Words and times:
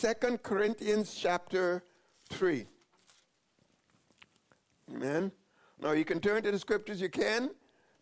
Second 0.00 0.42
Corinthians 0.42 1.14
chapter 1.14 1.84
3. 2.30 2.64
Amen. 4.94 5.30
Now 5.78 5.92
you 5.92 6.06
can 6.06 6.20
turn 6.20 6.42
to 6.44 6.50
the 6.50 6.58
scriptures, 6.58 7.02
you 7.02 7.10
can, 7.10 7.50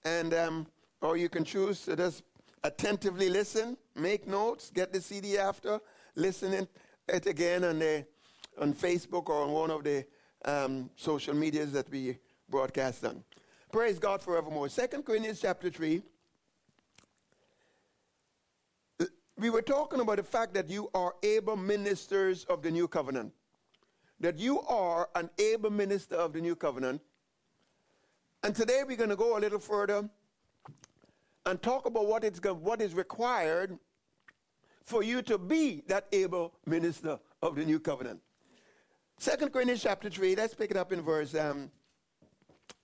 and 0.04 0.32
um, 0.32 0.68
or 1.00 1.16
you 1.16 1.28
can 1.28 1.42
choose 1.42 1.82
to 1.86 1.96
just 1.96 2.22
attentively 2.62 3.28
listen, 3.28 3.76
make 3.96 4.28
notes, 4.28 4.70
get 4.72 4.92
the 4.92 5.00
CD 5.00 5.38
after, 5.38 5.80
listen 6.14 6.68
it 7.08 7.26
again 7.26 7.64
on 7.64 7.80
the 7.80 8.06
on 8.60 8.74
Facebook 8.74 9.28
or 9.28 9.42
on 9.42 9.50
one 9.50 9.72
of 9.72 9.82
the 9.82 10.06
um, 10.44 10.90
social 10.94 11.34
medias 11.34 11.72
that 11.72 11.90
we 11.90 12.16
broadcast 12.48 13.04
on. 13.04 13.24
Praise 13.72 13.98
God 13.98 14.22
forevermore. 14.22 14.68
Second 14.68 15.04
Corinthians 15.04 15.40
chapter 15.40 15.68
3. 15.68 16.00
We 19.38 19.50
were 19.50 19.62
talking 19.62 20.00
about 20.00 20.16
the 20.16 20.24
fact 20.24 20.52
that 20.54 20.68
you 20.68 20.90
are 20.94 21.14
able 21.22 21.56
ministers 21.56 22.44
of 22.46 22.60
the 22.60 22.72
new 22.72 22.88
covenant. 22.88 23.32
That 24.18 24.36
you 24.36 24.60
are 24.62 25.08
an 25.14 25.30
able 25.38 25.70
minister 25.70 26.16
of 26.16 26.32
the 26.32 26.40
new 26.40 26.56
covenant. 26.56 27.00
And 28.42 28.52
today 28.52 28.82
we're 28.84 28.96
going 28.96 29.10
to 29.10 29.16
go 29.16 29.38
a 29.38 29.40
little 29.40 29.60
further 29.60 30.10
and 31.46 31.62
talk 31.62 31.86
about 31.86 32.06
what, 32.06 32.24
it's, 32.24 32.40
what 32.40 32.82
is 32.82 32.94
required 32.94 33.78
for 34.82 35.04
you 35.04 35.22
to 35.22 35.38
be 35.38 35.84
that 35.86 36.06
able 36.10 36.52
minister 36.66 37.20
of 37.40 37.54
the 37.54 37.64
new 37.64 37.78
covenant. 37.78 38.20
Second 39.18 39.52
Corinthians 39.52 39.82
chapter 39.82 40.10
3, 40.10 40.34
let's 40.34 40.54
pick 40.54 40.72
it 40.72 40.76
up 40.76 40.92
in 40.92 41.00
verse 41.00 41.34
um, 41.36 41.70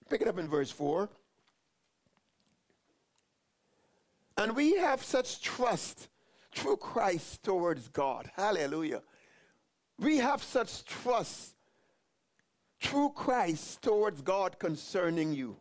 pick 0.09 0.21
it 0.21 0.29
up 0.29 0.39
in 0.39 0.47
verse 0.49 0.71
4. 0.71 1.09
And 4.37 4.55
we 4.55 4.77
have 4.77 5.03
such 5.03 5.41
trust 5.41 6.09
through 6.55 6.77
Christ 6.77 7.43
towards 7.43 7.89
God. 7.89 8.31
Hallelujah. 8.35 9.03
We 9.99 10.19
have 10.19 10.43
such 10.43 10.85
trust 10.85 11.55
through 12.81 13.11
Christ 13.11 13.83
towards 13.83 14.23
God 14.23 14.59
concerning 14.59 15.33
you. 15.33 15.57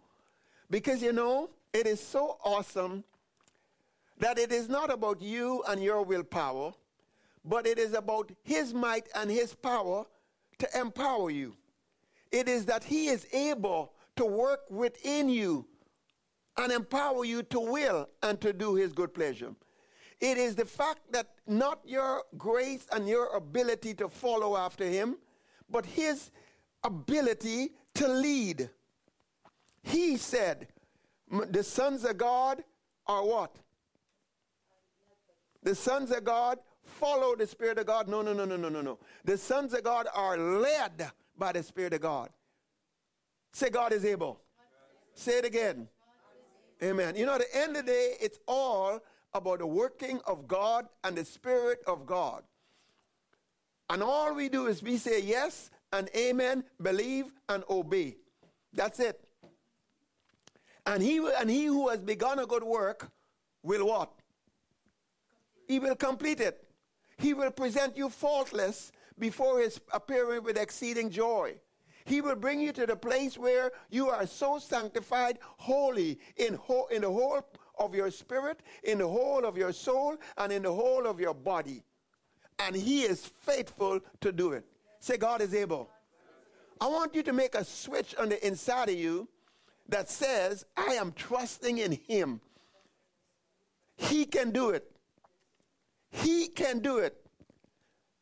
Because 0.69 1.01
you 1.01 1.13
know, 1.13 1.49
it 1.73 1.87
is 1.87 1.99
so 1.99 2.37
awesome 2.43 3.03
that 4.19 4.37
it 4.37 4.51
is 4.51 4.69
not 4.69 4.91
about 4.91 5.21
you 5.21 5.63
and 5.67 5.83
your 5.83 6.03
willpower, 6.03 6.73
but 7.43 7.65
it 7.67 7.79
is 7.79 7.93
about 7.93 8.31
His 8.43 8.73
might 8.73 9.07
and 9.15 9.29
His 9.29 9.53
power 9.53 10.05
to 10.59 10.67
empower 10.79 11.29
you. 11.29 11.55
It 12.31 12.47
is 12.47 12.65
that 12.65 12.83
He 12.83 13.07
is 13.07 13.27
able 13.33 13.93
to 14.15 14.25
work 14.25 14.61
within 14.69 15.29
you 15.29 15.65
and 16.57 16.71
empower 16.71 17.25
you 17.25 17.43
to 17.43 17.59
will 17.59 18.09
and 18.21 18.39
to 18.41 18.53
do 18.53 18.75
His 18.75 18.93
good 18.93 19.13
pleasure. 19.13 19.53
It 20.23 20.37
is 20.37 20.55
the 20.55 20.63
fact 20.63 21.01
that 21.11 21.27
not 21.45 21.81
your 21.85 22.23
grace 22.37 22.87
and 22.93 23.09
your 23.09 23.35
ability 23.35 23.93
to 23.95 24.07
follow 24.07 24.55
after 24.55 24.85
Him, 24.85 25.17
but 25.69 25.85
His 25.85 26.31
ability 26.81 27.71
to 27.95 28.07
lead. 28.07 28.69
He 29.83 30.15
said, 30.15 30.69
The 31.49 31.61
sons 31.61 32.05
of 32.05 32.17
God 32.17 32.63
are 33.05 33.25
what? 33.25 33.53
The 35.61 35.75
sons 35.75 36.09
of 36.09 36.23
God 36.23 36.59
follow 36.85 37.35
the 37.35 37.45
Spirit 37.45 37.77
of 37.77 37.87
God. 37.87 38.07
No, 38.07 38.21
no, 38.21 38.31
no, 38.31 38.45
no, 38.45 38.55
no, 38.55 38.69
no, 38.69 38.79
no. 38.79 38.99
The 39.25 39.37
sons 39.37 39.73
of 39.73 39.83
God 39.83 40.07
are 40.15 40.37
led 40.37 41.11
by 41.37 41.51
the 41.51 41.63
Spirit 41.63 41.95
of 41.95 41.99
God. 41.99 42.29
Say, 43.51 43.69
God 43.69 43.91
is 43.91 44.05
able. 44.05 44.39
Say 45.15 45.39
it 45.39 45.43
again. 45.43 45.89
Amen. 46.81 47.17
You 47.17 47.25
know, 47.25 47.33
at 47.33 47.41
the 47.41 47.57
end 47.57 47.75
of 47.75 47.85
the 47.85 47.91
day, 47.91 48.13
it's 48.21 48.39
all 48.47 49.01
about 49.33 49.59
the 49.59 49.67
working 49.67 50.19
of 50.25 50.47
God 50.47 50.87
and 51.03 51.17
the 51.17 51.25
Spirit 51.25 51.79
of 51.87 52.05
God. 52.05 52.43
And 53.89 54.01
all 54.01 54.33
we 54.33 54.49
do 54.49 54.67
is 54.67 54.81
we 54.81 54.97
say 54.97 55.21
yes 55.21 55.69
and 55.91 56.09
amen, 56.15 56.63
believe 56.81 57.25
and 57.49 57.63
obey. 57.69 58.17
That's 58.73 58.99
it. 58.99 59.19
And 60.85 61.01
he, 61.01 61.25
and 61.39 61.49
he 61.49 61.65
who 61.65 61.89
has 61.89 62.01
begun 62.01 62.39
a 62.39 62.45
good 62.45 62.63
work 62.63 63.11
will 63.61 63.87
what? 63.87 64.11
He 65.67 65.79
will 65.79 65.95
complete 65.95 66.41
it. 66.41 66.67
He 67.17 67.33
will 67.33 67.51
present 67.51 67.95
you 67.95 68.09
faultless 68.09 68.91
before 69.17 69.59
his 69.59 69.79
appearing 69.93 70.43
with 70.43 70.57
exceeding 70.57 71.09
joy. 71.09 71.55
He 72.05 72.19
will 72.19 72.35
bring 72.35 72.59
you 72.59 72.73
to 72.73 72.85
the 72.85 72.95
place 72.95 73.37
where 73.37 73.71
you 73.89 74.09
are 74.09 74.27
so 74.27 74.59
sanctified, 74.59 75.39
holy 75.41 76.19
in, 76.35 76.55
ho- 76.55 76.87
in 76.91 77.03
the 77.03 77.09
whole 77.09 77.41
of 77.79 77.95
your 77.95 78.11
spirit, 78.11 78.59
in 78.83 78.99
the 78.99 79.07
whole 79.07 79.45
of 79.45 79.57
your 79.57 79.73
soul, 79.73 80.17
and 80.37 80.51
in 80.51 80.63
the 80.63 80.73
whole 80.73 81.07
of 81.07 81.19
your 81.19 81.33
body. 81.33 81.83
And 82.59 82.75
he 82.75 83.03
is 83.03 83.25
faithful 83.25 83.99
to 84.21 84.31
do 84.31 84.53
it. 84.53 84.65
Say, 84.99 85.17
God 85.17 85.41
is 85.41 85.53
able. 85.53 85.89
I 86.79 86.87
want 86.87 87.15
you 87.15 87.23
to 87.23 87.33
make 87.33 87.55
a 87.55 87.63
switch 87.63 88.15
on 88.15 88.29
the 88.29 88.45
inside 88.45 88.89
of 88.89 88.95
you 88.95 89.27
that 89.89 90.09
says, 90.09 90.65
I 90.77 90.93
am 90.93 91.11
trusting 91.13 91.77
in 91.77 91.93
him. 92.07 92.41
He 93.95 94.25
can 94.25 94.51
do 94.51 94.69
it. 94.69 94.89
He 96.09 96.47
can 96.47 96.79
do 96.79 96.97
it. 96.99 97.17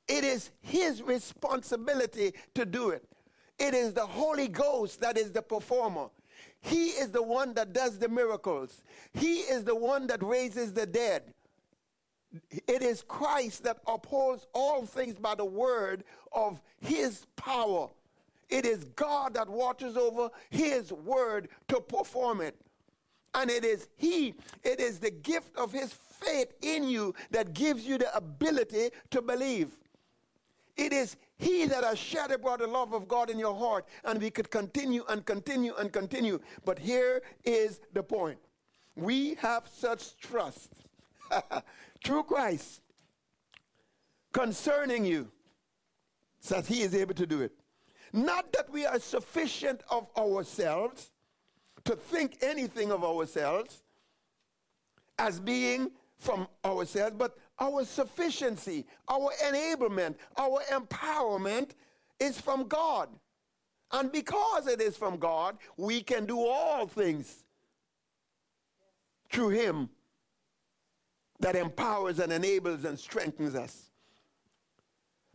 It 0.08 0.24
is 0.24 0.52
his 0.62 1.02
responsibility 1.02 2.34
to 2.56 2.66
do 2.66 2.90
it. 2.90 3.04
It 3.60 3.74
is 3.74 3.94
the 3.94 4.06
Holy 4.06 4.48
Ghost 4.48 5.02
that 5.02 5.18
is 5.18 5.32
the 5.32 5.42
performer. 5.42 6.08
He 6.62 6.90
is 6.90 7.12
the 7.12 7.24
one 7.24 7.54
that 7.56 7.74
does 7.74 7.98
the 7.98 8.08
miracles. 8.08 8.84
He 9.14 9.40
is 9.40 9.64
the 9.64 9.76
one 9.76 10.08
that 10.08 10.24
raises 10.24 10.74
the 10.74 10.86
dead. 10.86 11.34
It 12.68 12.82
is 12.82 13.04
Christ 13.08 13.64
that 13.64 13.80
upholds 13.88 14.48
all 14.54 14.86
things 14.86 15.16
by 15.16 15.36
the 15.36 15.46
word 15.46 16.04
of 16.32 16.62
his 16.80 17.26
power. 17.36 17.90
It 18.50 18.66
is 18.66 18.84
God 18.96 19.34
that 19.34 19.50
watches 19.50 19.98
over 19.98 20.30
his 20.50 20.92
word 20.94 21.50
to 21.70 21.82
perform 21.82 22.42
it. 22.42 22.56
And 23.34 23.50
it 23.50 23.64
is 23.64 23.88
he, 23.96 24.36
it 24.64 24.80
is 24.80 25.00
the 25.00 25.12
gift 25.12 25.56
of 25.58 25.72
his 25.72 25.94
faith 25.94 26.54
in 26.62 26.84
you 26.88 27.16
that 27.32 27.54
gives 27.54 27.86
you 27.86 27.98
the 27.98 28.16
ability 28.16 28.90
to 29.10 29.22
believe. 29.22 29.70
It 30.78 30.94
is 30.94 31.16
He 31.42 31.66
that 31.66 31.84
has 31.84 31.98
shed 31.98 32.30
abroad 32.32 32.60
the 32.60 32.68
love 32.68 32.94
of 32.94 33.08
God 33.08 33.32
in 33.32 33.40
your 33.40 33.56
heart, 33.56 33.88
and 34.06 34.22
we 34.22 34.30
could 34.30 34.52
continue 34.52 35.04
and 35.10 35.26
continue 35.26 35.74
and 35.74 35.92
continue. 35.92 36.40
But 36.64 36.78
here 36.78 37.24
is 37.44 37.82
the 37.94 38.04
point 38.04 38.38
we 38.96 39.34
have 39.36 39.68
such 39.68 40.16
trust 40.18 40.72
through 42.06 42.24
Christ 42.24 42.82
concerning 44.32 45.04
you 45.04 45.32
that 46.48 46.68
He 46.68 46.84
is 46.84 46.94
able 46.94 47.16
to 47.16 47.26
do 47.26 47.42
it. 47.42 47.54
Not 48.14 48.54
that 48.54 48.70
we 48.70 48.86
are 48.86 49.00
sufficient 49.00 49.82
of 49.90 50.06
ourselves 50.16 51.10
to 51.86 51.96
think 51.96 52.38
anything 52.44 52.92
of 52.92 53.04
ourselves 53.04 53.82
as 55.18 55.40
being 55.40 55.90
from 56.20 56.48
ourselves, 56.64 57.16
but 57.18 57.36
our 57.62 57.86
sufficiency, 57.86 58.86
our 59.08 59.32
enablement, 59.46 60.16
our 60.36 60.62
empowerment 60.72 61.70
is 62.20 62.42
from 62.42 62.68
God. 62.68 63.08
And 63.92 64.12
because 64.12 64.68
it 64.68 64.82
is 64.82 64.98
from 64.98 65.18
God, 65.18 65.58
we 65.78 66.02
can 66.02 66.26
do 66.26 66.40
all 66.40 66.88
things 66.88 67.44
through 69.32 69.50
Him 69.50 69.90
that 71.40 71.56
empowers 71.56 72.20
and 72.20 72.34
enables 72.34 72.84
and 72.84 72.98
strengthens 72.98 73.56
us. 73.56 73.92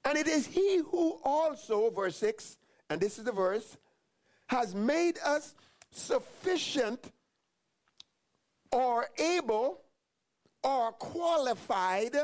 And 0.05 0.19
it 0.19 0.27
is 0.27 0.47
He 0.47 0.79
who 0.79 1.21
also, 1.25 1.91
verse 1.91 2.17
6, 2.17 2.59
and 2.91 3.01
this 3.01 3.19
is 3.19 3.25
the 3.25 3.33
verse, 3.33 3.77
has 4.49 4.75
made 4.75 5.19
us 5.25 5.55
sufficient 5.91 7.13
or 8.73 9.07
able 9.19 9.81
are 10.67 10.91
qualified 10.93 12.17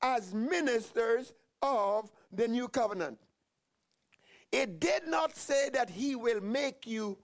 as 0.00 0.34
ministers 0.34 1.34
of 1.60 2.10
the 2.32 2.48
new 2.48 2.66
covenant. 2.66 3.18
It 4.50 4.80
did 4.80 5.06
not 5.06 5.36
say 5.36 5.68
that 5.74 5.90
he 5.90 6.16
will 6.16 6.40
make 6.40 6.86
you 6.86 7.18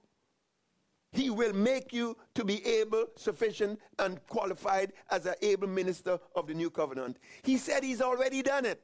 he 1.13 1.29
will 1.29 1.53
make 1.53 1.93
you 1.93 2.17
to 2.37 2.45
be 2.45 2.65
able, 2.65 3.07
sufficient, 3.17 3.81
and 3.99 4.25
qualified 4.29 4.93
as 5.11 5.27
an 5.27 5.35
able 5.43 5.67
minister 5.67 6.21
of 6.37 6.47
the 6.47 6.55
new 6.55 6.71
covenant. 6.71 7.19
He 7.43 7.57
said 7.57 7.83
he's 7.83 8.01
already 8.01 8.43
done 8.43 8.65
it. 8.65 8.81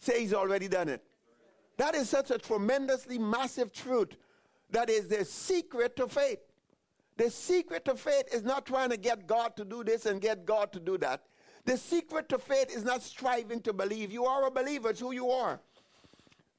Say 0.00 0.20
he's 0.20 0.32
already 0.32 0.66
done 0.66 0.88
it. 0.88 1.04
That 1.76 1.94
is 1.94 2.08
such 2.08 2.30
a 2.30 2.38
tremendously 2.38 3.18
massive 3.18 3.70
truth. 3.70 4.16
That 4.70 4.88
is 4.88 5.08
the 5.08 5.26
secret 5.26 5.94
to 5.96 6.08
faith. 6.08 6.38
The 7.16 7.30
secret 7.30 7.84
to 7.84 7.94
faith 7.94 8.32
is 8.32 8.42
not 8.42 8.66
trying 8.66 8.90
to 8.90 8.96
get 8.96 9.26
God 9.26 9.56
to 9.56 9.64
do 9.64 9.84
this 9.84 10.06
and 10.06 10.20
get 10.20 10.44
God 10.44 10.72
to 10.72 10.80
do 10.80 10.98
that. 10.98 11.22
The 11.64 11.78
secret 11.78 12.28
to 12.30 12.38
faith 12.38 12.74
is 12.74 12.84
not 12.84 13.02
striving 13.02 13.60
to 13.62 13.72
believe. 13.72 14.12
You 14.12 14.24
are 14.26 14.46
a 14.46 14.50
believer, 14.50 14.90
it's 14.90 15.00
who 15.00 15.12
you 15.12 15.30
are. 15.30 15.60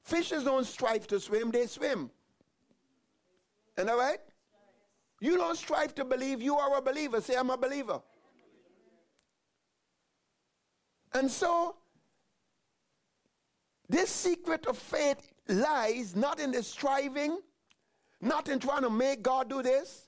Fishes 0.02 0.44
don't 0.44 0.64
strive 0.64 1.06
to 1.08 1.20
swim, 1.20 1.50
they 1.50 1.66
swim. 1.66 2.10
Isn't 3.76 3.86
that 3.86 3.96
right? 3.96 4.18
You 5.20 5.36
don't 5.36 5.56
strive 5.56 5.94
to 5.96 6.04
believe, 6.04 6.42
you 6.42 6.56
are 6.56 6.76
a 6.76 6.82
believer. 6.82 7.20
Say, 7.20 7.36
I'm 7.36 7.50
a 7.50 7.56
believer. 7.56 8.00
And 11.12 11.30
so, 11.30 11.76
This 13.88 14.10
secret 14.10 14.66
of 14.66 14.76
faith 14.76 15.32
lies 15.48 16.16
not 16.16 16.40
in 16.40 16.50
the 16.50 16.62
striving, 16.62 17.38
not 18.20 18.48
in 18.48 18.58
trying 18.58 18.82
to 18.82 18.90
make 18.90 19.22
God 19.22 19.48
do 19.48 19.62
this, 19.62 20.05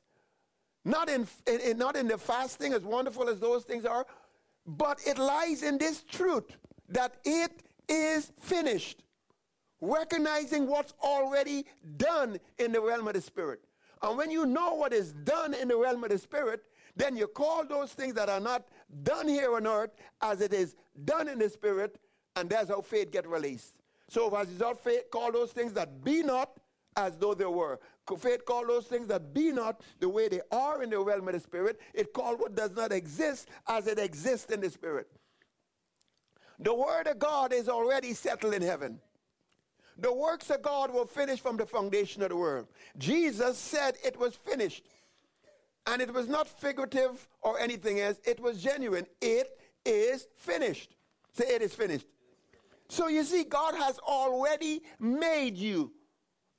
not 0.84 1.08
in, 1.08 1.26
in, 1.46 1.60
in, 1.60 1.78
not 1.78 1.96
in 1.96 2.08
the 2.08 2.19
fasting, 2.19 2.72
as 2.72 2.82
wonderful 2.82 3.28
as 3.28 3.40
those 3.40 3.64
things 3.64 3.84
are, 3.84 4.06
but 4.66 5.00
it 5.06 5.19
lies 5.19 5.62
in 5.62 5.78
this 5.78 6.02
truth 6.02 6.56
that 6.88 7.16
it 7.25 7.62
is 7.88 8.32
finished. 8.40 9.02
Recognizing 9.80 10.66
what's 10.66 10.92
already 11.02 11.64
done 11.96 12.38
in 12.58 12.72
the 12.72 12.80
realm 12.80 13.06
of 13.06 13.14
the 13.14 13.20
Spirit. 13.20 13.60
And 14.02 14.16
when 14.16 14.30
you 14.30 14.44
know 14.44 14.75
what 14.75 14.92
is 14.92 15.12
done 15.12 15.54
in 15.54 15.69
the 15.69 15.76
realm 15.76 16.02
of 16.04 16.10
the 16.10 16.19
Spirit, 16.19 16.62
then 16.96 17.16
you 17.16 17.28
call 17.28 17.64
those 17.64 17.92
things 17.92 18.14
that 18.14 18.28
are 18.28 18.40
not 18.40 18.66
done 19.02 19.28
here 19.28 19.54
on 19.54 19.66
earth 19.66 19.90
as 20.20 20.40
it 20.40 20.52
is 20.52 20.74
done 21.04 21.28
in 21.28 21.38
the 21.38 21.48
Spirit, 21.48 21.98
and 22.34 22.50
that's 22.50 22.70
how 22.70 22.81
faith 22.81 23.12
get 23.12 23.26
released. 23.28 23.74
So 24.08 24.34
as 24.36 24.48
a 24.48 24.52
result, 24.52 24.81
faith 24.81 25.10
call 25.10 25.31
those 25.31 25.52
things 25.52 25.72
that 25.74 26.02
be 26.02 26.22
not 26.22 26.58
as 26.96 27.16
though 27.16 27.34
they 27.34 27.44
were. 27.44 27.78
Faith 28.16 28.44
call 28.44 28.66
those 28.66 28.87
things 28.87 29.08
that 29.08 29.34
be 29.34 29.52
not 29.52 29.81
the 30.00 30.08
way 30.08 30.28
they 30.28 30.40
are 30.50 30.82
in 30.82 30.90
the 30.90 30.99
realm 30.99 31.28
of 31.28 31.34
the 31.34 31.40
Spirit. 31.40 31.81
It 31.94 32.12
call 32.12 32.37
what 32.37 32.55
does 32.55 32.75
not 32.75 32.93
exist 32.93 33.49
as 33.66 33.87
it 33.87 33.99
exists 33.99 34.50
in 34.52 34.60
the 34.60 34.70
Spirit. 34.70 35.08
The 36.60 36.75
Word 36.75 37.06
of 37.06 37.19
God 37.19 37.52
is 37.52 37.69
already 37.69 38.14
settled 38.14 38.55
in 38.55 38.62
heaven. 38.62 39.00
The 39.99 40.12
works 40.12 40.49
of 40.50 40.62
God 40.62 40.93
were 40.93 41.06
finished 41.06 41.43
from 41.43 41.56
the 41.56 41.66
foundation 41.66 42.22
of 42.22 42.28
the 42.28 42.37
world. 42.37 42.69
Jesus 42.99 43.58
said 43.58 43.96
it 44.05 44.19
was 44.19 44.34
finished. 44.34 44.84
And 45.87 46.02
it 46.02 46.12
was 46.12 46.28
not 46.28 46.46
figurative 46.46 47.26
or 47.40 47.58
anything 47.58 48.00
else, 48.00 48.19
it 48.25 48.38
was 48.38 48.62
genuine. 48.62 49.06
It 49.20 49.49
is 49.84 50.28
finished. 50.37 50.94
Say, 51.32 51.44
it 51.46 51.62
is 51.62 51.75
finished. 51.75 52.06
So 52.88 53.08
you 53.08 53.25
see, 53.25 53.44
God 53.44 53.75
has 53.75 53.99
already 53.99 54.82
made 54.99 55.56
you 55.56 55.93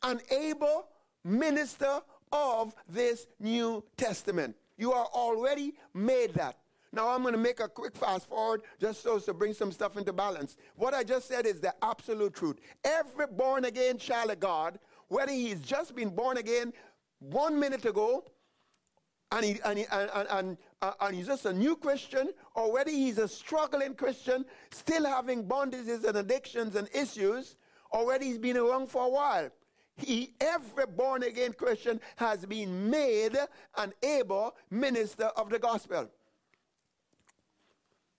an 0.03 0.19
able 0.31 0.87
minister 1.23 1.99
of 2.31 2.75
this 2.87 3.27
New 3.39 3.83
Testament. 3.97 4.55
You 4.77 4.93
are 4.93 5.05
already 5.07 5.73
made 5.93 6.33
that. 6.35 6.57
Now 6.91 7.09
I'm 7.09 7.21
going 7.21 7.33
to 7.33 7.39
make 7.39 7.59
a 7.59 7.67
quick 7.67 7.95
fast 7.95 8.27
forward 8.27 8.61
just 8.79 9.03
so 9.03 9.19
to 9.19 9.33
bring 9.33 9.53
some 9.53 9.71
stuff 9.71 9.97
into 9.97 10.13
balance. 10.13 10.57
What 10.75 10.93
I 10.93 11.03
just 11.03 11.27
said 11.27 11.45
is 11.45 11.59
the 11.59 11.73
absolute 11.83 12.33
truth. 12.33 12.57
Every 12.83 13.27
born 13.27 13.65
again 13.65 13.97
child 13.97 14.31
of 14.31 14.39
God, 14.39 14.79
whether 15.07 15.31
he's 15.31 15.61
just 15.61 15.95
been 15.95 16.09
born 16.09 16.37
again 16.37 16.73
one 17.19 17.59
minute 17.59 17.85
ago, 17.85 18.23
and, 19.31 19.45
he, 19.45 19.59
and, 19.63 19.77
he, 19.77 19.85
and, 19.91 20.09
and, 20.31 20.57
uh, 20.81 20.93
and, 21.01 21.15
he's 21.15 21.27
just 21.27 21.45
a 21.45 21.53
new 21.53 21.75
Christian, 21.75 22.29
or 22.55 22.71
whether 22.71 22.89
he's 22.89 23.19
a 23.19 23.27
struggling 23.27 23.93
Christian, 23.93 24.43
still 24.71 25.05
having 25.05 25.43
bondages 25.43 26.03
and 26.03 26.17
addictions 26.17 26.75
and 26.75 26.89
issues, 26.95 27.55
or 27.91 28.07
whether 28.07 28.23
he's 28.23 28.39
been 28.39 28.57
around 28.57 28.89
for 28.89 29.05
a 29.05 29.09
while. 29.09 29.49
He, 29.99 30.33
every 30.39 30.85
born 30.85 31.23
again 31.23 31.53
Christian 31.53 31.99
has 32.15 32.45
been 32.45 32.89
made 32.89 33.37
an 33.77 33.93
able 34.01 34.55
minister 34.69 35.25
of 35.25 35.49
the 35.49 35.59
gospel. 35.59 36.09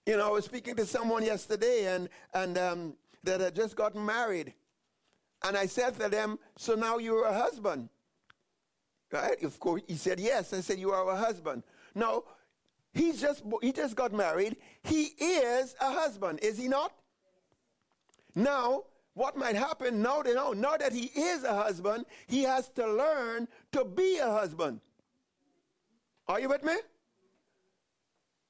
You 0.05 0.17
know, 0.17 0.27
I 0.27 0.31
was 0.31 0.45
speaking 0.45 0.75
to 0.75 0.85
someone 0.85 1.23
yesterday 1.23 1.93
and, 1.93 2.09
and 2.33 2.57
um, 2.57 2.93
that 3.23 3.41
had 3.41 3.55
just 3.55 3.75
gotten 3.75 4.05
married. 4.05 4.53
And 5.43 5.57
I 5.57 5.65
said 5.65 5.99
to 5.99 6.09
them, 6.09 6.39
So 6.57 6.75
now 6.75 6.97
you're 6.97 7.25
a 7.25 7.33
husband. 7.33 7.89
Right? 9.11 9.41
Of 9.43 9.59
course, 9.59 9.81
he 9.87 9.95
said, 9.95 10.19
Yes. 10.19 10.53
I 10.53 10.61
said, 10.61 10.79
You 10.79 10.91
are 10.91 11.09
a 11.09 11.15
husband. 11.15 11.63
No, 11.93 12.25
he's 12.93 13.19
just, 13.19 13.43
he 13.61 13.71
just 13.71 13.95
got 13.95 14.13
married. 14.13 14.57
He 14.83 15.13
is 15.19 15.75
a 15.81 15.91
husband, 15.91 16.39
is 16.41 16.57
he 16.57 16.67
not? 16.67 16.93
Now, 18.33 18.83
what 19.13 19.35
might 19.37 19.55
happen 19.55 20.01
now 20.01 20.21
that, 20.21 20.35
now, 20.35 20.53
now 20.55 20.77
that 20.77 20.93
he 20.93 21.05
is 21.15 21.43
a 21.43 21.53
husband, 21.53 22.05
he 22.27 22.43
has 22.43 22.69
to 22.69 22.87
learn 22.87 23.47
to 23.73 23.83
be 23.83 24.17
a 24.17 24.29
husband. 24.29 24.79
Are 26.27 26.39
you 26.39 26.49
with 26.49 26.63
me? 26.63 26.75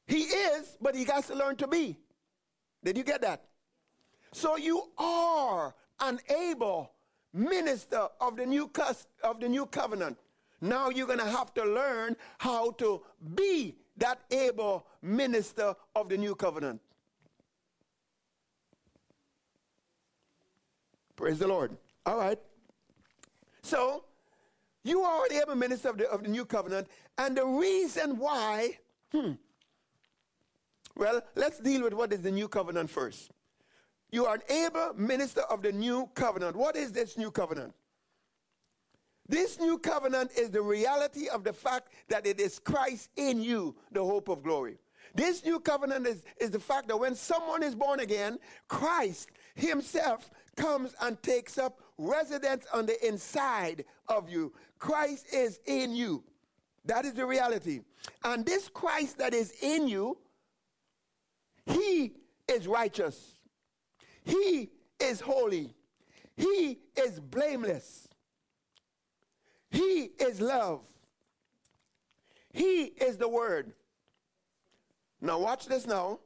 He 0.08 0.24
is, 0.24 0.78
but 0.82 0.96
he 0.96 1.06
has 1.06 1.28
to 1.28 1.36
learn 1.36 1.56
to 1.58 1.68
be. 1.68 1.98
Did 2.84 2.98
you 2.98 3.04
get 3.04 3.22
that? 3.22 3.46
So 4.34 4.58
you 4.58 4.90
are 4.98 5.74
an 6.00 6.20
able 6.30 6.92
minister 7.34 8.08
of 8.20 8.36
the 8.36 8.46
new 8.46 8.70
of 9.24 9.40
the 9.40 9.50
new 9.50 9.66
covenant. 9.66 10.18
Now 10.62 10.90
you're 10.90 11.08
going 11.08 11.20
to 11.20 11.26
have 11.26 11.54
to 11.56 11.64
learn 11.64 12.16
how 12.38 12.72
to 12.72 13.02
be 13.36 13.76
that 13.98 14.20
able 14.32 14.86
minister 15.02 15.76
of 15.96 16.10
the 16.10 16.18
new 16.18 16.36
covenant. 16.36 16.82
Praise 21.22 21.38
the 21.38 21.48
Lord. 21.48 21.78
All 22.04 22.18
right. 22.18 22.40
So, 23.62 24.06
you 24.84 25.02
are 25.02 25.30
the 25.30 25.40
able 25.40 25.54
minister 25.54 25.90
of 25.90 26.00
the, 26.00 26.10
of 26.10 26.24
the 26.24 26.30
new 26.30 26.46
covenant, 26.46 26.88
and 27.16 27.38
the 27.38 27.46
reason 27.46 28.18
why, 28.18 28.80
hmm, 29.12 29.34
well, 30.96 31.22
let's 31.36 31.60
deal 31.60 31.84
with 31.84 31.94
what 31.94 32.12
is 32.12 32.24
the 32.24 32.32
new 32.32 32.48
covenant 32.48 32.90
first. 32.90 33.30
You 34.10 34.26
are 34.26 34.34
an 34.34 34.42
able 34.50 34.96
minister 34.96 35.42
of 35.42 35.62
the 35.62 35.72
new 35.72 36.10
covenant. 36.16 36.56
What 36.56 36.76
is 36.76 36.92
this 36.92 37.20
new 37.20 37.30
covenant? 37.30 37.76
This 39.30 39.60
new 39.60 39.78
covenant 39.78 40.32
is 40.36 40.50
the 40.50 40.64
reality 40.64 41.30
of 41.30 41.44
the 41.44 41.54
fact 41.54 41.90
that 42.10 42.26
it 42.26 42.40
is 42.40 42.58
Christ 42.58 43.12
in 43.16 43.44
you, 43.44 43.76
the 43.92 44.04
hope 44.04 44.28
of 44.28 44.42
glory. 44.42 44.80
This 45.14 45.46
new 45.46 45.60
covenant 45.60 46.08
is, 46.08 46.24
is 46.40 46.50
the 46.52 46.60
fact 46.60 46.88
that 46.88 46.98
when 46.98 47.16
someone 47.16 47.64
is 47.64 47.76
born 47.76 48.00
again, 48.00 48.40
Christ 48.68 49.30
himself 49.56 50.32
comes 50.56 50.94
and 51.02 51.22
takes 51.24 51.58
up 51.58 51.80
residence 51.98 52.66
on 52.74 52.86
the 52.86 53.08
inside 53.08 53.86
of 54.08 54.30
you. 54.30 54.54
Christ 54.80 55.34
is 55.34 55.60
in 55.66 55.96
you. 55.96 56.24
That 56.86 57.06
is 57.06 57.14
the 57.14 57.26
reality. 57.26 57.82
And 58.24 58.46
this 58.46 58.68
Christ 58.68 59.20
that 59.20 59.34
is 59.34 59.54
in 59.62 59.88
you 59.88 60.18
he 61.66 62.14
is 62.48 62.68
righteous. 62.68 63.36
He 64.24 64.70
is 65.00 65.22
holy. 65.22 65.74
He 66.36 66.80
is 66.96 67.20
blameless. 67.20 68.08
He 69.70 70.12
is 70.20 70.42
love. 70.42 70.82
He 72.52 72.84
is 72.84 73.18
the 73.18 73.30
Word. 73.30 73.74
Now, 75.22 75.40
watch 75.40 75.68
this 75.68 75.88
now. 75.88 76.20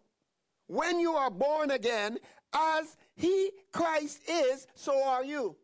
When 0.68 1.00
you 1.00 1.14
are 1.14 1.30
born 1.30 1.72
again, 1.72 2.18
as 2.56 2.98
He, 3.16 3.52
Christ, 3.72 4.20
is, 4.28 4.68
so 4.76 5.04
are 5.04 5.24
you. 5.24 5.56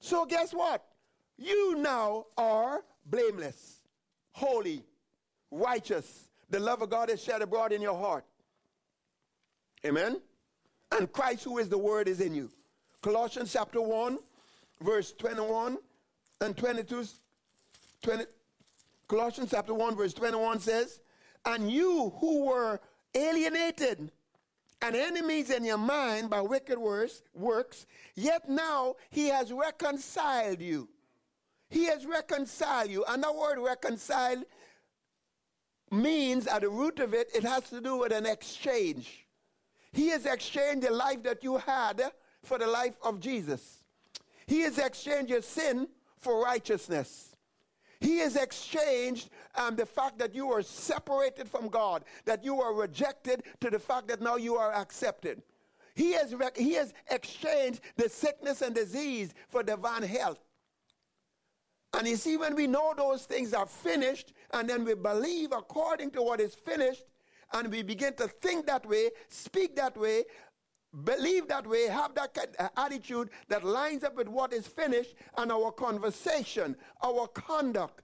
So, 0.00 0.26
guess 0.26 0.52
what? 0.52 0.84
You 1.38 1.76
now 1.76 2.26
are 2.36 2.84
blameless, 3.06 3.80
holy, 4.32 4.84
righteous. 5.50 6.28
The 6.50 6.60
love 6.60 6.82
of 6.82 6.90
God 6.90 7.08
is 7.08 7.22
shed 7.22 7.40
abroad 7.40 7.72
in 7.72 7.80
your 7.80 7.96
heart. 7.96 8.24
Amen? 9.86 10.20
And 10.90 11.10
Christ, 11.10 11.44
who 11.44 11.58
is 11.58 11.68
the 11.68 11.78
Word, 11.78 12.08
is 12.08 12.20
in 12.20 12.34
you. 12.34 12.50
Colossians 13.00 13.52
chapter 13.52 13.80
1, 13.80 14.18
verse 14.80 15.12
21 15.12 15.78
and 16.40 16.56
22. 16.56 17.06
20, 18.02 18.24
Colossians 19.08 19.50
chapter 19.50 19.74
1, 19.74 19.96
verse 19.96 20.12
21 20.14 20.58
says, 20.58 21.00
And 21.44 21.70
you 21.70 22.12
who 22.18 22.46
were 22.46 22.80
alienated 23.14 24.10
and 24.82 24.96
enemies 24.96 25.50
in 25.50 25.64
your 25.64 25.78
mind 25.78 26.28
by 26.28 26.40
wicked 26.40 26.78
works, 26.78 27.22
works, 27.34 27.86
yet 28.14 28.48
now 28.48 28.96
he 29.10 29.28
has 29.28 29.52
reconciled 29.52 30.60
you. 30.60 30.88
He 31.70 31.84
has 31.84 32.04
reconciled 32.04 32.90
you. 32.90 33.04
And 33.08 33.22
the 33.22 33.32
word 33.32 33.58
reconciled 33.58 34.44
means, 35.90 36.46
at 36.46 36.62
the 36.62 36.68
root 36.68 36.98
of 37.00 37.14
it, 37.14 37.30
it 37.34 37.44
has 37.44 37.68
to 37.70 37.80
do 37.80 37.96
with 37.98 38.12
an 38.12 38.26
exchange. 38.26 39.26
He 39.92 40.08
has 40.08 40.26
exchanged 40.26 40.86
the 40.86 40.92
life 40.92 41.22
that 41.22 41.44
you 41.44 41.58
had 41.58 42.02
for 42.42 42.58
the 42.58 42.66
life 42.66 42.94
of 43.02 43.20
Jesus. 43.20 43.84
He 44.46 44.60
has 44.62 44.78
exchanged 44.78 45.30
your 45.30 45.42
sin 45.42 45.88
for 46.18 46.42
righteousness. 46.42 47.31
He 48.02 48.18
has 48.18 48.34
exchanged 48.34 49.30
um, 49.54 49.76
the 49.76 49.86
fact 49.86 50.18
that 50.18 50.34
you 50.34 50.48
were 50.48 50.62
separated 50.62 51.48
from 51.48 51.68
God, 51.68 52.04
that 52.24 52.44
you 52.44 52.56
were 52.56 52.74
rejected, 52.74 53.44
to 53.60 53.70
the 53.70 53.78
fact 53.78 54.08
that 54.08 54.20
now 54.20 54.34
you 54.34 54.56
are 54.56 54.72
accepted. 54.72 55.40
He 55.94 56.12
has, 56.14 56.34
he 56.56 56.74
has 56.74 56.92
exchanged 57.08 57.80
the 57.96 58.08
sickness 58.08 58.60
and 58.60 58.74
disease 58.74 59.34
for 59.48 59.62
divine 59.62 60.02
health. 60.02 60.40
And 61.94 62.08
you 62.08 62.16
see, 62.16 62.36
when 62.36 62.56
we 62.56 62.66
know 62.66 62.92
those 62.96 63.24
things 63.24 63.54
are 63.54 63.66
finished, 63.66 64.32
and 64.52 64.68
then 64.68 64.84
we 64.84 64.94
believe 64.94 65.52
according 65.52 66.10
to 66.12 66.22
what 66.22 66.40
is 66.40 66.56
finished, 66.56 67.04
and 67.52 67.70
we 67.70 67.82
begin 67.82 68.14
to 68.14 68.26
think 68.26 68.66
that 68.66 68.84
way, 68.84 69.10
speak 69.28 69.76
that 69.76 69.96
way, 69.96 70.24
believe 71.04 71.48
that 71.48 71.66
way, 71.66 71.88
have 71.88 72.14
that 72.14 72.36
uh, 72.58 72.68
attitude 72.76 73.30
that 73.48 73.64
lines 73.64 74.04
up 74.04 74.16
with 74.16 74.28
what 74.28 74.52
is 74.52 74.66
finished, 74.66 75.14
and 75.38 75.50
our 75.50 75.72
conversation, 75.72 76.76
our 77.02 77.26
conduct 77.28 78.02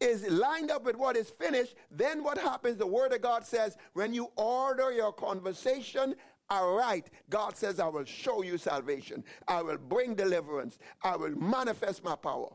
is 0.00 0.26
lined 0.28 0.70
up 0.70 0.84
with 0.84 0.96
what 0.96 1.16
is 1.16 1.28
finished, 1.28 1.74
then 1.90 2.24
what 2.24 2.38
happens? 2.38 2.78
The 2.78 2.86
Word 2.86 3.12
of 3.12 3.20
God 3.20 3.44
says, 3.44 3.76
when 3.92 4.14
you 4.14 4.30
order 4.36 4.90
your 4.92 5.12
conversation 5.12 6.14
are 6.48 6.74
right, 6.74 7.08
God 7.28 7.56
says, 7.56 7.78
I 7.78 7.88
will 7.88 8.06
show 8.06 8.42
you 8.42 8.58
salvation. 8.58 9.22
I 9.46 9.62
will 9.62 9.76
bring 9.76 10.14
deliverance. 10.14 10.78
I 11.04 11.16
will 11.16 11.36
manifest 11.36 12.02
my 12.02 12.16
power. 12.16 12.48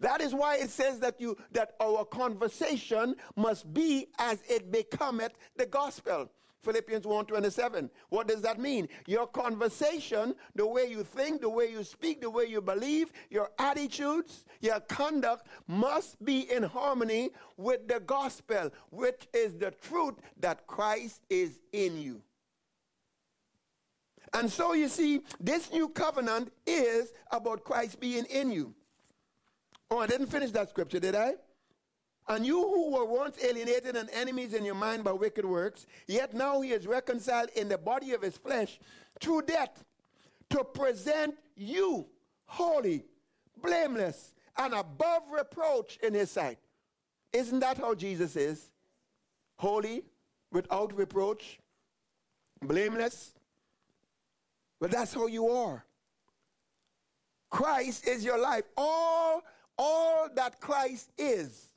That 0.00 0.20
is 0.20 0.34
why 0.34 0.56
it 0.56 0.70
says 0.70 1.00
that 1.00 1.20
you 1.20 1.36
that 1.52 1.72
our 1.80 2.04
conversation 2.04 3.16
must 3.34 3.72
be 3.72 4.06
as 4.18 4.42
it 4.48 4.70
becometh 4.70 5.32
the 5.56 5.66
gospel. 5.66 6.30
Philippians 6.62 7.06
1:27. 7.06 7.90
What 8.08 8.26
does 8.26 8.42
that 8.42 8.58
mean? 8.58 8.88
Your 9.06 9.26
conversation, 9.26 10.34
the 10.54 10.66
way 10.66 10.86
you 10.86 11.04
think, 11.04 11.40
the 11.40 11.48
way 11.48 11.70
you 11.70 11.84
speak, 11.84 12.20
the 12.20 12.30
way 12.30 12.46
you 12.46 12.60
believe, 12.60 13.12
your 13.30 13.50
attitudes, 13.58 14.44
your 14.60 14.80
conduct 14.80 15.46
must 15.66 16.22
be 16.24 16.50
in 16.50 16.64
harmony 16.64 17.30
with 17.56 17.86
the 17.86 18.00
gospel, 18.00 18.70
which 18.90 19.28
is 19.32 19.54
the 19.54 19.70
truth 19.70 20.16
that 20.40 20.66
Christ 20.66 21.22
is 21.30 21.60
in 21.72 21.98
you. 22.00 22.22
And 24.34 24.50
so 24.50 24.74
you 24.74 24.88
see, 24.88 25.22
this 25.40 25.72
new 25.72 25.88
covenant 25.88 26.52
is 26.66 27.12
about 27.30 27.64
Christ 27.64 27.98
being 27.98 28.24
in 28.26 28.50
you. 28.50 28.74
Oh, 29.90 29.98
I 29.98 30.06
didn't 30.06 30.26
finish 30.26 30.50
that 30.50 30.68
scripture, 30.68 31.00
did 31.00 31.14
I? 31.14 31.34
And 32.28 32.44
you 32.44 32.60
who 32.60 32.90
were 32.90 33.06
once 33.06 33.42
alienated 33.42 33.96
and 33.96 34.10
enemies 34.10 34.52
in 34.52 34.64
your 34.64 34.74
mind 34.74 35.02
by 35.02 35.12
wicked 35.12 35.46
works, 35.46 35.86
yet 36.06 36.34
now 36.34 36.60
he 36.60 36.72
is 36.72 36.86
reconciled 36.86 37.48
in 37.56 37.68
the 37.68 37.78
body 37.78 38.12
of 38.12 38.20
his 38.20 38.36
flesh 38.36 38.78
through 39.18 39.42
death 39.42 39.82
to 40.50 40.62
present 40.62 41.34
you 41.56 42.06
holy, 42.44 43.04
blameless, 43.62 44.34
and 44.58 44.74
above 44.74 45.22
reproach 45.30 45.98
in 46.02 46.12
his 46.12 46.30
sight. 46.30 46.58
Isn't 47.32 47.60
that 47.60 47.78
how 47.78 47.94
Jesus 47.94 48.36
is? 48.36 48.72
Holy, 49.56 50.04
without 50.52 50.96
reproach, 50.96 51.58
blameless. 52.62 53.32
But 54.80 54.90
that's 54.90 55.14
how 55.14 55.26
you 55.26 55.48
are. 55.48 55.84
Christ 57.50 58.06
is 58.06 58.22
your 58.22 58.38
life. 58.38 58.64
All, 58.76 59.42
all 59.78 60.28
that 60.34 60.60
Christ 60.60 61.10
is 61.16 61.67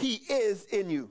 he 0.00 0.14
is 0.28 0.64
in 0.66 0.90
you. 0.90 1.10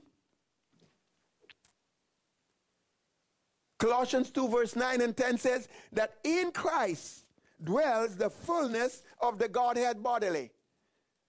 Colossians 3.78 4.30
2, 4.30 4.48
verse 4.48 4.76
9 4.76 5.00
and 5.00 5.16
10 5.16 5.38
says 5.38 5.68
that 5.92 6.16
in 6.22 6.52
Christ 6.52 7.24
dwells 7.64 8.16
the 8.16 8.28
fullness 8.28 9.02
of 9.20 9.38
the 9.38 9.48
Godhead 9.48 10.02
bodily. 10.02 10.50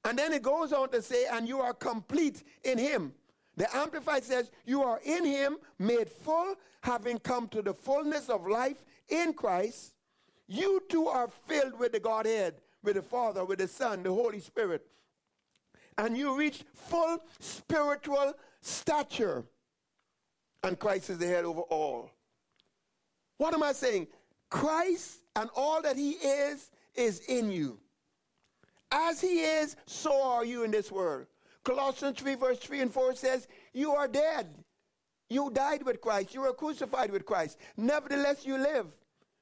And 0.04 0.18
then 0.18 0.34
it 0.34 0.42
goes 0.42 0.74
on 0.74 0.90
to 0.90 1.02
say, 1.02 1.28
and 1.32 1.48
you 1.48 1.60
are 1.60 1.74
complete 1.74 2.44
in 2.64 2.78
Him. 2.78 3.14
The 3.56 3.74
Amplified 3.76 4.24
says, 4.24 4.52
You 4.66 4.82
are 4.82 5.00
in 5.06 5.24
Him, 5.24 5.58
made 5.80 6.10
full, 6.10 6.56
having 6.82 7.20
come 7.20 7.48
to 7.50 7.62
the 7.62 7.74
fullness 7.74 8.28
of 8.28 8.48
life 8.48 8.84
in 9.08 9.34
Christ. 9.34 9.94
You 10.48 10.82
too 10.90 11.08
are 11.08 11.30
filled 11.48 11.80
with 11.80 11.94
the 11.94 12.00
Godhead, 12.00 12.56
with 12.84 12.96
the 12.96 13.02
Father, 13.02 13.46
with 13.46 13.60
the 13.60 13.68
Son, 13.68 14.04
the 14.04 14.12
Holy 14.12 14.40
Spirit 14.40 14.86
and 15.98 16.18
you 16.18 16.36
reach 16.36 16.64
full 16.74 17.20
spiritual 17.40 18.34
stature. 18.62 19.44
And 20.64 20.78
Christ 20.80 21.10
is 21.10 21.18
the 21.18 21.28
head 21.28 21.46
over 21.46 21.62
all. 21.62 22.12
What 23.38 23.54
am 23.54 23.64
I 23.64 23.74
saying? 23.74 24.08
Christ 24.50 25.22
and 25.36 25.50
all 25.56 25.82
that 25.82 25.98
he 25.98 26.12
is 26.12 26.70
is 26.94 27.20
in 27.22 27.52
you. 27.52 27.80
As 28.92 29.22
he 29.22 29.42
is, 29.42 29.76
so 29.86 30.22
are 30.22 30.46
you 30.46 30.64
in 30.64 30.72
this 30.72 30.92
world. 30.92 31.26
Colossians 31.64 32.20
3, 32.20 32.36
verse 32.36 32.60
3 32.60 32.82
and 32.82 32.94
4 32.94 33.16
says, 33.16 33.48
You 33.74 33.92
are 33.92 34.08
dead. 34.08 34.48
You 35.30 35.50
died 35.50 35.84
with 35.84 36.02
Christ. 36.02 36.34
You 36.34 36.42
were 36.42 36.54
crucified 36.54 37.12
with 37.12 37.26
Christ. 37.26 37.58
Nevertheless, 37.78 38.46
you 38.46 38.58
live. 38.58 38.88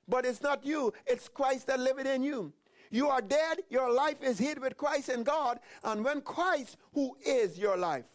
But 0.08 0.26
it's 0.26 0.42
not 0.42 0.66
you, 0.66 0.94
it's 1.06 1.28
Christ 1.28 1.68
that 1.68 1.80
liveth 1.80 2.08
in 2.08 2.24
you. 2.24 2.54
You 2.92 3.10
are 3.10 3.22
dead, 3.22 3.60
your 3.70 3.92
life 3.92 4.22
is 4.24 4.40
hid 4.40 4.60
with 4.60 4.76
Christ 4.76 5.10
in 5.10 5.24
God, 5.24 5.60
and 5.84 6.04
when 6.04 6.22
Christ, 6.22 6.78
who 6.94 7.16
is 7.24 7.58
your 7.58 7.78
life, 7.78 8.06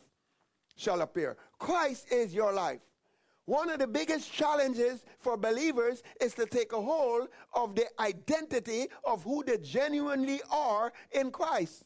shall 0.76 1.00
appear, 1.02 1.36
Christ 1.58 2.12
is 2.12 2.34
your 2.34 2.52
life. 2.52 2.80
One 3.46 3.68
of 3.70 3.78
the 3.78 3.86
biggest 3.86 4.32
challenges 4.32 5.04
for 5.20 5.36
believers 5.36 6.02
is 6.20 6.34
to 6.34 6.46
take 6.46 6.72
a 6.72 6.80
hold 6.80 7.28
of 7.52 7.74
the 7.74 7.86
identity 8.00 8.86
of 9.04 9.22
who 9.22 9.44
they 9.44 9.58
genuinely 9.58 10.40
are 10.50 10.92
in 11.12 11.30
Christ. 11.30 11.84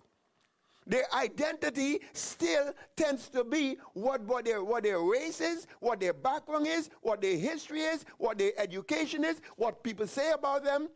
Their 0.86 1.04
identity 1.12 2.00
still 2.14 2.72
tends 2.96 3.28
to 3.30 3.44
be 3.44 3.76
what, 3.92 4.22
what, 4.22 4.46
their, 4.46 4.64
what 4.64 4.84
their 4.84 5.00
race 5.00 5.40
is, 5.42 5.66
what 5.80 6.00
their 6.00 6.14
background 6.14 6.66
is, 6.66 6.88
what 7.02 7.20
their 7.20 7.36
history 7.36 7.80
is, 7.80 8.06
what 8.16 8.38
their 8.38 8.52
education 8.56 9.24
is, 9.24 9.42
what 9.56 9.82
people 9.82 10.06
say 10.06 10.30
about 10.30 10.64
them 10.64 10.88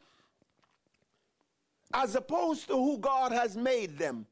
as 1.92 2.14
opposed 2.14 2.66
to 2.68 2.74
who 2.74 2.98
God 2.98 3.32
has 3.32 3.56
made 3.56 3.98
them. 3.98 4.26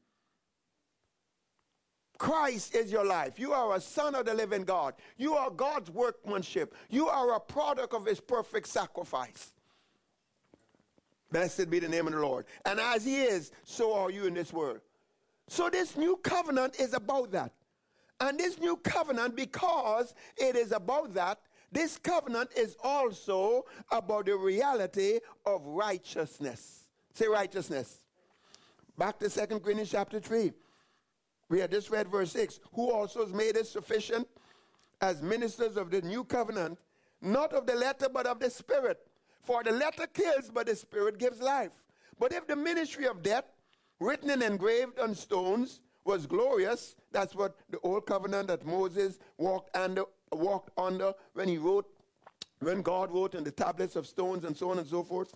Christ 2.17 2.75
is 2.75 2.91
your 2.91 3.05
life. 3.05 3.39
You 3.39 3.51
are 3.51 3.75
a 3.75 3.81
son 3.81 4.13
of 4.13 4.25
the 4.25 4.33
living 4.33 4.63
God. 4.63 4.93
You 5.17 5.33
are 5.33 5.49
God's 5.49 5.89
workmanship. 5.89 6.75
You 6.89 7.07
are 7.07 7.35
a 7.35 7.39
product 7.39 7.95
of 7.95 8.05
his 8.05 8.19
perfect 8.19 8.67
sacrifice. 8.67 9.53
Blessed 11.31 11.69
be 11.69 11.79
the 11.79 11.89
name 11.89 12.05
of 12.07 12.13
the 12.13 12.19
Lord. 12.19 12.45
And 12.65 12.79
as 12.79 13.05
he 13.05 13.21
is, 13.21 13.51
so 13.63 13.93
are 13.93 14.11
you 14.11 14.25
in 14.25 14.35
this 14.35 14.53
world. 14.53 14.81
So 15.47 15.69
this 15.69 15.97
new 15.97 16.17
covenant 16.17 16.79
is 16.79 16.93
about 16.93 17.31
that. 17.31 17.53
And 18.19 18.37
this 18.37 18.59
new 18.59 18.77
covenant, 18.77 19.35
because 19.35 20.13
it 20.37 20.55
is 20.55 20.71
about 20.71 21.15
that, 21.15 21.39
this 21.71 21.97
covenant 21.97 22.51
is 22.55 22.75
also 22.83 23.65
about 23.91 24.27
the 24.27 24.35
reality 24.35 25.19
of 25.45 25.65
righteousness. 25.65 26.80
Say 27.13 27.27
righteousness. 27.27 27.97
Back 28.97 29.19
to 29.19 29.29
2 29.29 29.59
Corinthians 29.59 29.91
chapter 29.91 30.19
3. 30.19 30.51
We 31.49 31.59
had 31.59 31.71
just 31.71 31.89
read 31.89 32.07
verse 32.07 32.31
6. 32.31 32.59
Who 32.73 32.91
also 32.91 33.25
has 33.25 33.33
made 33.33 33.57
us 33.57 33.69
sufficient 33.69 34.27
as 35.01 35.21
ministers 35.21 35.75
of 35.77 35.91
the 35.91 36.01
new 36.01 36.23
covenant, 36.23 36.77
not 37.21 37.53
of 37.53 37.65
the 37.65 37.75
letter, 37.75 38.07
but 38.07 38.25
of 38.25 38.39
the 38.39 38.49
spirit. 38.49 38.99
For 39.43 39.63
the 39.63 39.71
letter 39.71 40.07
kills, 40.07 40.51
but 40.53 40.67
the 40.67 40.75
spirit 40.75 41.17
gives 41.17 41.41
life. 41.41 41.71
But 42.19 42.31
if 42.31 42.47
the 42.47 42.55
ministry 42.55 43.07
of 43.07 43.23
death, 43.23 43.45
written 43.99 44.29
and 44.29 44.43
engraved 44.43 44.99
on 44.99 45.15
stones, 45.15 45.81
was 46.05 46.25
glorious, 46.25 46.95
that's 47.11 47.35
what 47.35 47.55
the 47.69 47.79
old 47.79 48.05
covenant 48.05 48.47
that 48.47 48.65
Moses 48.65 49.19
walked 49.37 49.75
under, 49.75 50.03
walked 50.31 50.69
under 50.77 51.13
when 51.33 51.47
he 51.47 51.57
wrote, 51.57 51.87
when 52.59 52.81
God 52.81 53.11
wrote 53.11 53.35
on 53.35 53.43
the 53.43 53.51
tablets 53.51 53.95
of 53.95 54.07
stones 54.07 54.43
and 54.43 54.55
so 54.55 54.69
on 54.71 54.79
and 54.79 54.87
so 54.87 55.03
forth. 55.03 55.33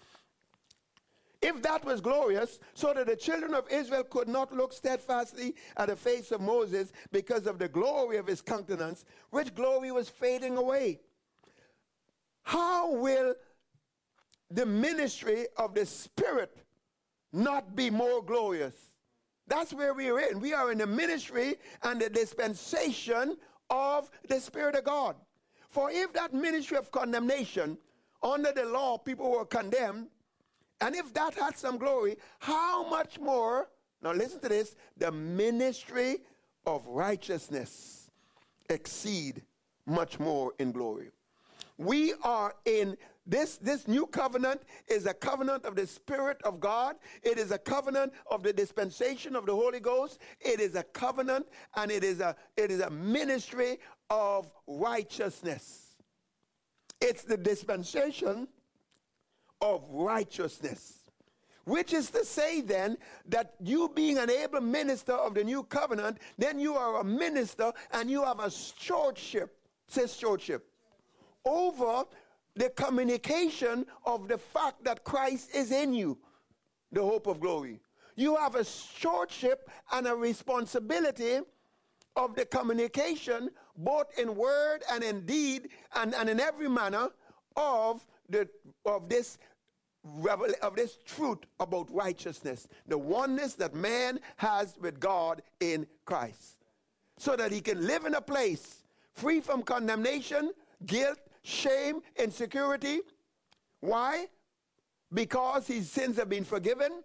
If 1.46 1.62
that 1.62 1.86
was 1.86 2.02
glorious, 2.02 2.60
so 2.74 2.92
that 2.96 3.06
the 3.06 3.16
children 3.16 3.54
of 3.54 3.70
Israel 3.70 4.04
could 4.04 4.28
not 4.28 4.52
look 4.52 4.74
steadfastly 4.74 5.54
at 5.78 5.90
the 5.90 5.96
face 5.96 6.32
of 6.32 6.42
Moses 6.42 6.92
because 7.12 7.46
of 7.46 7.60
the 7.60 7.68
glory 7.68 8.18
of 8.18 8.26
his 8.26 8.42
countenance, 8.42 9.06
which 9.30 9.54
glory 9.54 9.92
was 9.92 10.10
fading 10.10 10.58
away. 10.58 11.02
How 12.42 12.96
will 12.96 13.36
the 14.50 14.66
ministry 14.66 15.46
of 15.56 15.76
the 15.76 15.86
Spirit 15.86 16.58
not 17.32 17.76
be 17.76 17.92
more 17.92 18.24
glorious? 18.24 18.74
That's 19.46 19.72
where 19.72 19.94
we 19.94 20.10
are 20.10 20.20
in. 20.20 20.40
We 20.40 20.56
are 20.56 20.72
in 20.72 20.80
the 20.80 20.88
ministry 20.88 21.58
and 21.84 22.02
the 22.02 22.10
dispensation 22.10 23.38
of 23.70 24.10
the 24.28 24.40
Spirit 24.40 24.74
of 24.74 24.86
God. 24.86 25.16
For 25.70 25.92
if 25.92 26.12
that 26.14 26.34
ministry 26.34 26.78
of 26.78 26.92
condemnation, 26.92 27.78
under 28.24 28.52
the 28.52 28.66
law, 28.66 28.98
people 28.98 29.30
were 29.30 29.46
condemned, 29.46 30.08
and 30.82 30.96
if 30.96 31.14
that 31.14 31.34
had 31.34 31.58
some 31.58 31.78
glory, 31.78 32.18
how 32.40 32.88
much 32.90 33.20
more, 33.20 33.70
now 34.02 34.14
listen 34.14 34.40
to 34.42 34.50
this, 34.50 34.76
the 34.98 35.12
ministry 35.12 36.18
of 36.66 36.86
righteousness 36.88 38.10
exceed 38.70 39.42
much 39.86 40.20
more 40.20 40.54
in 40.60 40.72
glory. 40.72 41.10
We 41.78 42.14
are 42.24 42.56
in 42.66 42.98
this 43.28 43.58
this 43.58 43.88
new 43.88 44.06
covenant 44.06 44.62
is 44.88 45.08
a 45.08 45.14
covenant 45.14 45.66
of 45.66 45.76
the 45.76 45.88
spirit 45.88 46.40
of 46.44 46.60
God. 46.60 46.96
It 47.24 47.40
is 47.40 47.52
a 47.52 47.58
covenant 47.58 48.14
of 48.30 48.44
the 48.44 48.54
dispensation 48.54 49.36
of 49.36 49.46
the 49.46 49.56
Holy 49.56 49.80
Ghost. 49.80 50.20
It 50.40 50.60
is 50.60 50.76
a 50.76 50.84
covenant 50.84 51.48
and 51.76 51.92
it 51.92 52.04
is 52.04 52.20
a 52.20 52.36
it 52.56 52.70
is 52.70 52.82
a 52.82 52.90
ministry 52.90 53.80
of 54.10 54.50
righteousness. 54.68 55.96
It's 57.02 57.24
the 57.24 57.38
dispensation 57.38 58.48
of 59.62 59.84
righteousness. 59.90 61.00
Which 61.66 61.94
is 61.94 62.12
to 62.12 62.24
say, 62.24 62.62
then, 62.62 62.98
that 63.28 63.56
you 63.60 63.92
being 63.96 64.20
an 64.20 64.30
able 64.30 64.62
minister 64.62 65.14
of 65.14 65.34
the 65.34 65.44
new 65.44 65.64
covenant, 65.64 66.20
then 66.38 66.60
you 66.60 66.76
are 66.76 67.00
a 67.00 67.04
minister 67.04 67.72
and 67.92 68.10
you 68.10 68.24
have 68.24 68.40
a 68.40 68.52
stewardship, 68.52 69.58
says 69.88 70.12
stewardship, 70.12 70.68
over 71.44 72.04
the 72.56 72.70
communication 72.70 73.86
of 74.06 74.28
the 74.28 74.38
fact 74.38 74.84
that 74.84 75.04
Christ 75.04 75.56
is 75.56 75.72
in 75.72 75.94
you, 75.94 76.20
the 76.92 77.02
hope 77.02 77.26
of 77.26 77.40
glory. 77.40 77.80
You 78.16 78.36
have 78.36 78.56
a 78.56 78.64
stewardship 78.64 79.70
and 79.92 80.08
a 80.08 80.16
responsibility 80.16 81.40
of 82.16 82.36
the 82.36 82.46
communication 82.46 83.50
both 83.78 84.18
in 84.18 84.36
word 84.36 84.84
and 84.92 85.04
in 85.04 85.26
deed 85.26 85.70
and, 85.96 86.16
and 86.16 86.30
in 86.30 86.40
every 86.40 86.70
manner 86.70 87.10
of, 87.58 88.06
the, 88.30 88.48
of 88.86 89.10
this 89.10 89.38
of 90.62 90.76
this 90.76 91.00
truth 91.04 91.40
about 91.60 91.92
righteousness, 91.92 92.68
the 92.88 92.98
oneness 92.98 93.56
that 93.56 93.74
man 93.74 94.20
has 94.38 94.78
with 94.80 95.00
God 95.00 95.42
in 95.60 95.88
Christ, 96.06 96.58
so 97.18 97.36
that 97.36 97.52
he 97.52 97.60
can 97.60 97.86
live 97.86 98.06
in 98.06 98.14
a 98.14 98.22
place 98.22 98.84
free 99.14 99.42
from 99.42 99.64
condemnation, 99.64 100.52
guilt, 100.86 101.18
shame, 101.44 102.02
insecurity. 102.18 103.00
Why? 103.80 104.28
Because 105.14 105.68
his 105.68 105.90
sins 105.90 106.18
have 106.18 106.30
been 106.30 106.44
forgiven, 106.44 107.02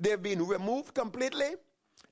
they've 0.00 0.22
been 0.22 0.46
removed 0.46 0.94
completely, 0.94 1.54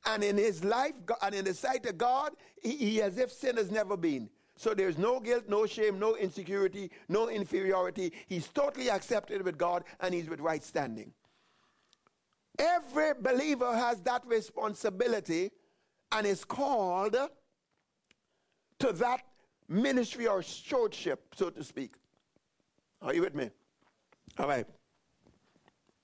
and 0.07 0.25
in 0.25 0.37
his 0.37 0.65
life 0.65 0.95
and 1.23 1.35
in 1.35 1.45
the 1.45 1.55
sight 1.55 1.85
of 1.87 1.99
God, 1.99 2.33
he, 2.63 2.77
he 2.77 3.03
as 3.03 3.19
if 3.19 3.31
sin 3.31 3.57
has 3.57 3.71
never 3.71 3.97
been. 3.97 4.31
So 4.57 4.75
there's 4.75 4.99
no 4.99 5.19
guilt, 5.19 5.45
no 5.49 5.67
shame, 5.67 5.99
no 5.99 6.17
insecurity, 6.17 6.91
no 7.09 7.29
inferiority. 7.29 8.13
He's 8.27 8.49
totally 8.49 8.91
accepted 8.91 9.43
with 9.43 9.59
God 9.59 9.85
and 10.01 10.15
he's 10.15 10.29
with 10.29 10.41
right 10.41 10.63
standing. 10.63 11.13
Every 12.59 13.15
believer 13.15 13.75
has 13.75 14.01
that 14.03 14.27
responsibility 14.27 15.51
and 16.13 16.27
is 16.27 16.45
called 16.45 17.17
to 18.79 18.93
that 18.93 19.23
ministry 19.69 20.27
or 20.27 20.43
stewardship, 20.43 21.35
so 21.35 21.51
to 21.51 21.65
speak. 21.65 21.95
Are 23.01 23.15
you 23.15 23.23
with 23.23 23.35
me? 23.35 23.51
All 24.39 24.49
right. 24.49 24.67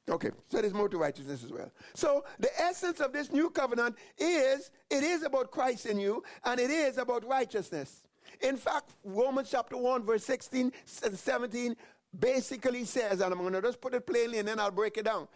Okay, 0.09 0.31
so 0.49 0.61
there's 0.62 0.73
more 0.73 0.88
to 0.88 0.97
righteousness 0.97 1.45
as 1.45 1.52
well. 1.52 1.71
So 1.95 2.25
the 2.38 2.49
essence 2.61 3.00
of 3.00 3.12
this 3.12 3.31
new 3.31 3.50
covenant 3.50 3.97
is 4.17 4.71
it 4.90 5.02
is 5.02 5.23
about 5.23 5.50
Christ 5.50 5.85
in 5.85 5.99
you 5.99 6.23
and 6.45 6.59
it 6.59 6.71
is 6.71 6.97
about 6.97 7.26
righteousness. 7.26 8.05
In 8.40 8.56
fact, 8.56 8.94
Romans 9.04 9.49
chapter 9.50 9.76
1, 9.76 10.04
verse 10.04 10.25
16 10.25 10.73
and 11.04 11.18
17 11.18 11.76
basically 12.18 12.85
says, 12.85 13.20
and 13.20 13.32
I'm 13.32 13.40
going 13.40 13.52
to 13.52 13.62
just 13.62 13.80
put 13.80 13.94
it 13.94 14.06
plainly 14.06 14.38
and 14.38 14.49
then 14.49 14.58
I'll 14.58 14.70
break 14.70 14.97
it 14.97 15.04
down. 15.04 15.28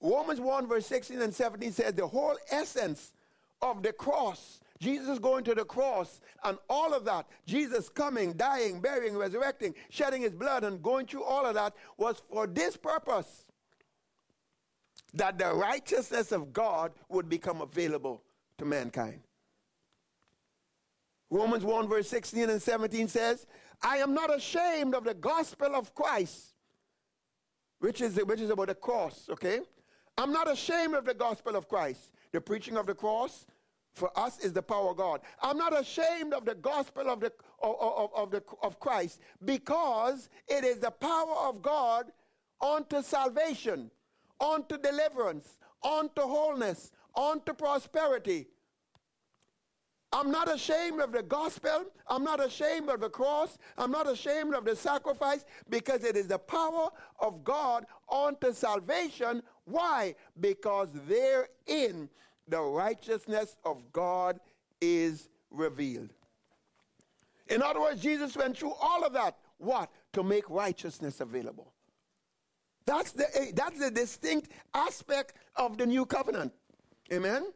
Romans 0.00 0.40
1, 0.40 0.66
verse 0.66 0.86
16 0.86 1.20
and 1.20 1.34
17 1.34 1.72
says 1.72 1.94
the 1.94 2.06
whole 2.06 2.36
essence 2.50 3.12
of 3.62 3.82
the 3.82 3.92
cross, 3.92 4.60
Jesus 4.78 5.18
going 5.18 5.44
to 5.44 5.54
the 5.54 5.64
cross 5.64 6.20
and 6.44 6.58
all 6.68 6.92
of 6.92 7.04
that, 7.06 7.26
Jesus 7.46 7.88
coming, 7.88 8.34
dying, 8.34 8.80
burying, 8.80 9.16
resurrecting, 9.16 9.74
shedding 9.88 10.22
his 10.22 10.34
blood, 10.34 10.64
and 10.64 10.82
going 10.82 11.06
through 11.06 11.24
all 11.24 11.46
of 11.46 11.54
that 11.54 11.74
was 11.96 12.22
for 12.30 12.46
this 12.46 12.76
purpose 12.76 13.46
that 15.14 15.38
the 15.38 15.54
righteousness 15.54 16.32
of 16.32 16.52
God 16.52 16.92
would 17.08 17.28
become 17.28 17.60
available 17.60 18.22
to 18.58 18.64
mankind. 18.64 19.20
Romans 21.34 21.64
1, 21.64 21.88
verse 21.88 22.08
16 22.08 22.48
and 22.48 22.62
17 22.62 23.08
says, 23.08 23.46
I 23.82 23.96
am 23.96 24.14
not 24.14 24.32
ashamed 24.32 24.94
of 24.94 25.02
the 25.02 25.14
gospel 25.14 25.74
of 25.74 25.92
Christ, 25.92 26.54
which 27.80 28.00
is, 28.00 28.14
which 28.24 28.40
is 28.40 28.50
about 28.50 28.68
the 28.68 28.76
cross, 28.76 29.28
okay? 29.28 29.58
I'm 30.16 30.32
not 30.32 30.48
ashamed 30.48 30.94
of 30.94 31.04
the 31.04 31.12
gospel 31.12 31.56
of 31.56 31.68
Christ. 31.68 32.12
The 32.30 32.40
preaching 32.40 32.76
of 32.76 32.86
the 32.86 32.94
cross 32.94 33.46
for 33.94 34.16
us 34.16 34.38
is 34.38 34.52
the 34.52 34.62
power 34.62 34.90
of 34.90 34.96
God. 34.96 35.22
I'm 35.42 35.58
not 35.58 35.76
ashamed 35.76 36.34
of 36.34 36.44
the 36.44 36.54
gospel 36.54 37.10
of, 37.10 37.18
the, 37.18 37.32
of, 37.60 37.74
of, 37.80 38.10
of, 38.14 38.30
the, 38.30 38.42
of 38.62 38.78
Christ 38.78 39.20
because 39.44 40.28
it 40.46 40.62
is 40.62 40.78
the 40.78 40.92
power 40.92 41.34
of 41.48 41.62
God 41.62 42.12
unto 42.60 43.02
salvation, 43.02 43.90
unto 44.40 44.78
deliverance, 44.78 45.58
unto 45.82 46.22
wholeness, 46.22 46.92
unto 47.16 47.52
prosperity, 47.54 48.46
I'm 50.14 50.30
not 50.30 50.48
ashamed 50.48 51.00
of 51.00 51.10
the 51.10 51.24
gospel. 51.24 51.86
I'm 52.06 52.22
not 52.22 52.42
ashamed 52.42 52.88
of 52.88 53.00
the 53.00 53.10
cross. 53.10 53.58
I'm 53.76 53.90
not 53.90 54.08
ashamed 54.08 54.54
of 54.54 54.64
the 54.64 54.76
sacrifice 54.76 55.44
because 55.68 56.04
it 56.04 56.16
is 56.16 56.28
the 56.28 56.38
power 56.38 56.90
of 57.18 57.42
God 57.42 57.84
unto 58.08 58.52
salvation. 58.52 59.42
Why? 59.64 60.14
Because 60.38 60.90
therein 61.08 62.08
the 62.46 62.60
righteousness 62.60 63.56
of 63.64 63.82
God 63.92 64.38
is 64.80 65.28
revealed. 65.50 66.10
In 67.48 67.60
other 67.60 67.80
words, 67.80 68.00
Jesus 68.00 68.36
went 68.36 68.56
through 68.56 68.74
all 68.80 69.04
of 69.04 69.12
that. 69.14 69.36
What? 69.58 69.90
To 70.12 70.22
make 70.22 70.48
righteousness 70.48 71.20
available. 71.20 71.72
That's 72.86 73.10
the, 73.10 73.26
eh, 73.36 73.50
that's 73.52 73.80
the 73.80 73.90
distinct 73.90 74.52
aspect 74.74 75.32
of 75.56 75.76
the 75.76 75.86
new 75.86 76.06
covenant. 76.06 76.52
Amen? 77.12 77.46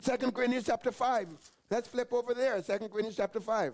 Second 0.00 0.32
Corinthians 0.32 0.66
chapter 0.66 0.92
5 0.92 1.28
Let's 1.72 1.88
flip 1.88 2.12
over 2.12 2.34
there, 2.34 2.60
2 2.60 2.72
Corinthians 2.90 3.16
chapter 3.16 3.40
5. 3.40 3.72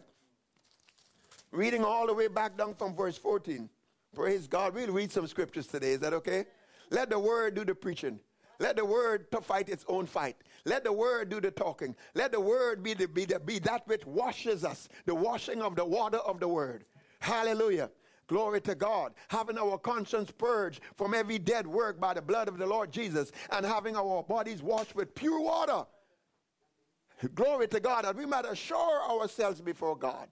Reading 1.50 1.84
all 1.84 2.06
the 2.06 2.14
way 2.14 2.28
back 2.28 2.56
down 2.56 2.74
from 2.74 2.94
verse 2.94 3.18
14. 3.18 3.68
Praise 4.14 4.46
God. 4.46 4.72
We'll 4.72 4.92
read 4.92 5.10
some 5.10 5.26
scriptures 5.26 5.66
today. 5.66 5.94
Is 5.94 5.98
that 5.98 6.12
okay? 6.12 6.44
Let 6.90 7.10
the 7.10 7.18
word 7.18 7.56
do 7.56 7.64
the 7.64 7.74
preaching. 7.74 8.20
Let 8.60 8.76
the 8.76 8.84
word 8.84 9.28
to 9.32 9.40
fight 9.40 9.68
its 9.68 9.84
own 9.88 10.06
fight. 10.06 10.36
Let 10.64 10.84
the 10.84 10.92
word 10.92 11.28
do 11.28 11.40
the 11.40 11.50
talking. 11.50 11.96
Let 12.14 12.30
the 12.30 12.40
word 12.40 12.84
be, 12.84 12.94
the, 12.94 13.08
be, 13.08 13.24
the, 13.24 13.40
be 13.40 13.58
that 13.58 13.88
which 13.88 14.06
washes 14.06 14.64
us, 14.64 14.88
the 15.04 15.16
washing 15.16 15.60
of 15.60 15.74
the 15.74 15.84
water 15.84 16.18
of 16.18 16.38
the 16.38 16.46
word. 16.46 16.84
Hallelujah. 17.18 17.90
Glory 18.28 18.60
to 18.60 18.76
God. 18.76 19.12
Having 19.26 19.58
our 19.58 19.76
conscience 19.76 20.30
purged 20.30 20.82
from 20.94 21.14
every 21.14 21.40
dead 21.40 21.66
work 21.66 21.98
by 21.98 22.14
the 22.14 22.22
blood 22.22 22.46
of 22.46 22.58
the 22.58 22.66
Lord 22.66 22.92
Jesus 22.92 23.32
and 23.50 23.66
having 23.66 23.96
our 23.96 24.22
bodies 24.22 24.62
washed 24.62 24.94
with 24.94 25.16
pure 25.16 25.40
water 25.40 25.84
Glory 27.34 27.68
to 27.68 27.80
God 27.80 28.04
that 28.04 28.16
we 28.16 28.26
might 28.26 28.44
assure 28.44 29.02
ourselves 29.10 29.60
before 29.60 29.96
God. 29.96 30.28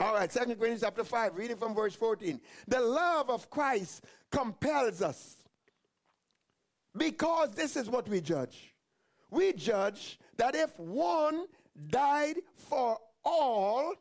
All 0.00 0.14
right, 0.14 0.30
Second 0.30 0.56
Corinthians 0.56 0.82
chapter 0.82 1.02
5, 1.02 1.36
reading 1.36 1.56
from 1.56 1.74
verse 1.74 1.94
14. 1.94 2.40
The 2.68 2.80
love 2.80 3.30
of 3.30 3.50
Christ 3.50 4.04
compels 4.30 5.02
us 5.02 5.36
because 6.96 7.52
this 7.54 7.76
is 7.76 7.88
what 7.88 8.08
we 8.08 8.20
judge. 8.20 8.74
We 9.30 9.52
judge 9.52 10.18
that 10.36 10.54
if 10.54 10.78
one 10.78 11.46
died 11.88 12.36
for 12.54 12.98
all, 13.24 13.94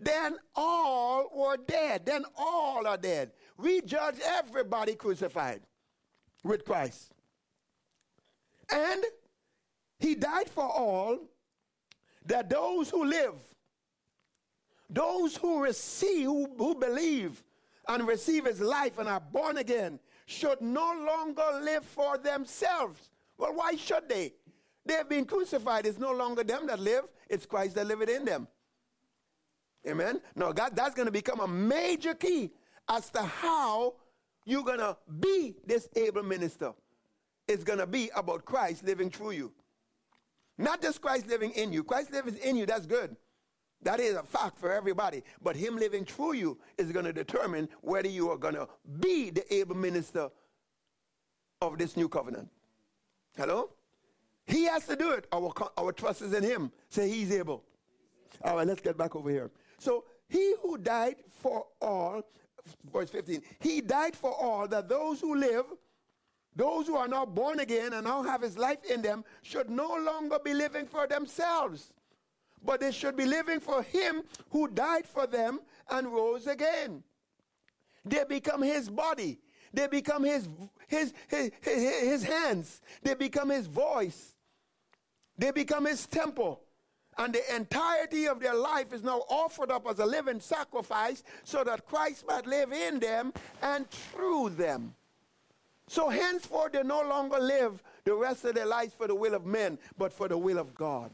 then 0.00 0.36
all 0.54 1.28
were 1.34 1.56
dead. 1.56 2.06
Then 2.06 2.24
all 2.36 2.86
are 2.86 2.96
dead. 2.96 3.32
We 3.56 3.82
judge 3.82 4.16
everybody 4.24 4.94
crucified 4.94 5.60
with 6.44 6.64
Christ. 6.64 7.12
And 8.70 9.02
he 9.98 10.14
died 10.14 10.48
for 10.48 10.64
all 10.64 11.18
that 12.26 12.48
those 12.48 12.90
who 12.90 13.04
live, 13.04 13.34
those 14.88 15.36
who 15.36 15.62
receive, 15.62 16.26
who, 16.26 16.74
believe 16.74 17.42
and 17.88 18.06
receive 18.06 18.44
his 18.44 18.60
life 18.60 18.98
and 18.98 19.08
are 19.08 19.20
born 19.20 19.58
again, 19.58 19.98
should 20.26 20.60
no 20.60 20.92
longer 21.06 21.60
live 21.62 21.84
for 21.84 22.18
themselves. 22.18 23.10
Well, 23.38 23.54
why 23.54 23.76
should 23.76 24.08
they? 24.08 24.34
They 24.84 24.94
have 24.94 25.08
been 25.08 25.24
crucified. 25.24 25.86
It's 25.86 25.98
no 25.98 26.12
longer 26.12 26.44
them 26.44 26.66
that 26.66 26.80
live, 26.80 27.04
it's 27.28 27.46
Christ 27.46 27.74
that 27.76 27.86
liveth 27.86 28.08
in 28.08 28.24
them. 28.24 28.46
Amen? 29.86 30.20
Now, 30.34 30.52
God, 30.52 30.74
that's 30.74 30.94
going 30.94 31.06
to 31.06 31.12
become 31.12 31.40
a 31.40 31.48
major 31.48 32.14
key 32.14 32.50
as 32.88 33.10
to 33.10 33.22
how 33.22 33.94
you're 34.44 34.64
going 34.64 34.78
to 34.78 34.96
be 35.20 35.54
this 35.66 35.88
able 35.96 36.22
minister. 36.22 36.72
It's 37.46 37.64
going 37.64 37.78
to 37.78 37.86
be 37.86 38.10
about 38.14 38.44
Christ 38.44 38.84
living 38.84 39.10
through 39.10 39.32
you. 39.32 39.52
Not 40.58 40.82
just 40.82 41.00
Christ 41.00 41.28
living 41.28 41.52
in 41.52 41.72
you. 41.72 41.84
Christ 41.84 42.12
living 42.12 42.36
in 42.36 42.56
you, 42.56 42.66
that's 42.66 42.84
good. 42.84 43.16
That 43.82 44.00
is 44.00 44.16
a 44.16 44.24
fact 44.24 44.58
for 44.58 44.72
everybody. 44.72 45.22
But 45.40 45.56
Him 45.56 45.76
living 45.76 46.04
through 46.04 46.34
you 46.34 46.58
is 46.76 46.90
going 46.90 47.04
to 47.04 47.12
determine 47.12 47.68
whether 47.80 48.08
you 48.08 48.28
are 48.30 48.36
going 48.36 48.54
to 48.54 48.68
be 48.98 49.30
the 49.30 49.54
able 49.54 49.76
minister 49.76 50.28
of 51.62 51.78
this 51.78 51.96
new 51.96 52.08
covenant. 52.08 52.48
Hello? 53.36 53.70
He 54.46 54.64
has 54.64 54.86
to 54.86 54.96
do 54.96 55.12
it. 55.12 55.26
Our, 55.30 55.52
our 55.76 55.92
trust 55.92 56.22
is 56.22 56.32
in 56.32 56.42
Him. 56.42 56.72
Say 56.88 57.08
He's 57.08 57.30
able. 57.30 57.62
All 58.42 58.56
right, 58.56 58.66
let's 58.66 58.80
get 58.80 58.96
back 58.96 59.14
over 59.14 59.30
here. 59.30 59.50
So, 59.78 60.04
He 60.28 60.54
who 60.60 60.76
died 60.78 61.16
for 61.28 61.66
all, 61.80 62.22
verse 62.92 63.10
15, 63.10 63.42
He 63.60 63.80
died 63.80 64.16
for 64.16 64.32
all 64.32 64.66
that 64.68 64.88
those 64.88 65.20
who 65.20 65.36
live 65.36 65.66
those 66.58 66.88
who 66.88 66.96
are 66.96 67.06
now 67.06 67.24
born 67.24 67.60
again 67.60 67.92
and 67.92 68.04
now 68.04 68.20
have 68.24 68.42
his 68.42 68.58
life 68.58 68.84
in 68.90 69.00
them 69.00 69.24
should 69.42 69.70
no 69.70 69.94
longer 69.94 70.40
be 70.44 70.52
living 70.52 70.86
for 70.86 71.06
themselves, 71.06 71.94
but 72.64 72.80
they 72.80 72.90
should 72.90 73.16
be 73.16 73.24
living 73.24 73.60
for 73.60 73.80
him 73.84 74.22
who 74.50 74.66
died 74.66 75.06
for 75.06 75.28
them 75.28 75.60
and 75.88 76.08
rose 76.08 76.48
again. 76.48 77.04
They 78.04 78.24
become 78.24 78.60
his 78.60 78.90
body. 78.90 79.38
They 79.72 79.86
become 79.86 80.24
his, 80.24 80.48
his, 80.88 81.14
his, 81.28 81.52
his, 81.60 82.00
his 82.00 82.22
hands. 82.24 82.80
They 83.02 83.14
become 83.14 83.50
his 83.50 83.68
voice. 83.68 84.34
They 85.36 85.52
become 85.52 85.86
his 85.86 86.06
temple 86.06 86.60
and 87.18 87.34
the 87.34 87.54
entirety 87.54 88.26
of 88.26 88.40
their 88.40 88.54
life 88.54 88.92
is 88.92 89.02
now 89.02 89.22
offered 89.28 89.70
up 89.70 89.86
as 89.88 89.98
a 89.98 90.06
living 90.06 90.40
sacrifice 90.40 91.22
so 91.44 91.62
that 91.64 91.86
Christ 91.86 92.24
might 92.26 92.46
live 92.46 92.72
in 92.72 92.98
them 93.00 93.32
and 93.60 93.88
through 93.90 94.50
them. 94.50 94.94
So 95.88 96.08
henceforth 96.10 96.72
they 96.72 96.82
no 96.82 97.02
longer 97.02 97.38
live 97.38 97.82
the 98.04 98.14
rest 98.14 98.44
of 98.44 98.54
their 98.54 98.66
lives 98.66 98.94
for 98.94 99.06
the 99.08 99.14
will 99.14 99.34
of 99.34 99.44
men, 99.46 99.78
but 99.96 100.12
for 100.12 100.28
the 100.28 100.38
will 100.38 100.58
of 100.58 100.74
God. 100.74 101.10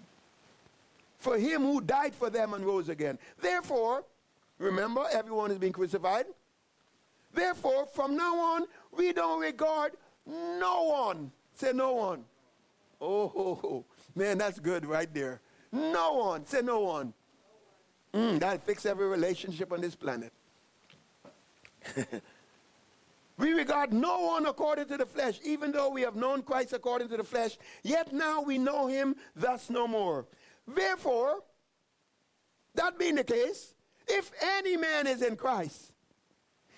for 1.18 1.38
him 1.38 1.62
who 1.62 1.80
died 1.80 2.14
for 2.14 2.28
them 2.28 2.52
and 2.52 2.66
rose 2.66 2.90
again. 2.90 3.18
Therefore, 3.40 4.04
remember, 4.58 5.06
everyone 5.10 5.50
is 5.50 5.56
being 5.58 5.72
crucified. 5.72 6.26
Therefore, 7.32 7.86
from 7.86 8.14
now 8.14 8.38
on, 8.38 8.66
we 8.92 9.12
don't 9.14 9.40
regard 9.40 9.92
no 10.26 10.84
one. 10.84 11.32
Say 11.54 11.72
no 11.72 11.94
one. 11.94 12.24
Oh, 13.00 13.84
man, 14.14 14.36
that's 14.38 14.58
good 14.58 14.84
right 14.84 15.12
there. 15.14 15.40
No 15.72 16.12
one. 16.14 16.46
Say 16.46 16.60
no 16.60 16.80
one. 16.80 17.14
Mm, 18.12 18.38
that 18.40 18.64
fix 18.66 18.84
every 18.84 19.08
relationship 19.08 19.72
on 19.72 19.80
this 19.80 19.96
planet. 19.96 20.32
we 23.36 23.52
regard 23.52 23.92
no 23.92 24.20
one 24.20 24.46
according 24.46 24.86
to 24.86 24.96
the 24.96 25.06
flesh, 25.06 25.40
even 25.44 25.72
though 25.72 25.90
we 25.90 26.02
have 26.02 26.14
known 26.14 26.42
Christ 26.42 26.72
according 26.72 27.08
to 27.08 27.16
the 27.16 27.24
flesh, 27.24 27.58
yet 27.82 28.12
now 28.12 28.42
we 28.42 28.58
know 28.58 28.86
him 28.86 29.16
thus 29.34 29.70
no 29.70 29.88
more. 29.88 30.26
Therefore, 30.68 31.40
that 32.74 32.98
being 32.98 33.16
the 33.16 33.24
case, 33.24 33.74
if 34.06 34.30
any 34.40 34.76
man 34.76 35.06
is 35.06 35.22
in 35.22 35.36
Christ, 35.36 35.94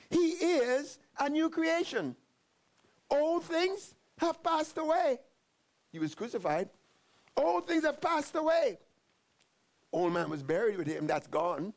he 0.08 0.30
is 0.30 0.98
a 1.18 1.28
new 1.28 1.50
creation. 1.50 2.16
Old 3.10 3.44
things 3.44 3.94
have 4.18 4.42
passed 4.42 4.78
away. 4.78 5.18
He 5.92 5.98
was 5.98 6.14
crucified. 6.14 6.70
Old 7.36 7.66
things 7.66 7.84
have 7.84 8.00
passed 8.00 8.34
away. 8.34 8.78
Old 9.92 10.12
man 10.12 10.30
was 10.30 10.42
buried 10.42 10.78
with 10.78 10.86
him, 10.86 11.06
that's 11.06 11.26
gone. 11.26 11.74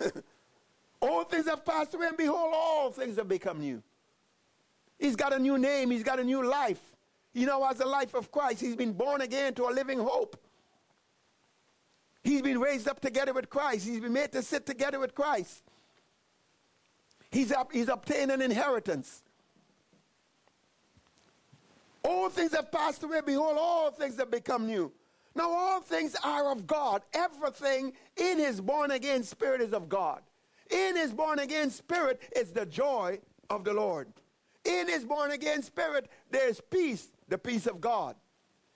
All 1.00 1.24
things 1.24 1.46
have 1.46 1.64
passed 1.64 1.94
away, 1.94 2.08
and 2.08 2.16
behold, 2.16 2.50
all 2.52 2.90
things 2.90 3.16
have 3.16 3.26
become 3.28 3.58
new. 3.58 3.82
He's 5.00 5.16
got 5.16 5.32
a 5.32 5.38
new 5.38 5.58
name, 5.58 5.90
he's 5.90 6.04
got 6.04 6.20
a 6.20 6.24
new 6.24 6.46
life. 6.46 6.80
He 7.32 7.46
now 7.46 7.62
has 7.64 7.78
the 7.78 7.86
life 7.86 8.14
of 8.14 8.30
Christ. 8.30 8.60
He's 8.60 8.76
been 8.76 8.92
born 8.92 9.22
again 9.22 9.54
to 9.54 9.64
a 9.64 9.72
living 9.72 9.98
hope. 9.98 10.36
He's 12.22 12.42
been 12.42 12.60
raised 12.60 12.86
up 12.86 13.00
together 13.00 13.32
with 13.32 13.48
Christ. 13.48 13.86
He's 13.86 14.00
been 14.00 14.12
made 14.12 14.32
to 14.32 14.42
sit 14.42 14.66
together 14.66 14.98
with 14.98 15.14
Christ. 15.14 15.62
He's, 17.30 17.50
up, 17.50 17.72
he's 17.72 17.88
obtained 17.88 18.30
an 18.30 18.42
inheritance. 18.42 19.22
All 22.04 22.28
things 22.28 22.52
have 22.52 22.70
passed 22.70 23.02
away. 23.02 23.20
Behold, 23.24 23.56
all 23.58 23.90
things 23.90 24.18
have 24.18 24.30
become 24.30 24.66
new. 24.66 24.92
Now, 25.34 25.50
all 25.50 25.80
things 25.80 26.16
are 26.24 26.50
of 26.50 26.66
God. 26.66 27.02
Everything 27.14 27.92
in 28.16 28.38
his 28.38 28.60
born 28.60 28.90
again 28.90 29.22
spirit 29.22 29.60
is 29.62 29.72
of 29.72 29.88
God. 29.88 30.20
In 30.70 30.96
his 30.96 31.12
born 31.12 31.38
again 31.38 31.70
spirit 31.70 32.20
is 32.36 32.50
the 32.50 32.66
joy 32.66 33.20
of 33.48 33.64
the 33.64 33.72
Lord. 33.72 34.08
In 34.64 34.88
his 34.88 35.04
born 35.04 35.30
again 35.30 35.62
spirit, 35.62 36.08
there's 36.30 36.60
peace, 36.60 37.08
the 37.28 37.38
peace 37.38 37.66
of 37.66 37.80
God. 37.80 38.16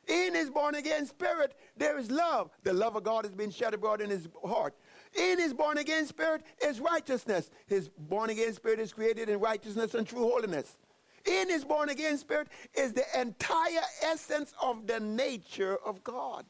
In 0.06 0.34
his 0.34 0.50
born 0.50 0.74
again 0.74 1.06
spirit, 1.06 1.54
there 1.76 1.98
is 1.98 2.10
love. 2.10 2.50
The 2.62 2.72
love 2.72 2.96
of 2.96 3.04
God 3.04 3.24
has 3.24 3.34
been 3.34 3.50
shed 3.50 3.74
abroad 3.74 4.00
in 4.00 4.10
his 4.10 4.28
heart. 4.44 4.74
In 5.14 5.38
his 5.38 5.54
born 5.54 5.78
again 5.78 6.06
spirit 6.06 6.42
is 6.62 6.80
righteousness. 6.80 7.50
His 7.66 7.88
born 7.88 8.30
again 8.30 8.52
spirit 8.52 8.80
is 8.80 8.92
created 8.92 9.28
in 9.28 9.40
righteousness 9.40 9.94
and 9.94 10.06
true 10.06 10.28
holiness. 10.28 10.76
In 11.24 11.48
his 11.48 11.64
born 11.64 11.88
again 11.88 12.18
spirit 12.18 12.48
is 12.74 12.92
the 12.92 13.04
entire 13.18 13.80
essence 14.02 14.52
of 14.60 14.86
the 14.86 15.00
nature 15.00 15.78
of 15.84 16.04
God, 16.04 16.44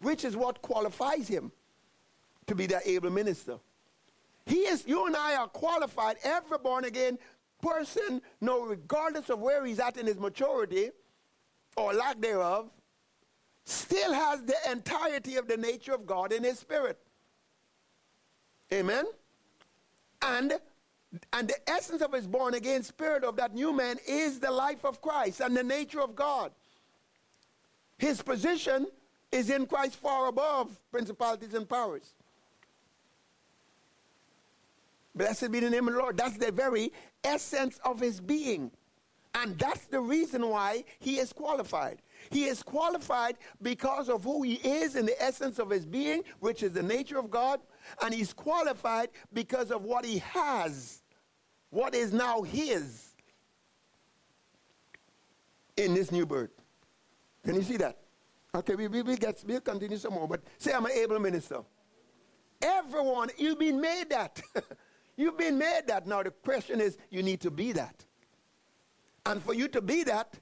which 0.00 0.24
is 0.24 0.36
what 0.36 0.62
qualifies 0.62 1.26
him 1.26 1.50
to 2.46 2.54
be 2.54 2.66
that 2.66 2.86
able 2.86 3.10
minister. 3.10 3.58
He 4.44 4.58
is, 4.58 4.86
you 4.86 5.06
and 5.06 5.16
I 5.16 5.34
are 5.34 5.48
qualified, 5.48 6.18
every 6.22 6.58
born 6.58 6.84
again 6.84 7.18
person, 7.66 8.22
no, 8.40 8.64
regardless 8.64 9.28
of 9.30 9.40
where 9.40 9.64
he's 9.64 9.80
at 9.80 9.96
in 9.96 10.06
his 10.06 10.18
maturity 10.18 10.90
or 11.76 11.92
lack 11.92 12.20
thereof, 12.20 12.70
still 13.64 14.12
has 14.12 14.42
the 14.44 14.56
entirety 14.70 15.36
of 15.36 15.48
the 15.48 15.56
nature 15.56 15.92
of 15.92 16.06
God 16.06 16.32
in 16.32 16.44
his 16.44 16.58
spirit. 16.58 16.98
Amen? 18.72 19.04
And 20.22 20.54
and 21.32 21.48
the 21.48 21.70
essence 21.70 22.02
of 22.02 22.12
his 22.12 22.26
born 22.26 22.54
again 22.54 22.82
spirit 22.82 23.24
of 23.24 23.36
that 23.36 23.54
new 23.54 23.72
man 23.72 23.96
is 24.06 24.38
the 24.38 24.50
life 24.50 24.84
of 24.84 25.00
Christ 25.00 25.40
and 25.40 25.56
the 25.56 25.62
nature 25.62 26.00
of 26.00 26.14
God. 26.14 26.50
His 27.96 28.20
position 28.20 28.86
is 29.32 29.48
in 29.48 29.66
Christ 29.66 29.96
far 29.96 30.28
above 30.28 30.78
principalities 30.90 31.54
and 31.54 31.68
powers. 31.68 32.12
Blessed 35.14 35.50
be 35.50 35.60
the 35.60 35.70
name 35.70 35.88
of 35.88 35.94
the 35.94 36.00
Lord. 36.00 36.18
That's 36.18 36.36
the 36.36 36.52
very 36.52 36.92
essence 37.26 37.78
of 37.84 38.00
his 38.00 38.20
being. 38.20 38.70
And 39.34 39.58
that's 39.58 39.84
the 39.86 40.00
reason 40.00 40.48
why 40.48 40.84
he 40.98 41.18
is 41.18 41.32
qualified. 41.32 42.00
He 42.30 42.44
is 42.44 42.62
qualified 42.62 43.36
because 43.60 44.08
of 44.08 44.24
who 44.24 44.42
he 44.42 44.54
is 44.54 44.96
in 44.96 45.04
the 45.04 45.22
essence 45.22 45.58
of 45.58 45.68
his 45.68 45.84
being, 45.84 46.22
which 46.40 46.62
is 46.62 46.72
the 46.72 46.82
nature 46.82 47.18
of 47.18 47.30
God. 47.30 47.60
And 48.02 48.14
he's 48.14 48.32
qualified 48.32 49.10
because 49.34 49.70
of 49.70 49.82
what 49.82 50.06
he 50.06 50.18
has, 50.18 51.02
what 51.68 51.94
is 51.94 52.14
now 52.14 52.42
his 52.42 53.10
in 55.76 55.92
this 55.92 56.10
new 56.10 56.24
birth. 56.24 56.62
Can 57.44 57.56
you 57.56 57.62
see 57.62 57.76
that? 57.76 57.98
Okay, 58.54 58.74
we, 58.74 58.88
we, 58.88 59.02
we 59.02 59.16
get, 59.16 59.44
we'll 59.46 59.60
continue 59.60 59.98
some 59.98 60.14
more, 60.14 60.26
but 60.26 60.40
say 60.56 60.72
I'm 60.72 60.86
an 60.86 60.92
able 60.92 61.18
minister. 61.18 61.58
Everyone, 62.62 63.28
you've 63.36 63.58
been 63.58 63.80
made 63.80 64.08
that. 64.08 64.40
you've 65.16 65.38
been 65.38 65.58
made 65.58 65.82
that. 65.86 66.06
Now 66.06 66.22
the 66.22 66.30
question 66.30 66.80
is, 66.80 66.96
you 67.10 67.22
need 67.22 67.40
to 67.40 67.50
be 67.50 67.72
that. 67.72 68.04
And 69.24 69.42
for 69.42 69.54
you 69.54 69.68
to 69.68 69.80
be 69.80 70.04
that, 70.04 70.34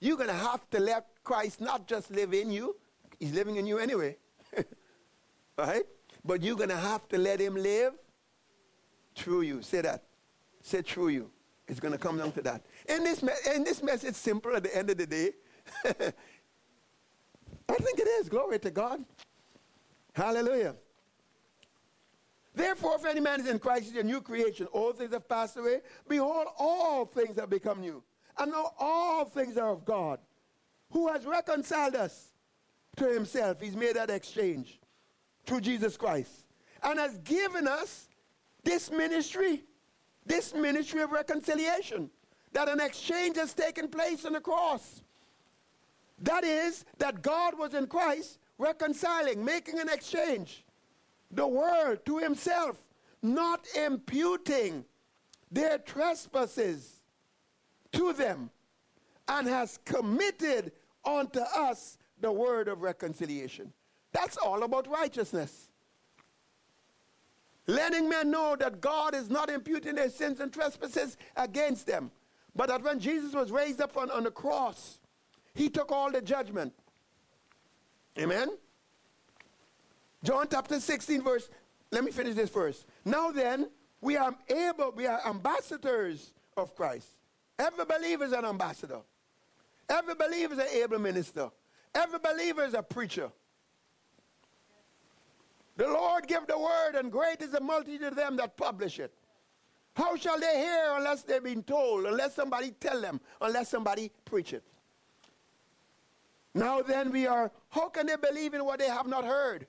you're 0.00 0.16
going 0.16 0.28
to 0.28 0.34
have 0.34 0.68
to 0.70 0.78
let 0.78 1.06
Christ 1.24 1.60
not 1.60 1.86
just 1.86 2.10
live 2.10 2.32
in 2.32 2.50
you, 2.50 2.76
He's 3.18 3.32
living 3.32 3.56
in 3.56 3.66
you 3.66 3.78
anyway. 3.78 4.16
right? 5.58 5.82
But 6.24 6.42
you're 6.42 6.56
going 6.56 6.68
to 6.68 6.76
have 6.76 7.08
to 7.08 7.18
let 7.18 7.40
Him 7.40 7.56
live 7.56 7.94
through 9.16 9.42
you. 9.42 9.62
Say 9.62 9.80
that. 9.80 10.04
Say 10.62 10.82
through 10.82 11.08
you. 11.08 11.30
It's 11.66 11.80
going 11.80 11.92
to 11.92 11.98
come 11.98 12.16
down 12.16 12.32
to 12.32 12.42
that. 12.42 12.62
In 12.88 13.04
this, 13.04 13.22
me- 13.22 13.32
in 13.54 13.64
this 13.64 13.82
message, 13.82 14.14
simple 14.14 14.54
at 14.54 14.62
the 14.62 14.76
end 14.76 14.88
of 14.90 14.96
the 14.96 15.06
day. 15.06 15.32
I 15.84 17.74
think 17.74 17.98
it 17.98 18.08
is. 18.20 18.28
Glory 18.28 18.58
to 18.60 18.70
God. 18.70 19.04
Hallelujah. 20.14 20.76
Therefore, 22.58 22.96
if 22.96 23.04
any 23.04 23.20
man 23.20 23.40
is 23.40 23.46
in 23.46 23.60
Christ, 23.60 23.84
he's 23.84 24.00
a 24.00 24.02
new 24.02 24.20
creation. 24.20 24.66
All 24.72 24.92
things 24.92 25.12
have 25.12 25.28
passed 25.28 25.56
away. 25.56 25.80
Behold, 26.08 26.48
all 26.58 27.06
things 27.06 27.38
have 27.38 27.48
become 27.48 27.80
new. 27.80 28.02
And 28.36 28.50
now 28.50 28.72
all 28.80 29.24
things 29.24 29.56
are 29.56 29.70
of 29.70 29.84
God, 29.84 30.18
who 30.90 31.06
has 31.06 31.24
reconciled 31.24 31.94
us 31.94 32.32
to 32.96 33.06
himself. 33.14 33.60
He's 33.60 33.76
made 33.76 33.94
that 33.94 34.10
exchange 34.10 34.80
through 35.46 35.60
Jesus 35.60 35.96
Christ 35.96 36.46
and 36.82 36.98
has 36.98 37.18
given 37.18 37.68
us 37.68 38.08
this 38.64 38.90
ministry, 38.90 39.62
this 40.26 40.52
ministry 40.52 41.00
of 41.02 41.12
reconciliation, 41.12 42.10
that 42.54 42.68
an 42.68 42.80
exchange 42.80 43.36
has 43.36 43.54
taken 43.54 43.86
place 43.86 44.24
on 44.24 44.32
the 44.32 44.40
cross. 44.40 45.02
That 46.18 46.42
is, 46.42 46.84
that 46.98 47.22
God 47.22 47.56
was 47.56 47.74
in 47.74 47.86
Christ 47.86 48.40
reconciling, 48.58 49.44
making 49.44 49.78
an 49.78 49.88
exchange, 49.88 50.64
the 51.30 51.46
world 51.46 52.04
to 52.06 52.18
himself, 52.18 52.82
not 53.22 53.66
imputing 53.76 54.84
their 55.50 55.78
trespasses 55.78 57.00
to 57.92 58.12
them 58.12 58.50
and 59.28 59.46
has 59.46 59.78
committed 59.84 60.72
unto 61.04 61.40
us 61.40 61.98
the 62.20 62.30
word 62.30 62.68
of 62.68 62.82
reconciliation. 62.82 63.72
That's 64.12 64.36
all 64.36 64.62
about 64.62 64.88
righteousness. 64.88 65.70
Letting 67.66 68.08
men 68.08 68.30
know 68.30 68.56
that 68.56 68.80
God 68.80 69.14
is 69.14 69.28
not 69.28 69.50
imputing 69.50 69.94
their 69.94 70.08
sins 70.08 70.40
and 70.40 70.50
trespasses 70.52 71.18
against 71.36 71.86
them, 71.86 72.10
but 72.56 72.68
that 72.68 72.82
when 72.82 72.98
Jesus 72.98 73.34
was 73.34 73.52
raised 73.52 73.80
up 73.80 73.96
on, 73.96 74.10
on 74.10 74.24
the 74.24 74.30
cross, 74.30 75.00
he 75.54 75.68
took 75.68 75.92
all 75.92 76.10
the 76.10 76.22
judgment. 76.22 76.72
Amen? 78.18 78.48
John 80.22 80.46
chapter 80.50 80.80
16, 80.80 81.22
verse, 81.22 81.48
let 81.90 82.04
me 82.04 82.10
finish 82.10 82.34
this 82.34 82.50
first. 82.50 82.86
Now 83.04 83.30
then, 83.30 83.70
we 84.00 84.16
are 84.16 84.34
able, 84.48 84.92
we 84.94 85.06
are 85.06 85.20
ambassadors 85.26 86.32
of 86.56 86.74
Christ. 86.74 87.08
Every 87.58 87.84
believer 87.84 88.24
is 88.24 88.32
an 88.32 88.44
ambassador. 88.44 89.00
Every 89.88 90.14
believer 90.14 90.54
is 90.54 90.58
an 90.58 90.68
able 90.68 90.98
minister. 90.98 91.50
Every 91.94 92.18
believer 92.18 92.64
is 92.64 92.74
a 92.74 92.82
preacher. 92.82 93.30
The 95.76 95.86
Lord 95.86 96.26
give 96.26 96.46
the 96.46 96.58
word, 96.58 96.96
and 96.96 97.10
great 97.10 97.40
is 97.40 97.52
the 97.52 97.60
multitude 97.60 98.02
of 98.02 98.16
them 98.16 98.36
that 98.36 98.56
publish 98.56 98.98
it. 98.98 99.14
How 99.94 100.16
shall 100.16 100.38
they 100.38 100.58
hear 100.58 100.92
unless 100.96 101.22
they've 101.22 101.42
been 101.42 101.62
told, 101.62 102.06
unless 102.06 102.34
somebody 102.34 102.72
tell 102.72 103.00
them, 103.00 103.20
unless 103.40 103.68
somebody 103.68 104.10
preach 104.24 104.52
it? 104.52 104.64
Now 106.54 106.82
then 106.82 107.10
we 107.12 107.26
are, 107.26 107.50
how 107.70 107.88
can 107.88 108.06
they 108.06 108.16
believe 108.16 108.54
in 108.54 108.64
what 108.64 108.80
they 108.80 108.88
have 108.88 109.06
not 109.06 109.24
heard? 109.24 109.66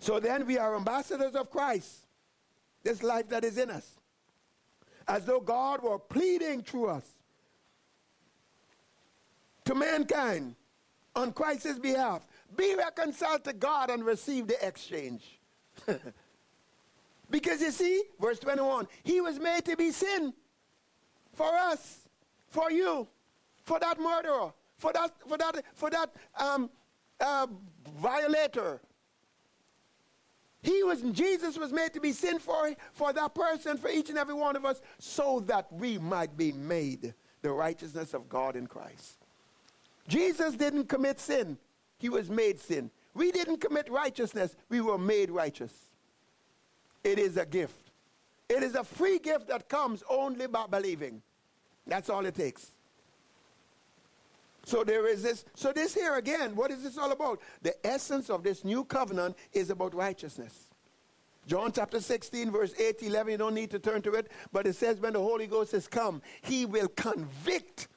So 0.00 0.18
then 0.18 0.46
we 0.46 0.58
are 0.58 0.76
ambassadors 0.76 1.34
of 1.34 1.50
Christ, 1.50 2.06
this 2.82 3.02
life 3.02 3.28
that 3.28 3.44
is 3.44 3.58
in 3.58 3.70
us 3.70 4.00
as 5.10 5.24
though 5.24 5.40
God 5.40 5.82
were 5.82 5.98
pleading 5.98 6.62
through 6.62 6.88
us 6.88 7.06
to 9.64 9.74
mankind 9.74 10.54
on 11.16 11.32
Christ's 11.32 11.78
behalf. 11.78 12.26
be 12.56 12.74
reconciled 12.76 13.44
to 13.44 13.52
God 13.52 13.90
and 13.90 14.04
receive 14.04 14.46
the 14.46 14.66
exchange. 14.66 15.40
because 17.30 17.60
you 17.60 17.70
see, 17.70 18.02
verse 18.20 18.38
21, 18.38 18.86
he 19.02 19.20
was 19.20 19.38
made 19.38 19.64
to 19.64 19.76
be 19.76 19.90
sin 19.90 20.32
for 21.34 21.48
us, 21.56 22.08
for 22.48 22.70
you, 22.70 23.06
for 23.64 23.78
that 23.80 24.00
murderer, 24.00 24.52
for 24.76 24.92
that, 24.92 25.10
for 25.26 25.38
that, 25.38 25.64
for 25.74 25.90
that 25.90 26.10
um, 26.38 26.70
uh, 27.20 27.46
violator. 28.00 28.80
He 30.62 30.82
was, 30.82 31.00
Jesus 31.12 31.56
was 31.58 31.72
made 31.72 31.94
to 31.94 32.00
be 32.00 32.12
sin 32.12 32.38
for, 32.38 32.74
for 32.92 33.12
that 33.12 33.34
person, 33.34 33.78
for 33.78 33.88
each 33.88 34.10
and 34.10 34.18
every 34.18 34.34
one 34.34 34.56
of 34.56 34.64
us, 34.64 34.80
so 34.98 35.40
that 35.46 35.72
we 35.72 35.98
might 35.98 36.36
be 36.36 36.52
made 36.52 37.14
the 37.42 37.50
righteousness 37.50 38.12
of 38.12 38.28
God 38.28 38.56
in 38.56 38.66
Christ. 38.66 39.24
Jesus 40.06 40.54
didn't 40.54 40.88
commit 40.88 41.18
sin, 41.18 41.56
he 41.98 42.08
was 42.08 42.28
made 42.28 42.58
sin. 42.58 42.90
We 43.14 43.32
didn't 43.32 43.58
commit 43.58 43.90
righteousness, 43.90 44.54
we 44.68 44.80
were 44.80 44.98
made 44.98 45.30
righteous. 45.30 45.72
It 47.02 47.18
is 47.18 47.36
a 47.36 47.46
gift. 47.46 47.90
It 48.48 48.62
is 48.62 48.74
a 48.74 48.84
free 48.84 49.18
gift 49.18 49.48
that 49.48 49.68
comes 49.68 50.02
only 50.10 50.46
by 50.46 50.66
believing. 50.66 51.22
That's 51.86 52.10
all 52.10 52.26
it 52.26 52.34
takes. 52.34 52.72
So 54.64 54.84
there 54.84 55.08
is 55.08 55.22
this. 55.22 55.44
So 55.54 55.72
this 55.72 55.94
here 55.94 56.16
again, 56.16 56.54
what 56.54 56.70
is 56.70 56.82
this 56.82 56.98
all 56.98 57.12
about? 57.12 57.40
The 57.62 57.74
essence 57.86 58.30
of 58.30 58.42
this 58.42 58.64
new 58.64 58.84
covenant 58.84 59.36
is 59.52 59.70
about 59.70 59.94
righteousness. 59.94 60.70
John 61.46 61.72
chapter 61.72 62.00
16, 62.00 62.50
verse 62.50 62.74
8 62.78 63.02
11, 63.02 63.32
you 63.32 63.38
don't 63.38 63.54
need 63.54 63.70
to 63.70 63.78
turn 63.78 64.02
to 64.02 64.12
it, 64.12 64.30
but 64.52 64.66
it 64.66 64.76
says, 64.76 65.00
when 65.00 65.14
the 65.14 65.20
Holy 65.20 65.46
Ghost 65.46 65.72
has 65.72 65.88
come, 65.88 66.22
he 66.42 66.66
will 66.66 66.88
convict. 66.88 67.88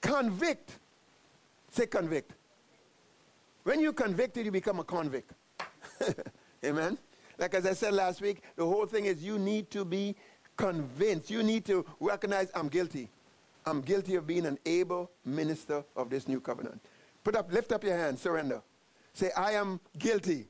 Convict. 0.00 0.78
Say 1.70 1.86
convict. 1.86 2.32
When 3.64 3.80
you're 3.80 3.94
convicted, 3.94 4.44
you 4.44 4.52
become 4.52 4.78
a 4.78 4.84
convict. 4.84 5.32
Amen. 6.64 6.98
Like 7.38 7.54
as 7.54 7.66
I 7.66 7.72
said 7.72 7.94
last 7.94 8.20
week, 8.20 8.42
the 8.56 8.64
whole 8.64 8.86
thing 8.86 9.06
is 9.06 9.22
you 9.22 9.38
need 9.38 9.70
to 9.70 9.84
be 9.84 10.14
convinced. 10.56 11.30
You 11.30 11.42
need 11.42 11.64
to 11.64 11.84
recognize 11.98 12.50
I'm 12.54 12.68
guilty. 12.68 13.08
I'm 13.66 13.80
guilty 13.80 14.16
of 14.16 14.26
being 14.26 14.46
an 14.46 14.58
able 14.66 15.10
minister 15.24 15.84
of 15.96 16.10
this 16.10 16.28
new 16.28 16.40
covenant. 16.40 16.80
Put 17.22 17.36
up, 17.36 17.52
lift 17.52 17.72
up 17.72 17.82
your 17.82 17.96
hand, 17.96 18.18
surrender. 18.18 18.60
Say, 19.14 19.30
I 19.36 19.52
am 19.52 19.80
guilty 19.98 20.46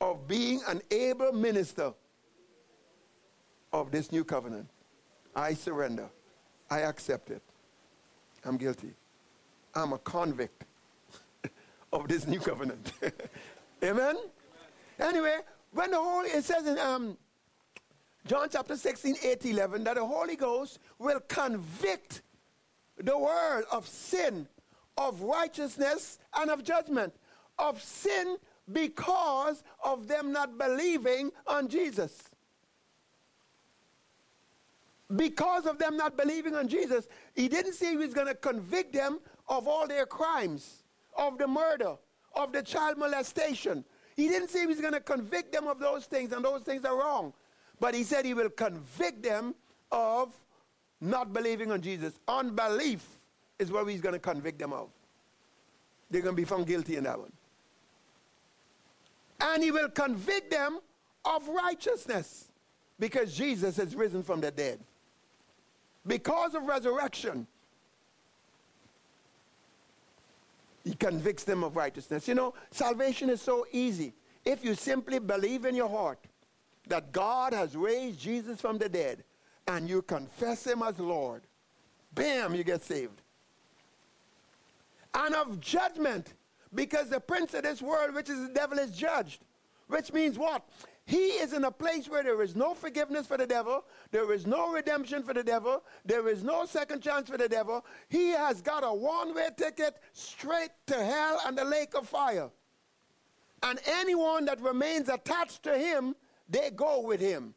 of 0.00 0.28
being 0.28 0.60
an 0.68 0.82
able 0.90 1.32
minister 1.32 1.94
of 3.72 3.90
this 3.90 4.12
new 4.12 4.24
covenant. 4.24 4.68
I 5.34 5.54
surrender. 5.54 6.08
I 6.70 6.80
accept 6.80 7.30
it. 7.30 7.42
I'm 8.44 8.56
guilty. 8.56 8.92
I'm 9.74 9.92
a 9.92 9.98
convict 9.98 10.64
of 11.92 12.08
this 12.08 12.26
new 12.26 12.40
covenant. 12.40 12.92
Amen? 13.02 13.12
Amen? 13.84 14.16
Anyway, 14.98 15.38
when 15.72 15.90
the 15.90 15.98
Holy, 15.98 16.30
it 16.30 16.44
says 16.44 16.66
in 16.66 16.78
um, 16.78 17.16
John 18.26 18.48
chapter 18.50 18.76
16, 18.76 19.16
8, 19.22 19.46
11, 19.46 19.84
that 19.84 19.94
the 19.94 20.04
Holy 20.04 20.34
Ghost 20.34 20.80
will 20.98 21.20
convict 21.20 22.22
the 22.98 23.16
world 23.16 23.64
of 23.70 23.86
sin, 23.86 24.48
of 24.98 25.20
righteousness, 25.20 26.18
and 26.36 26.50
of 26.50 26.64
judgment. 26.64 27.14
Of 27.58 27.80
sin 27.80 28.36
because 28.72 29.62
of 29.84 30.08
them 30.08 30.32
not 30.32 30.58
believing 30.58 31.30
on 31.46 31.68
Jesus. 31.68 32.24
Because 35.14 35.66
of 35.66 35.78
them 35.78 35.96
not 35.96 36.16
believing 36.16 36.56
on 36.56 36.66
Jesus, 36.66 37.06
he 37.34 37.48
didn't 37.48 37.74
say 37.74 37.90
he 37.90 37.96
was 37.96 38.12
going 38.12 38.26
to 38.26 38.34
convict 38.34 38.92
them 38.92 39.20
of 39.48 39.68
all 39.68 39.86
their 39.86 40.04
crimes, 40.04 40.82
of 41.16 41.38
the 41.38 41.46
murder, 41.46 41.94
of 42.34 42.52
the 42.52 42.62
child 42.62 42.98
molestation. 42.98 43.84
He 44.16 44.26
didn't 44.26 44.48
say 44.48 44.60
he 44.60 44.66
was 44.66 44.80
going 44.80 44.94
to 44.94 45.00
convict 45.00 45.52
them 45.52 45.68
of 45.68 45.78
those 45.78 46.06
things, 46.06 46.32
and 46.32 46.44
those 46.44 46.62
things 46.62 46.84
are 46.84 46.98
wrong. 46.98 47.32
But 47.78 47.94
he 47.94 48.04
said 48.04 48.24
he 48.24 48.34
will 48.34 48.50
convict 48.50 49.22
them 49.22 49.54
of 49.92 50.32
not 51.00 51.32
believing 51.32 51.70
on 51.70 51.80
Jesus. 51.80 52.18
Unbelief 52.26 53.06
is 53.58 53.70
what 53.70 53.86
he's 53.86 54.00
going 54.00 54.14
to 54.14 54.18
convict 54.18 54.58
them 54.58 54.72
of. 54.72 54.88
They're 56.10 56.22
going 56.22 56.34
to 56.34 56.40
be 56.40 56.46
found 56.46 56.66
guilty 56.66 56.96
in 56.96 57.04
that 57.04 57.18
one 57.18 57.32
and 59.40 59.62
he 59.62 59.70
will 59.70 59.88
convict 59.88 60.50
them 60.50 60.80
of 61.24 61.46
righteousness 61.48 62.50
because 62.98 63.36
Jesus 63.36 63.76
has 63.76 63.94
risen 63.94 64.22
from 64.22 64.40
the 64.40 64.50
dead. 64.50 64.80
Because 66.06 66.54
of 66.54 66.64
resurrection, 66.64 67.46
he 70.84 70.94
convicts 70.94 71.44
them 71.44 71.64
of 71.64 71.76
righteousness. 71.76 72.28
You 72.28 72.34
know, 72.34 72.54
salvation 72.70 73.28
is 73.28 73.42
so 73.42 73.66
easy. 73.72 74.14
If 74.44 74.64
you 74.64 74.74
simply 74.74 75.18
believe 75.18 75.64
in 75.64 75.74
your 75.74 75.88
heart 75.88 76.20
that 76.86 77.12
God 77.12 77.52
has 77.52 77.76
raised 77.76 78.20
Jesus 78.20 78.60
from 78.60 78.78
the 78.78 78.88
dead 78.88 79.24
and 79.66 79.88
you 79.88 80.02
confess 80.02 80.66
him 80.66 80.82
as 80.82 80.98
Lord, 80.98 81.42
bam, 82.14 82.54
you 82.54 82.64
get 82.64 82.84
saved. 82.84 83.22
And 85.14 85.34
of 85.34 85.60
judgment, 85.60 86.34
because 86.74 87.08
the 87.08 87.20
prince 87.20 87.54
of 87.54 87.62
this 87.62 87.80
world, 87.80 88.14
which 88.14 88.28
is 88.28 88.48
the 88.48 88.54
devil, 88.54 88.78
is 88.78 88.92
judged. 88.92 89.42
Which 89.88 90.12
means 90.12 90.38
what? 90.38 90.68
He 91.06 91.28
is 91.28 91.52
in 91.52 91.64
a 91.64 91.70
place 91.70 92.08
where 92.08 92.24
there 92.24 92.42
is 92.42 92.56
no 92.56 92.74
forgiveness 92.74 93.28
for 93.28 93.36
the 93.36 93.46
devil, 93.46 93.84
there 94.10 94.32
is 94.32 94.44
no 94.44 94.72
redemption 94.72 95.22
for 95.22 95.32
the 95.32 95.44
devil, 95.44 95.84
there 96.04 96.28
is 96.28 96.42
no 96.42 96.66
second 96.66 97.00
chance 97.00 97.28
for 97.28 97.38
the 97.38 97.48
devil. 97.48 97.84
He 98.08 98.30
has 98.30 98.60
got 98.60 98.82
a 98.82 98.92
one 98.92 99.32
way 99.32 99.48
ticket 99.56 99.96
straight 100.12 100.70
to 100.88 100.94
hell 100.94 101.40
and 101.46 101.56
the 101.56 101.64
lake 101.64 101.94
of 101.94 102.08
fire. 102.08 102.50
And 103.62 103.78
anyone 103.86 104.44
that 104.46 104.60
remains 104.60 105.08
attached 105.08 105.62
to 105.62 105.78
him, 105.78 106.16
they 106.48 106.70
go 106.70 107.00
with 107.00 107.20
him. 107.20 107.54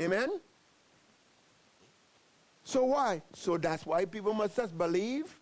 Amen? 0.00 0.40
So 2.64 2.84
why? 2.84 3.22
So 3.34 3.58
that's 3.58 3.84
why 3.84 4.04
people 4.04 4.32
must 4.32 4.56
just 4.56 4.76
believe 4.76 5.38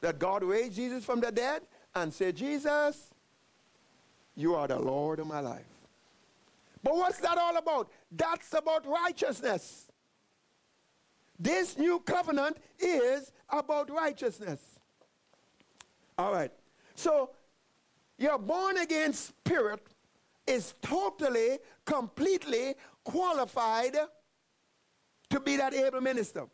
that 0.00 0.18
God 0.18 0.44
raised 0.44 0.76
Jesus 0.76 1.04
from 1.04 1.20
the 1.20 1.32
dead 1.32 1.62
and 1.94 2.12
say, 2.12 2.32
Jesus, 2.32 3.10
you 4.36 4.54
are 4.54 4.68
the 4.68 4.78
Lord 4.78 5.18
of 5.18 5.26
my 5.26 5.40
life. 5.40 5.64
But 6.82 6.96
what's 6.96 7.18
that 7.20 7.38
all 7.38 7.56
about? 7.56 7.90
That's 8.10 8.52
about 8.54 8.86
righteousness. 8.86 9.90
This 11.38 11.78
new 11.78 12.00
covenant 12.00 12.58
is 12.78 13.32
about 13.48 13.90
righteousness. 13.90 14.60
All 16.18 16.32
right. 16.32 16.50
So, 16.94 17.30
your 18.18 18.38
born 18.38 18.76
again 18.78 19.12
spirit 19.12 19.86
is 20.46 20.74
totally, 20.82 21.58
completely 21.84 22.74
qualified 23.04 23.96
to 25.30 25.40
be 25.40 25.56
that 25.56 25.74
able 25.74 26.00
minister. 26.00 26.46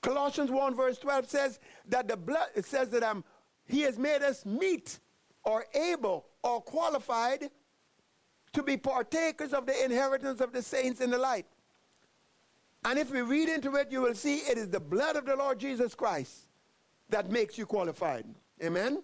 Colossians 0.00 0.50
1 0.50 0.74
verse 0.74 0.98
12 0.98 1.28
says 1.28 1.60
that 1.88 2.08
the 2.08 2.16
blood, 2.16 2.48
it 2.54 2.64
says 2.64 2.90
that 2.90 3.02
um, 3.02 3.24
he 3.66 3.80
has 3.82 3.98
made 3.98 4.22
us 4.22 4.44
meet 4.44 4.98
or 5.44 5.64
able 5.74 6.26
or 6.42 6.60
qualified 6.60 7.50
to 8.52 8.62
be 8.62 8.76
partakers 8.76 9.52
of 9.52 9.66
the 9.66 9.84
inheritance 9.84 10.40
of 10.40 10.52
the 10.52 10.62
saints 10.62 11.00
in 11.00 11.10
the 11.10 11.18
light. 11.18 11.46
And 12.84 12.98
if 12.98 13.10
we 13.10 13.22
read 13.22 13.48
into 13.48 13.74
it, 13.76 13.90
you 13.90 14.02
will 14.02 14.14
see 14.14 14.36
it 14.36 14.58
is 14.58 14.68
the 14.68 14.80
blood 14.80 15.16
of 15.16 15.24
the 15.24 15.34
Lord 15.34 15.58
Jesus 15.58 15.94
Christ 15.94 16.48
that 17.08 17.30
makes 17.30 17.56
you 17.56 17.66
qualified. 17.66 18.26
Amen? 18.62 19.02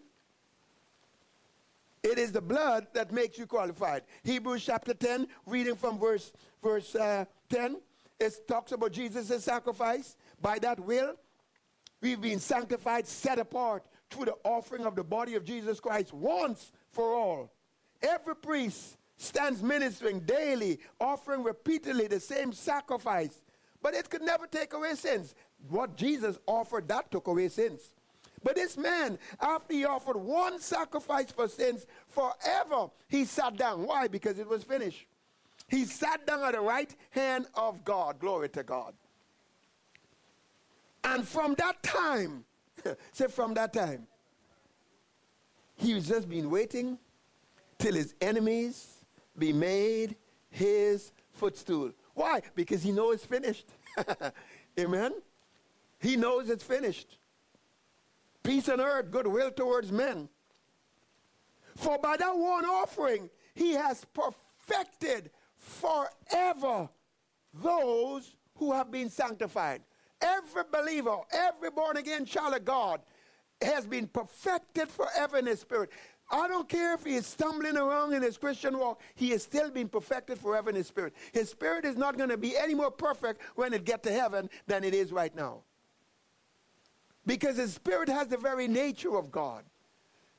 It 2.10 2.18
is 2.18 2.32
the 2.32 2.40
blood 2.40 2.88
that 2.92 3.12
makes 3.12 3.38
you 3.38 3.46
qualified. 3.46 4.02
Hebrews 4.24 4.64
chapter 4.64 4.94
10, 4.94 5.28
reading 5.46 5.76
from 5.76 5.96
verse, 5.96 6.32
verse 6.60 6.96
uh, 6.96 7.24
10, 7.50 7.80
it 8.18 8.48
talks 8.48 8.72
about 8.72 8.90
Jesus' 8.90 9.44
sacrifice 9.44 10.16
by 10.42 10.58
that 10.58 10.80
will, 10.80 11.14
we've 12.00 12.20
been 12.20 12.40
sanctified, 12.40 13.06
set 13.06 13.38
apart 13.38 13.86
through 14.10 14.24
the 14.24 14.34
offering 14.42 14.86
of 14.86 14.96
the 14.96 15.04
body 15.04 15.36
of 15.36 15.44
Jesus 15.44 15.78
Christ 15.78 16.12
once 16.12 16.72
for 16.90 17.14
all. 17.14 17.52
Every 18.02 18.34
priest 18.34 18.96
stands 19.16 19.62
ministering 19.62 20.18
daily, 20.18 20.80
offering 21.00 21.44
repeatedly 21.44 22.08
the 22.08 22.18
same 22.18 22.52
sacrifice, 22.52 23.40
but 23.80 23.94
it 23.94 24.10
could 24.10 24.22
never 24.22 24.48
take 24.48 24.72
away 24.72 24.96
sins. 24.96 25.36
What 25.68 25.96
Jesus 25.96 26.40
offered, 26.44 26.88
that 26.88 27.12
took 27.12 27.28
away 27.28 27.50
sins. 27.50 27.92
But 28.42 28.54
this 28.54 28.76
man, 28.76 29.18
after 29.40 29.74
he 29.74 29.84
offered 29.84 30.16
one 30.16 30.60
sacrifice 30.60 31.30
for 31.30 31.46
sins 31.48 31.86
forever, 32.08 32.88
he 33.08 33.24
sat 33.24 33.56
down. 33.56 33.86
Why? 33.86 34.08
Because 34.08 34.38
it 34.38 34.48
was 34.48 34.64
finished. 34.64 35.06
He 35.68 35.84
sat 35.84 36.26
down 36.26 36.42
at 36.42 36.52
the 36.52 36.60
right 36.60 36.94
hand 37.10 37.46
of 37.54 37.84
God. 37.84 38.18
Glory 38.18 38.48
to 38.50 38.62
God. 38.62 38.94
And 41.04 41.26
from 41.26 41.54
that 41.54 41.82
time, 41.82 42.44
say 43.12 43.28
from 43.28 43.54
that 43.54 43.72
time, 43.72 44.06
he's 45.76 46.08
just 46.08 46.28
been 46.28 46.50
waiting 46.50 46.98
till 47.78 47.94
his 47.94 48.14
enemies 48.20 49.04
be 49.38 49.52
made 49.52 50.16
his 50.50 51.12
footstool. 51.32 51.92
Why? 52.14 52.42
Because 52.54 52.82
he 52.82 52.92
knows 52.92 53.16
it's 53.16 53.24
finished. 53.24 53.66
Amen? 54.78 55.12
He 56.00 56.16
knows 56.16 56.50
it's 56.50 56.64
finished. 56.64 57.18
Peace 58.50 58.68
on 58.68 58.80
earth, 58.80 59.12
goodwill 59.12 59.52
towards 59.52 59.92
men. 59.92 60.28
For 61.76 61.98
by 61.98 62.16
that 62.16 62.36
one 62.36 62.64
offering, 62.64 63.30
he 63.54 63.74
has 63.74 64.04
perfected 64.12 65.30
forever 65.54 66.88
those 67.54 68.34
who 68.56 68.72
have 68.72 68.90
been 68.90 69.08
sanctified. 69.08 69.82
Every 70.20 70.64
believer, 70.70 71.18
every 71.30 71.70
born 71.70 71.96
again 71.96 72.24
child 72.24 72.54
of 72.54 72.64
God 72.64 73.00
has 73.62 73.86
been 73.86 74.08
perfected 74.08 74.88
forever 74.88 75.38
in 75.38 75.46
his 75.46 75.60
spirit. 75.60 75.90
I 76.32 76.48
don't 76.48 76.68
care 76.68 76.94
if 76.94 77.04
he 77.04 77.14
is 77.14 77.28
stumbling 77.28 77.76
around 77.76 78.14
in 78.14 78.22
his 78.22 78.36
Christian 78.36 78.76
walk, 78.78 79.00
he 79.14 79.30
is 79.30 79.44
still 79.44 79.70
being 79.70 79.88
perfected 79.88 80.38
forever 80.38 80.70
in 80.70 80.76
his 80.76 80.88
spirit. 80.88 81.14
His 81.32 81.50
spirit 81.50 81.84
is 81.84 81.96
not 81.96 82.16
going 82.16 82.30
to 82.30 82.36
be 82.36 82.56
any 82.56 82.74
more 82.74 82.90
perfect 82.90 83.42
when 83.54 83.72
it 83.72 83.84
gets 83.84 84.08
to 84.08 84.12
heaven 84.12 84.50
than 84.66 84.82
it 84.82 84.92
is 84.92 85.12
right 85.12 85.34
now. 85.36 85.62
Because 87.30 87.58
his 87.58 87.74
spirit 87.74 88.08
has 88.08 88.26
the 88.26 88.36
very 88.36 88.66
nature 88.66 89.16
of 89.16 89.30
God. 89.30 89.62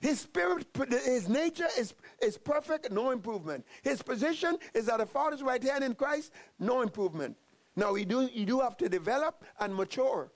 His 0.01 0.19
spirit, 0.19 0.67
his 0.89 1.30
nature 1.30 1.69
is, 1.80 1.93
is 2.21 2.38
perfect, 2.38 2.91
no 2.91 3.12
improvement. 3.12 3.65
His 3.82 4.01
position 4.01 4.58
is 4.73 4.89
at 4.89 4.97
the 4.97 5.06
Father's 5.06 5.41
right 5.41 5.63
hand 5.63 5.86
in 5.86 5.95
Christ, 5.95 6.34
no 6.60 6.82
improvement. 6.82 7.38
Now, 7.77 7.95
you 7.95 8.04
do, 8.04 8.30
you 8.34 8.45
do 8.45 8.60
have 8.60 8.75
to 8.75 8.89
develop 8.89 9.45
and 9.62 9.73
mature. 9.73 10.34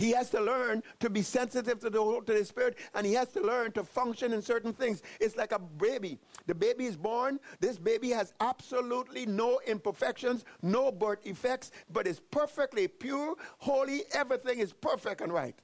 He 0.00 0.12
has 0.12 0.30
to 0.30 0.40
learn 0.40 0.82
to 1.00 1.10
be 1.10 1.20
sensitive 1.20 1.78
to 1.80 1.90
the, 1.90 2.22
to 2.24 2.32
the 2.32 2.42
Spirit, 2.46 2.78
and 2.94 3.06
he 3.06 3.12
has 3.12 3.28
to 3.32 3.40
learn 3.42 3.72
to 3.72 3.84
function 3.84 4.32
in 4.32 4.40
certain 4.40 4.72
things. 4.72 5.02
It's 5.20 5.36
like 5.36 5.52
a 5.52 5.58
baby. 5.58 6.18
The 6.46 6.54
baby 6.54 6.86
is 6.86 6.96
born. 6.96 7.38
This 7.60 7.78
baby 7.78 8.08
has 8.08 8.32
absolutely 8.40 9.26
no 9.26 9.60
imperfections, 9.66 10.46
no 10.62 10.90
birth 10.90 11.26
effects, 11.26 11.70
but 11.92 12.06
is 12.06 12.18
perfectly 12.18 12.88
pure, 12.88 13.34
holy. 13.58 14.04
Everything 14.14 14.60
is 14.60 14.72
perfect 14.72 15.20
and 15.20 15.34
right. 15.34 15.54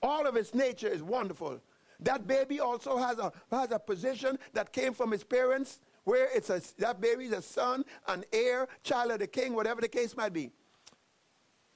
All 0.00 0.28
of 0.28 0.36
its 0.36 0.54
nature 0.54 0.86
is 0.86 1.02
wonderful. 1.02 1.58
That 1.98 2.28
baby 2.28 2.60
also 2.60 2.98
has 2.98 3.18
a, 3.18 3.32
has 3.50 3.72
a 3.72 3.80
position 3.80 4.38
that 4.52 4.72
came 4.72 4.94
from 4.94 5.10
his 5.10 5.24
parents, 5.24 5.80
where 6.04 6.28
it's 6.32 6.50
a, 6.50 6.62
that 6.78 7.00
baby 7.00 7.24
is 7.24 7.32
a 7.32 7.42
son, 7.42 7.84
an 8.06 8.24
heir, 8.32 8.68
child 8.84 9.10
of 9.10 9.18
the 9.18 9.26
king, 9.26 9.54
whatever 9.54 9.80
the 9.80 9.88
case 9.88 10.16
might 10.16 10.32
be. 10.32 10.52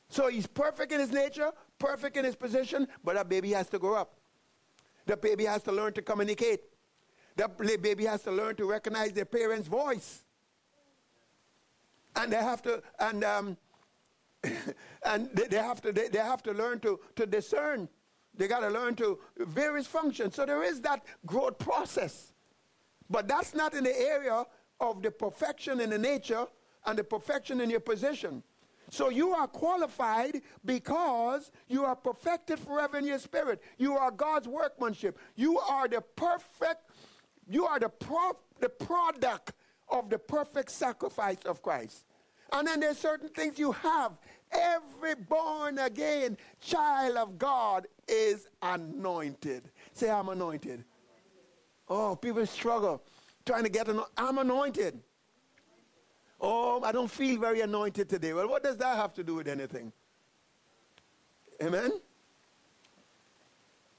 So 0.08 0.28
he's 0.28 0.46
perfect 0.46 0.92
in 0.92 1.00
his 1.00 1.12
nature, 1.12 1.50
perfect 1.78 2.16
in 2.16 2.24
his 2.24 2.36
position, 2.36 2.86
but 3.02 3.16
that 3.16 3.28
baby 3.28 3.52
has 3.52 3.68
to 3.70 3.78
grow 3.78 3.94
up. 3.94 4.14
The 5.06 5.16
baby 5.16 5.44
has 5.44 5.62
to 5.64 5.72
learn 5.72 5.92
to 5.94 6.02
communicate. 6.02 6.60
The 7.36 7.48
baby 7.80 8.04
has 8.06 8.22
to 8.22 8.32
learn 8.32 8.56
to 8.56 8.64
recognize 8.68 9.12
their 9.12 9.24
parents' 9.24 9.68
voice. 9.68 10.24
And 12.14 12.32
they 12.32 12.36
have 12.36 12.62
to, 12.62 12.82
and, 12.98 13.24
um, 13.24 13.56
and 15.04 15.28
they, 15.34 15.46
they, 15.48 15.58
have 15.58 15.82
to, 15.82 15.92
they, 15.92 16.08
they 16.08 16.18
have 16.18 16.42
to 16.44 16.52
learn 16.52 16.80
to, 16.80 16.98
to 17.16 17.26
discern. 17.26 17.88
They 18.34 18.48
got 18.48 18.60
to 18.60 18.68
learn 18.68 18.94
to 18.96 19.18
various 19.38 19.86
functions. 19.86 20.34
So 20.34 20.46
there 20.46 20.62
is 20.62 20.80
that 20.82 21.04
growth 21.26 21.58
process. 21.58 22.32
But 23.08 23.28
that's 23.28 23.54
not 23.54 23.74
in 23.74 23.84
the 23.84 23.98
area 23.98 24.44
of 24.80 25.02
the 25.02 25.10
perfection 25.10 25.80
in 25.80 25.90
the 25.90 25.98
nature 25.98 26.46
and 26.84 26.98
the 26.98 27.04
perfection 27.04 27.60
in 27.60 27.70
your 27.70 27.80
position. 27.80 28.42
So 28.90 29.08
you 29.08 29.30
are 29.30 29.46
qualified 29.46 30.42
because 30.64 31.50
you 31.68 31.84
are 31.84 31.96
perfected 31.96 32.58
forever 32.58 32.98
in 32.98 33.04
your 33.04 33.18
spirit. 33.18 33.62
You 33.78 33.96
are 33.96 34.10
God's 34.10 34.46
workmanship. 34.46 35.18
You 35.34 35.58
are 35.58 35.88
the 35.88 36.00
perfect, 36.00 36.90
you 37.48 37.64
are 37.64 37.78
the, 37.78 37.88
pro, 37.88 38.32
the 38.60 38.68
product 38.68 39.52
of 39.88 40.08
the 40.08 40.18
perfect 40.18 40.70
sacrifice 40.70 41.42
of 41.44 41.62
Christ. 41.62 42.04
And 42.52 42.66
then 42.66 42.80
there's 42.80 42.98
certain 42.98 43.28
things 43.28 43.58
you 43.58 43.72
have. 43.72 44.12
Every 44.52 45.16
born 45.16 45.78
again 45.78 46.36
child 46.60 47.16
of 47.16 47.38
God 47.38 47.88
is 48.06 48.46
anointed. 48.62 49.70
Say, 49.92 50.08
I'm 50.08 50.28
anointed. 50.28 50.84
Oh, 51.88 52.14
people 52.14 52.46
struggle 52.46 53.02
trying 53.44 53.62
to 53.62 53.68
get 53.68 53.88
an. 53.88 54.00
I'm 54.16 54.38
anointed. 54.38 55.00
Oh, 56.40 56.82
I 56.82 56.92
don't 56.92 57.10
feel 57.10 57.40
very 57.40 57.60
anointed 57.62 58.08
today. 58.08 58.32
Well, 58.32 58.48
what 58.48 58.62
does 58.62 58.76
that 58.76 58.96
have 58.96 59.14
to 59.14 59.24
do 59.24 59.36
with 59.36 59.48
anything? 59.48 59.92
Amen? 61.62 61.92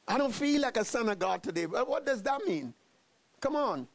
I 0.07 0.17
don't 0.17 0.33
feel 0.33 0.61
like 0.61 0.77
a 0.77 0.85
son 0.85 1.09
of 1.09 1.19
God 1.19 1.43
today. 1.43 1.65
Well, 1.65 1.85
what 1.85 2.05
does 2.05 2.23
that 2.23 2.41
mean? 2.45 2.73
Come 3.41 3.55
on. 3.55 3.87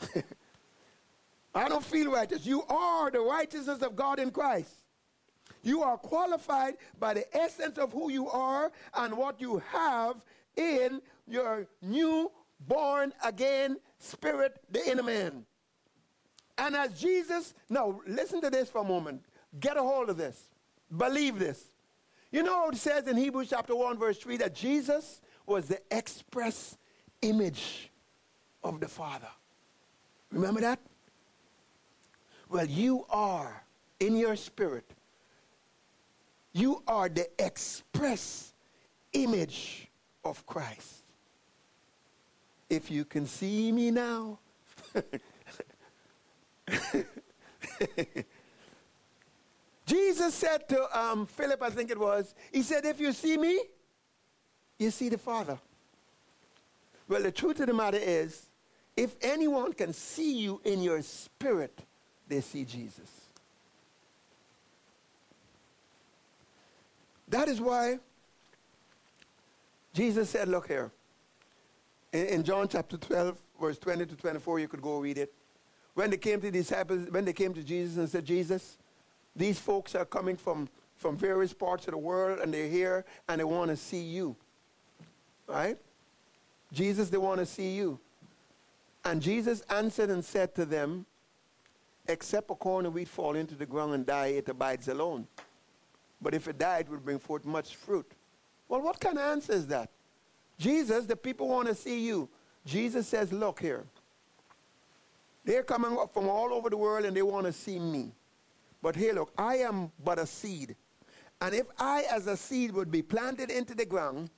I 1.54 1.68
don't 1.68 1.84
feel 1.84 2.10
righteous. 2.10 2.44
You 2.44 2.64
are 2.64 3.10
the 3.10 3.20
righteousness 3.20 3.82
of 3.82 3.94
God 3.94 4.18
in 4.18 4.30
Christ. 4.30 4.74
You 5.62 5.82
are 5.82 5.96
qualified 5.96 6.74
by 6.98 7.14
the 7.14 7.36
essence 7.36 7.78
of 7.78 7.92
who 7.92 8.10
you 8.10 8.28
are 8.28 8.72
and 8.94 9.16
what 9.16 9.40
you 9.40 9.62
have 9.70 10.16
in 10.56 11.00
your 11.28 11.66
new 11.80 12.30
born 12.60 13.12
again 13.24 13.76
spirit, 13.98 14.60
the 14.70 14.90
inner 14.90 15.02
man. 15.02 15.46
And 16.56 16.76
as 16.76 16.98
Jesus, 17.00 17.54
now 17.68 18.00
listen 18.06 18.40
to 18.40 18.50
this 18.50 18.68
for 18.68 18.82
a 18.82 18.84
moment. 18.84 19.22
Get 19.60 19.76
a 19.76 19.82
hold 19.82 20.08
of 20.08 20.16
this. 20.16 20.48
Believe 20.96 21.38
this. 21.38 21.64
You 22.30 22.42
know 22.42 22.68
it 22.68 22.76
says 22.76 23.06
in 23.06 23.16
Hebrews 23.16 23.48
chapter 23.50 23.74
1, 23.76 23.98
verse 23.98 24.18
3 24.18 24.38
that 24.38 24.54
Jesus 24.54 25.20
was 25.46 25.68
the 25.68 25.80
express 25.90 26.76
image 27.22 27.90
of 28.62 28.80
the 28.80 28.88
Father. 28.88 29.28
Remember 30.30 30.60
that? 30.60 30.80
Well, 32.48 32.66
you 32.66 33.06
are 33.08 33.64
in 34.00 34.16
your 34.16 34.36
spirit, 34.36 34.90
you 36.52 36.82
are 36.86 37.08
the 37.08 37.28
express 37.38 38.52
image 39.12 39.88
of 40.24 40.44
Christ. 40.46 41.04
If 42.68 42.90
you 42.90 43.04
can 43.04 43.26
see 43.26 43.70
me 43.70 43.90
now, 43.90 44.38
Jesus 49.86 50.34
said 50.34 50.68
to 50.68 50.98
um, 50.98 51.26
Philip, 51.26 51.62
I 51.62 51.70
think 51.70 51.90
it 51.90 51.98
was, 51.98 52.34
he 52.52 52.62
said, 52.62 52.84
If 52.84 53.00
you 53.00 53.12
see 53.12 53.36
me, 53.36 53.60
you 54.78 54.90
see 54.90 55.08
the 55.08 55.18
Father. 55.18 55.58
Well, 57.08 57.22
the 57.22 57.32
truth 57.32 57.60
of 57.60 57.66
the 57.66 57.74
matter 57.74 57.98
is, 58.00 58.48
if 58.96 59.14
anyone 59.20 59.72
can 59.72 59.92
see 59.92 60.38
you 60.38 60.60
in 60.64 60.82
your 60.82 61.02
spirit, 61.02 61.78
they 62.28 62.40
see 62.40 62.64
Jesus. 62.64 63.10
That 67.28 67.48
is 67.48 67.60
why 67.60 67.98
Jesus 69.92 70.30
said, 70.30 70.48
Look 70.48 70.68
here. 70.68 70.90
In, 72.12 72.26
in 72.26 72.42
John 72.44 72.68
chapter 72.68 72.96
12, 72.96 73.38
verse 73.60 73.78
20 73.78 74.06
to 74.06 74.16
24, 74.16 74.60
you 74.60 74.68
could 74.68 74.80
go 74.80 74.98
read 74.98 75.18
it 75.18 75.34
when 75.94 76.10
they 76.10 76.16
came 76.16 76.40
to 76.40 76.50
disciples, 76.50 77.06
when 77.10 77.24
they 77.24 77.32
came 77.32 77.54
to 77.54 77.62
Jesus 77.62 77.96
and 77.96 78.08
said, 78.08 78.24
Jesus, 78.24 78.76
these 79.34 79.58
folks 79.58 79.94
are 79.94 80.04
coming 80.04 80.36
from, 80.36 80.68
from 80.96 81.16
various 81.16 81.52
parts 81.52 81.86
of 81.86 81.92
the 81.92 81.98
world 81.98 82.40
and 82.40 82.52
they're 82.52 82.68
here 82.68 83.04
and 83.28 83.40
they 83.40 83.44
want 83.44 83.70
to 83.70 83.76
see 83.76 84.02
you. 84.02 84.36
Right? 85.46 85.78
Jesus, 86.72 87.10
they 87.10 87.18
want 87.18 87.40
to 87.40 87.46
see 87.46 87.74
you. 87.74 87.98
And 89.04 89.20
Jesus 89.20 89.62
answered 89.70 90.10
and 90.10 90.24
said 90.24 90.54
to 90.56 90.64
them, 90.64 91.06
Except 92.06 92.50
a 92.50 92.54
corn 92.54 92.84
of 92.84 92.94
wheat 92.94 93.08
fall 93.08 93.34
into 93.34 93.54
the 93.54 93.64
ground 93.64 93.94
and 93.94 94.04
die, 94.04 94.26
it 94.26 94.48
abides 94.48 94.88
alone. 94.88 95.26
But 96.20 96.34
if 96.34 96.48
it 96.48 96.58
died, 96.58 96.86
it 96.86 96.90
would 96.90 97.04
bring 97.04 97.18
forth 97.18 97.46
much 97.46 97.76
fruit. 97.76 98.10
Well, 98.68 98.82
what 98.82 99.00
kind 99.00 99.16
of 99.16 99.24
answer 99.24 99.52
is 99.52 99.66
that? 99.68 99.90
Jesus, 100.58 101.06
the 101.06 101.16
people 101.16 101.48
want 101.48 101.68
to 101.68 101.74
see 101.74 102.04
you. 102.04 102.28
Jesus 102.66 103.06
says, 103.06 103.32
Look 103.32 103.60
here. 103.60 103.84
They're 105.44 105.62
coming 105.62 105.96
up 105.98 106.14
from 106.14 106.28
all 106.28 106.52
over 106.54 106.70
the 106.70 106.76
world 106.76 107.04
and 107.04 107.16
they 107.16 107.22
want 107.22 107.46
to 107.46 107.52
see 107.52 107.78
me. 107.78 108.12
But 108.82 108.96
here, 108.96 109.14
look, 109.14 109.32
I 109.36 109.56
am 109.56 109.90
but 110.02 110.18
a 110.18 110.26
seed. 110.26 110.74
And 111.40 111.54
if 111.54 111.66
I, 111.78 112.04
as 112.10 112.26
a 112.26 112.36
seed, 112.36 112.72
would 112.72 112.90
be 112.90 113.02
planted 113.02 113.50
into 113.50 113.74
the 113.74 113.84
ground, 113.84 114.30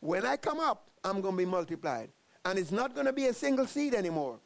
when 0.00 0.26
I 0.26 0.36
come 0.36 0.60
up, 0.60 0.88
I'm 1.02 1.20
going 1.20 1.34
to 1.34 1.38
be 1.38 1.44
multiplied. 1.46 2.10
And 2.44 2.58
it's 2.58 2.72
not 2.72 2.94
going 2.94 3.06
to 3.06 3.12
be 3.12 3.26
a 3.26 3.32
single 3.32 3.66
seed 3.66 3.94
anymore. 3.94 4.38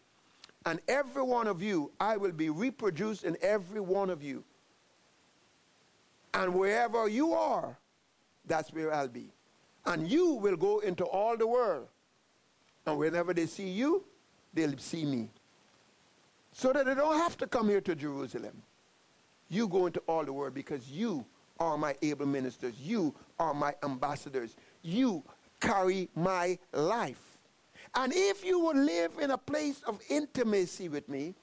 And 0.67 0.81
every 0.87 1.23
one 1.23 1.49
of 1.49 1.63
you, 1.63 1.91
I 1.99 2.17
will 2.17 2.33
be 2.33 2.51
reproduced 2.51 3.25
in 3.25 3.37
every 3.41 3.81
one 3.81 4.11
of 4.11 4.23
you. 4.23 4.45
And 6.35 6.55
wherever 6.55 7.09
you 7.09 7.33
are, 7.33 7.77
that's 8.47 8.73
where 8.73 8.93
I'll 8.93 9.09
be. 9.09 9.33
And 9.87 10.09
you 10.09 10.35
will 10.35 10.57
go 10.57 10.81
into 10.81 11.05
all 11.05 11.37
the 11.37 11.47
world. 11.47 11.89
And 12.87 12.99
whenever 12.99 13.35
they 13.35 13.47
see 13.47 13.69
you, 13.69 14.05
they'll 14.53 14.79
see 14.79 15.05
me 15.05 15.31
so 16.59 16.73
that 16.73 16.87
they 16.87 16.95
don't 16.97 17.17
have 17.19 17.37
to 17.37 17.47
come 17.47 17.69
here 17.69 17.81
to 17.81 17.95
Jerusalem. 17.95 18.63
You 19.49 19.69
go 19.69 19.87
into 19.87 20.01
all 20.09 20.25
the 20.25 20.33
world 20.33 20.55
because 20.55 20.91
you 20.91 21.25
are 21.61 21.79
my 21.79 21.95
able 22.03 22.27
ministers. 22.27 22.75
You 22.81 23.15
are 23.39 23.55
my 23.55 23.75
ambassadors. 23.85 24.57
You 24.83 25.23
carry 25.61 26.09
my 26.17 26.59
life. 26.73 27.39
And 27.95 28.13
if 28.13 28.45
you 28.45 28.59
will 28.59 28.77
live 28.77 29.13
in 29.21 29.31
a 29.31 29.39
place 29.39 29.83
of 29.87 30.01
intimacy 30.11 30.89
with 30.89 31.09
me, 31.09 31.37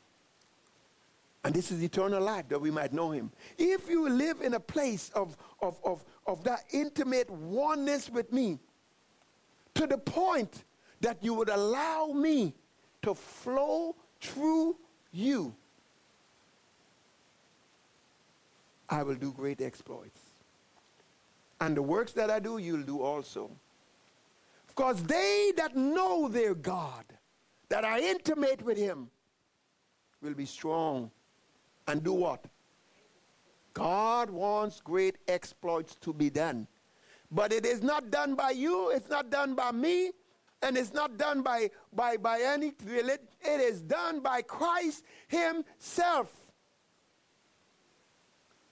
And 1.45 1.53
this 1.53 1.71
is 1.71 1.81
eternal 1.81 2.21
life 2.21 2.49
that 2.49 2.59
we 2.59 2.71
might 2.71 2.91
know 2.91 3.11
him. 3.11 3.31
If 3.57 3.87
you 3.87 4.09
live 4.09 4.41
in 4.41 4.55
a 4.55 4.59
place 4.59 5.11
of, 5.13 5.37
of, 5.61 5.79
of, 5.85 6.03
of 6.25 6.43
that 6.43 6.63
intimate 6.73 7.29
oneness 7.29 8.09
with 8.09 8.33
me, 8.33 8.59
to 9.75 9.87
the 9.87 9.97
point 9.97 10.65
that 11.01 11.23
you 11.23 11.35
would 11.35 11.49
allow 11.49 12.07
me 12.07 12.53
to 13.03 13.13
flow 13.13 13.95
through 14.19 14.75
you, 15.15 15.55
I 18.89 19.03
will 19.03 19.15
do 19.15 19.31
great 19.31 19.61
exploits. 19.61 20.19
And 21.61 21.75
the 21.75 21.81
works 21.81 22.11
that 22.13 22.29
I 22.29 22.39
do, 22.39 22.57
you'll 22.57 22.83
do 22.83 23.01
also. 23.01 23.49
Because 24.67 25.01
they 25.03 25.53
that 25.55 25.75
know 25.75 26.27
their 26.27 26.53
God, 26.53 27.05
that 27.69 27.85
are 27.85 27.97
intimate 27.97 28.61
with 28.61 28.77
Him, 28.77 29.09
will 30.21 30.33
be 30.33 30.45
strong 30.45 31.09
and 31.87 32.03
do 32.03 32.13
what? 32.13 32.45
God 33.73 34.29
wants 34.29 34.81
great 34.81 35.17
exploits 35.27 35.95
to 36.01 36.13
be 36.13 36.29
done. 36.29 36.67
But 37.31 37.51
it 37.53 37.65
is 37.65 37.81
not 37.81 38.11
done 38.11 38.35
by 38.35 38.51
you, 38.51 38.89
it's 38.89 39.09
not 39.09 39.29
done 39.29 39.55
by 39.55 39.71
me, 39.71 40.11
and 40.61 40.77
it's 40.77 40.93
not 40.93 41.17
done 41.17 41.41
by, 41.41 41.69
by, 41.93 42.17
by 42.17 42.41
any. 42.41 42.73
It 43.45 43.61
is 43.61 43.81
done 43.81 44.19
by 44.19 44.41
Christ 44.41 45.03
Himself. 45.27 46.31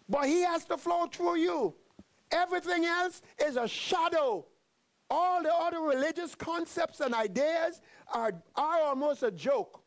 But 0.09 0.27
He 0.27 0.41
has 0.41 0.65
to 0.65 0.77
flow 0.77 1.07
through 1.07 1.37
you. 1.37 1.75
Everything 2.31 2.85
else 2.85 3.21
is 3.43 3.57
a 3.57 3.67
shadow. 3.67 4.45
All 5.09 5.43
the 5.43 5.53
other 5.53 5.79
religious 5.79 6.33
concepts 6.33 6.99
and 6.99 7.13
ideas 7.13 7.81
are, 8.11 8.33
are 8.55 8.81
almost 8.81 9.21
a 9.23 9.31
joke. 9.31 9.83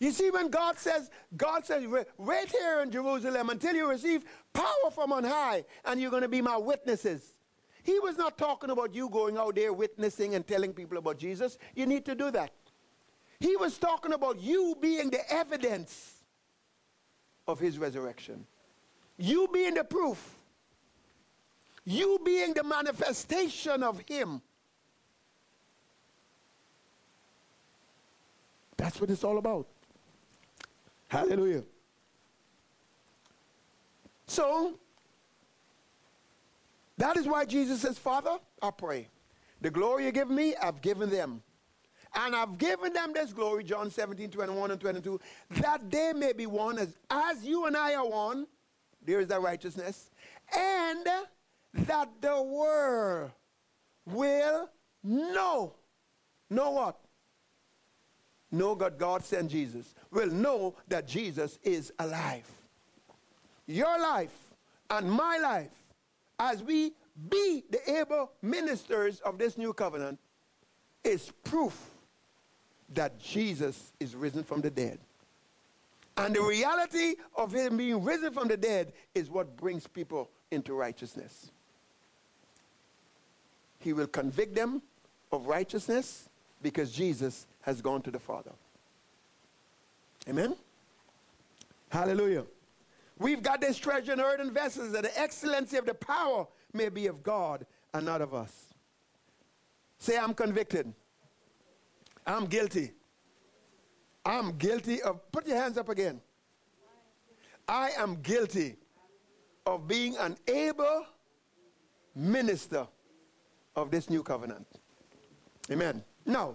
You 0.00 0.10
see, 0.12 0.30
when 0.30 0.48
God 0.48 0.78
says, 0.78 1.10
God 1.36 1.66
says, 1.66 1.84
wait 2.16 2.50
here 2.50 2.80
in 2.80 2.90
Jerusalem 2.90 3.50
until 3.50 3.74
you 3.74 3.88
receive 3.88 4.24
power 4.54 4.90
from 4.92 5.12
on 5.12 5.24
high, 5.24 5.64
and 5.84 6.00
you're 6.00 6.10
going 6.10 6.22
to 6.22 6.28
be 6.28 6.40
my 6.40 6.56
witnesses. 6.56 7.34
He 7.82 7.98
was 8.00 8.16
not 8.16 8.36
talking 8.36 8.70
about 8.70 8.94
you 8.94 9.08
going 9.08 9.38
out 9.38 9.54
there 9.54 9.72
witnessing 9.72 10.34
and 10.34 10.46
telling 10.46 10.72
people 10.72 10.98
about 10.98 11.18
Jesus. 11.18 11.58
You 11.74 11.86
need 11.86 12.04
to 12.06 12.14
do 12.14 12.30
that. 12.30 12.52
He 13.38 13.56
was 13.56 13.78
talking 13.78 14.12
about 14.12 14.40
you 14.40 14.76
being 14.80 15.10
the 15.10 15.32
evidence 15.32 16.14
of 17.48 17.58
his 17.58 17.78
resurrection. 17.78 18.46
You 19.16 19.48
being 19.52 19.74
the 19.74 19.84
proof. 19.84 20.34
You 21.84 22.20
being 22.24 22.52
the 22.52 22.62
manifestation 22.62 23.82
of 23.82 24.02
him. 24.06 24.42
That's 28.76 29.00
what 29.00 29.10
it's 29.10 29.24
all 29.24 29.38
about. 29.38 29.66
Hallelujah. 31.08 31.64
So, 34.26 34.78
that 37.00 37.16
is 37.16 37.26
why 37.26 37.44
Jesus 37.44 37.80
says, 37.82 37.98
Father, 37.98 38.38
I 38.62 38.70
pray. 38.70 39.08
The 39.60 39.70
glory 39.70 40.06
you 40.06 40.12
give 40.12 40.30
me, 40.30 40.54
I've 40.56 40.80
given 40.80 41.10
them. 41.10 41.42
And 42.14 42.34
I've 42.34 42.58
given 42.58 42.92
them 42.92 43.12
this 43.12 43.32
glory, 43.32 43.62
John 43.62 43.90
17, 43.90 44.30
21 44.30 44.70
and 44.72 44.80
22, 44.80 45.20
that 45.50 45.90
they 45.90 46.12
may 46.12 46.32
be 46.32 46.46
one 46.46 46.78
as, 46.78 46.96
as 47.08 47.44
you 47.44 47.66
and 47.66 47.76
I 47.76 47.94
are 47.94 48.08
one. 48.08 48.46
There 49.04 49.20
is 49.20 49.28
that 49.28 49.40
righteousness. 49.40 50.10
And 50.56 51.06
that 51.74 52.08
the 52.20 52.42
world 52.42 53.30
will 54.06 54.68
know. 55.04 55.74
Know 56.48 56.70
what? 56.70 56.98
Know 58.50 58.74
that 58.74 58.98
God 58.98 59.24
sent 59.24 59.50
Jesus 59.50 59.94
will 60.10 60.30
know 60.30 60.74
that 60.88 61.06
Jesus 61.06 61.58
is 61.62 61.92
alive. 61.98 62.50
Your 63.66 64.00
life 64.00 64.34
and 64.88 65.10
my 65.10 65.38
life, 65.38 65.70
as 66.40 66.62
we 66.62 66.92
be 67.28 67.62
the 67.68 67.98
able 67.98 68.32
ministers 68.40 69.20
of 69.20 69.38
this 69.38 69.58
new 69.58 69.74
covenant, 69.74 70.18
is 71.04 71.30
proof 71.44 71.78
that 72.94 73.20
Jesus 73.20 73.92
is 74.00 74.16
risen 74.16 74.42
from 74.42 74.62
the 74.62 74.70
dead. 74.70 74.98
And 76.16 76.34
the 76.34 76.42
reality 76.42 77.14
of 77.36 77.52
him 77.52 77.76
being 77.76 78.02
risen 78.02 78.32
from 78.32 78.48
the 78.48 78.56
dead 78.56 78.92
is 79.14 79.30
what 79.30 79.56
brings 79.56 79.86
people 79.86 80.30
into 80.50 80.74
righteousness. 80.74 81.50
He 83.78 83.92
will 83.92 84.06
convict 84.06 84.54
them 84.54 84.82
of 85.32 85.46
righteousness 85.46 86.28
because 86.62 86.90
Jesus 86.90 87.46
has 87.62 87.80
gone 87.80 88.02
to 88.02 88.10
the 88.10 88.18
Father. 88.18 88.52
Amen? 90.28 90.56
Hallelujah. 91.90 92.44
We've 93.20 93.42
got 93.42 93.60
this 93.60 93.76
treasure 93.76 94.14
in 94.14 94.20
earthen 94.20 94.50
vessels 94.50 94.92
that 94.92 95.02
the 95.02 95.20
excellency 95.20 95.76
of 95.76 95.84
the 95.84 95.92
power 95.92 96.46
may 96.72 96.88
be 96.88 97.06
of 97.06 97.22
God 97.22 97.66
and 97.92 98.06
not 98.06 98.22
of 98.22 98.32
us. 98.32 98.72
Say, 99.98 100.16
I'm 100.16 100.32
convicted. 100.32 100.90
I'm 102.26 102.46
guilty. 102.46 102.92
I'm 104.24 104.56
guilty 104.56 105.02
of, 105.02 105.30
put 105.32 105.46
your 105.46 105.58
hands 105.58 105.76
up 105.76 105.90
again. 105.90 106.22
I 107.68 107.90
am 107.98 108.22
guilty 108.22 108.76
of 109.66 109.86
being 109.86 110.16
an 110.16 110.38
able 110.48 111.04
minister 112.14 112.86
of 113.76 113.90
this 113.90 114.08
new 114.08 114.22
covenant. 114.22 114.66
Amen. 115.70 116.02
Now, 116.24 116.54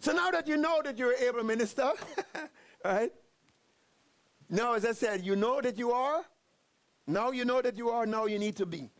so 0.00 0.12
now 0.12 0.30
that 0.30 0.48
you 0.48 0.56
know 0.56 0.80
that 0.82 0.96
you're 0.96 1.14
able 1.14 1.44
minister, 1.44 1.92
right? 2.84 3.12
Now, 4.48 4.74
as 4.74 4.84
I 4.84 4.92
said, 4.92 5.24
you 5.24 5.36
know 5.36 5.60
that 5.60 5.76
you 5.76 5.92
are. 5.92 6.24
Now 7.06 7.30
you 7.30 7.44
know 7.44 7.62
that 7.62 7.76
you 7.76 7.90
are. 7.90 8.06
Now 8.06 8.26
you 8.26 8.38
need 8.38 8.56
to 8.56 8.66
be. 8.66 8.90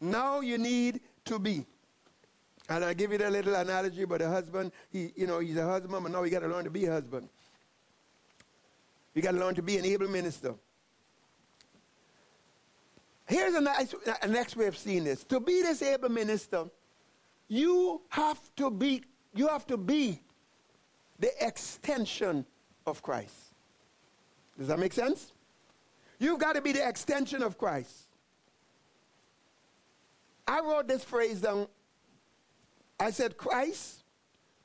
Now 0.00 0.40
you 0.40 0.58
need 0.58 1.00
to 1.26 1.38
be. 1.38 1.66
And 2.68 2.84
I 2.84 2.94
give 2.94 3.12
you 3.12 3.18
that 3.18 3.32
little 3.32 3.54
analogy 3.54 4.02
about 4.02 4.22
a 4.22 4.28
husband. 4.28 4.72
He, 4.90 5.12
you 5.16 5.26
know, 5.26 5.40
he's 5.40 5.56
a 5.56 5.66
husband, 5.66 6.02
but 6.02 6.12
now 6.12 6.22
you 6.22 6.30
got 6.30 6.40
to 6.40 6.48
learn 6.48 6.64
to 6.64 6.70
be 6.70 6.86
a 6.86 6.92
husband. 6.92 7.28
You 9.14 9.22
got 9.22 9.32
to 9.32 9.38
learn 9.38 9.54
to 9.56 9.62
be 9.62 9.76
an 9.76 9.84
able 9.84 10.08
minister. 10.08 10.54
Here's 13.26 13.54
a, 13.54 13.60
nice, 13.60 13.94
a 14.22 14.28
next 14.28 14.56
way 14.56 14.66
of 14.66 14.76
seeing 14.76 15.04
this. 15.04 15.24
To 15.24 15.40
be 15.40 15.62
this 15.62 15.82
able 15.82 16.08
minister, 16.08 16.64
you 17.48 18.02
have 18.08 18.40
to 18.56 18.70
be 18.70 19.02
you 19.34 19.46
have 19.46 19.66
to 19.68 19.76
be 19.76 20.20
the 21.18 21.30
extension 21.44 22.44
of 22.86 23.02
Christ. 23.02 23.49
Does 24.60 24.68
that 24.68 24.78
make 24.78 24.92
sense? 24.92 25.32
You've 26.18 26.38
got 26.38 26.54
to 26.54 26.60
be 26.60 26.72
the 26.72 26.86
extension 26.86 27.42
of 27.42 27.56
Christ. 27.56 28.08
I 30.46 30.60
wrote 30.60 30.86
this 30.86 31.02
phrase 31.02 31.40
down. 31.40 31.66
I 33.00 33.10
said, 33.10 33.38
Christ 33.38 34.04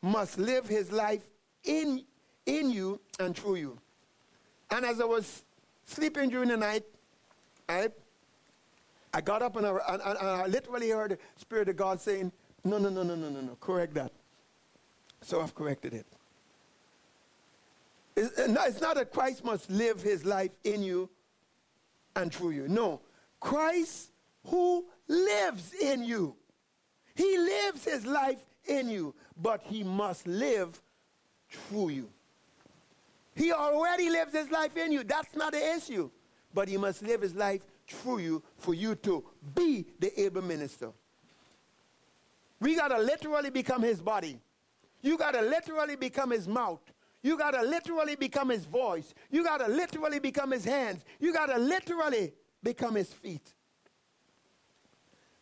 must 0.02 0.38
live 0.38 0.68
his 0.68 0.92
life 0.92 1.24
in, 1.64 2.04
in 2.46 2.72
you 2.72 3.00
and 3.22 3.34
through 3.38 3.56
you. 3.56 3.80
And 4.70 4.86
as 4.86 5.00
I 5.00 5.06
was 5.06 5.44
sleeping 5.86 6.30
during 6.30 6.50
the 6.50 6.58
night, 6.58 6.84
I, 7.70 7.88
I 9.14 9.22
got 9.22 9.42
up 9.42 9.56
and 9.56 9.66
I, 9.66 9.78
and, 9.88 10.02
and 10.02 10.18
I 10.18 10.48
literally 10.48 10.90
heard 10.90 11.12
the 11.12 11.18
Spirit 11.38 11.70
of 11.70 11.78
God 11.78 12.02
saying, 12.02 12.34
No, 12.66 12.80
no, 12.80 12.90
no, 12.90 13.04
no, 13.04 13.16
no, 13.16 13.30
no, 13.30 13.40
no, 13.40 13.56
correct 13.62 13.94
that. 13.94 14.12
So 15.22 15.40
I've 15.42 15.56
corrected 15.56 15.94
it. 15.94 16.06
It's 18.16 18.82
not 18.82 18.96
that 18.96 19.12
Christ 19.12 19.44
must 19.44 19.70
live 19.70 20.02
his 20.02 20.26
life 20.26 20.52
in 20.64 20.82
you 20.82 21.10
and 22.16 22.34
through 22.34 22.52
you. 22.52 22.68
No. 22.68 23.02
Christ 23.40 24.12
who 24.46 24.86
lives 25.08 25.74
in 25.74 26.04
you. 26.04 26.36
He 27.16 27.38
lives 27.38 27.84
his 27.84 28.06
life 28.06 28.40
in 28.66 28.90
you, 28.90 29.14
but 29.42 29.62
he 29.64 29.84
must 29.84 30.28
live 30.28 30.82
through 31.50 31.90
you. 31.90 32.10
He 33.36 33.52
already 33.52 34.10
lives 34.10 34.34
his 34.34 34.50
life 34.50 34.78
in 34.78 34.92
you. 34.92 35.04
That's 35.04 35.36
not 35.36 35.52
the 35.52 35.76
issue. 35.76 36.10
But 36.54 36.70
he 36.70 36.78
must 36.78 37.04
live 37.04 37.22
his 37.22 37.36
life 37.36 37.62
through 37.88 38.20
you 38.20 38.44
for 38.58 38.74
you 38.74 38.96
to 38.96 39.24
be 39.54 39.86
the 40.00 40.20
able 40.22 40.42
minister. 40.42 40.92
We 42.62 42.76
got 42.76 42.88
to 42.88 42.98
literally 42.98 43.50
become 43.50 43.82
his 43.82 44.02
body. 44.02 44.40
You 45.02 45.18
got 45.18 45.32
to 45.32 45.42
literally 45.42 45.98
become 45.98 46.32
his 46.32 46.48
mouth. 46.48 46.80
You 47.26 47.40
got 47.40 47.56
to 47.56 47.64
literally 47.64 48.16
become 48.16 48.50
his 48.50 48.66
voice. 48.66 49.16
You 49.32 49.44
got 49.44 49.58
to 49.58 49.68
literally 49.68 50.20
become 50.20 50.52
his 50.52 50.64
hands. 50.64 51.04
You 51.20 51.34
got 51.34 51.48
to 51.48 51.58
literally 51.58 52.34
become 52.62 52.94
his 52.94 53.12
feet. 53.12 53.56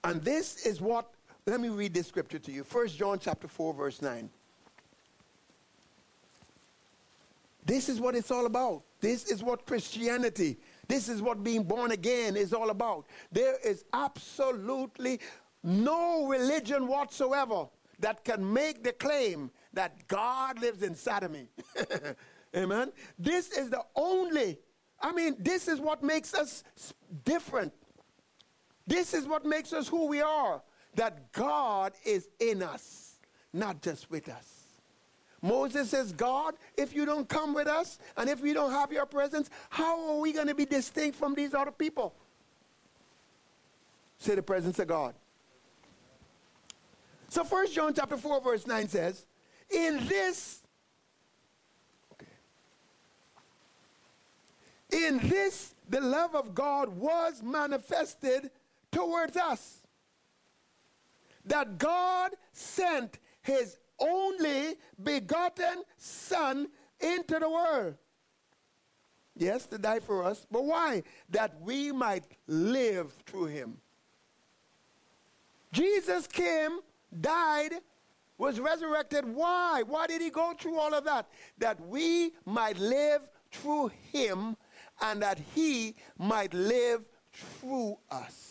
And 0.05 0.21
this 0.23 0.65
is 0.65 0.79
what, 0.79 1.11
let 1.45 1.59
me 1.59 1.67
read 1.67 1.93
this 1.93 2.07
scripture 2.07 2.39
to 2.39 2.53
you. 2.53 2.63
First 2.63 2.97
John 2.97 3.19
chapter 3.19 3.49
4, 3.49 3.73
verse 3.73 4.01
9. 4.01 4.29
This 7.65 7.89
is 7.89 7.99
what 7.99 8.15
it's 8.15 8.31
all 8.31 8.45
about. 8.45 8.83
This 9.01 9.29
is 9.29 9.43
what 9.43 9.65
Christianity, 9.65 10.59
this 10.87 11.09
is 11.09 11.21
what 11.21 11.43
being 11.43 11.63
born 11.63 11.91
again 11.91 12.37
is 12.37 12.53
all 12.53 12.69
about. 12.69 13.07
There 13.29 13.57
is 13.61 13.83
absolutely 13.91 15.19
no 15.63 16.27
religion 16.27 16.87
whatsoever 16.87 17.67
that 17.99 18.23
can 18.23 18.53
make 18.53 18.85
the 18.85 18.93
claim 18.93 19.51
that 19.73 20.07
God 20.07 20.59
lives 20.59 20.83
inside 20.83 21.23
of 21.23 21.31
me. 21.31 21.47
Amen. 22.55 22.91
This 23.17 23.51
is 23.51 23.69
the 23.69 23.83
only, 23.95 24.59
I 25.01 25.11
mean, 25.11 25.35
this 25.39 25.67
is 25.67 25.79
what 25.79 26.03
makes 26.03 26.33
us 26.33 26.63
different. 27.25 27.73
This 28.85 29.13
is 29.13 29.25
what 29.25 29.45
makes 29.45 29.73
us 29.73 29.87
who 29.87 30.07
we 30.07 30.21
are. 30.21 30.61
That 30.95 31.31
God 31.31 31.93
is 32.05 32.29
in 32.39 32.61
us, 32.61 33.17
not 33.51 33.81
just 33.81 34.11
with 34.11 34.29
us. 34.29 34.63
Moses 35.41 35.89
says, 35.89 36.13
God, 36.13 36.55
if 36.77 36.95
you 36.95 37.05
don't 37.05 37.27
come 37.27 37.53
with 37.53 37.67
us 37.67 37.99
and 38.15 38.29
if 38.29 38.41
we 38.41 38.53
don't 38.53 38.71
have 38.71 38.93
your 38.93 39.05
presence, 39.05 39.49
how 39.69 40.11
are 40.11 40.19
we 40.19 40.31
going 40.31 40.47
to 40.47 40.55
be 40.55 40.65
distinct 40.65 41.17
from 41.17 41.33
these 41.35 41.53
other 41.53 41.71
people? 41.71 42.13
Say 44.19 44.35
the 44.35 44.41
presence 44.41 44.79
of 44.79 44.87
God. 44.87 45.15
So 47.27 47.43
First 47.43 47.73
John 47.73 47.93
chapter 47.93 48.15
4, 48.15 48.39
verse 48.41 48.65
9 48.65 48.87
says, 48.87 49.25
In 49.73 50.05
this, 50.07 50.61
okay, 52.13 52.27
in 55.07 55.17
this 55.27 55.73
the 55.89 56.01
love 56.01 56.35
of 56.35 56.55
God 56.55 56.89
was 56.89 57.41
manifested 57.43 58.51
towards 58.91 59.35
us. 59.37 59.81
That 61.45 61.77
God 61.77 62.31
sent 62.51 63.19
his 63.41 63.77
only 63.99 64.75
begotten 65.01 65.83
Son 65.97 66.67
into 66.99 67.39
the 67.39 67.49
world. 67.49 67.95
Yes, 69.35 69.65
to 69.67 69.77
die 69.77 69.99
for 69.99 70.23
us, 70.23 70.45
but 70.49 70.63
why? 70.63 71.03
That 71.29 71.59
we 71.61 71.91
might 71.91 72.25
live 72.47 73.11
through 73.25 73.47
him. 73.47 73.77
Jesus 75.71 76.27
came, 76.27 76.79
died, 77.19 77.73
was 78.43 78.59
resurrected. 78.59 79.25
Why? 79.25 79.83
Why 79.87 80.05
did 80.05 80.21
he 80.21 80.29
go 80.29 80.53
through 80.59 80.77
all 80.77 80.93
of 80.93 81.05
that? 81.05 81.29
That 81.59 81.79
we 81.87 82.33
might 82.45 82.77
live 82.77 83.21
through 83.51 83.91
him 84.11 84.57
and 85.01 85.21
that 85.21 85.39
he 85.55 85.95
might 86.17 86.53
live 86.53 87.05
through 87.31 87.97
us. 88.11 88.49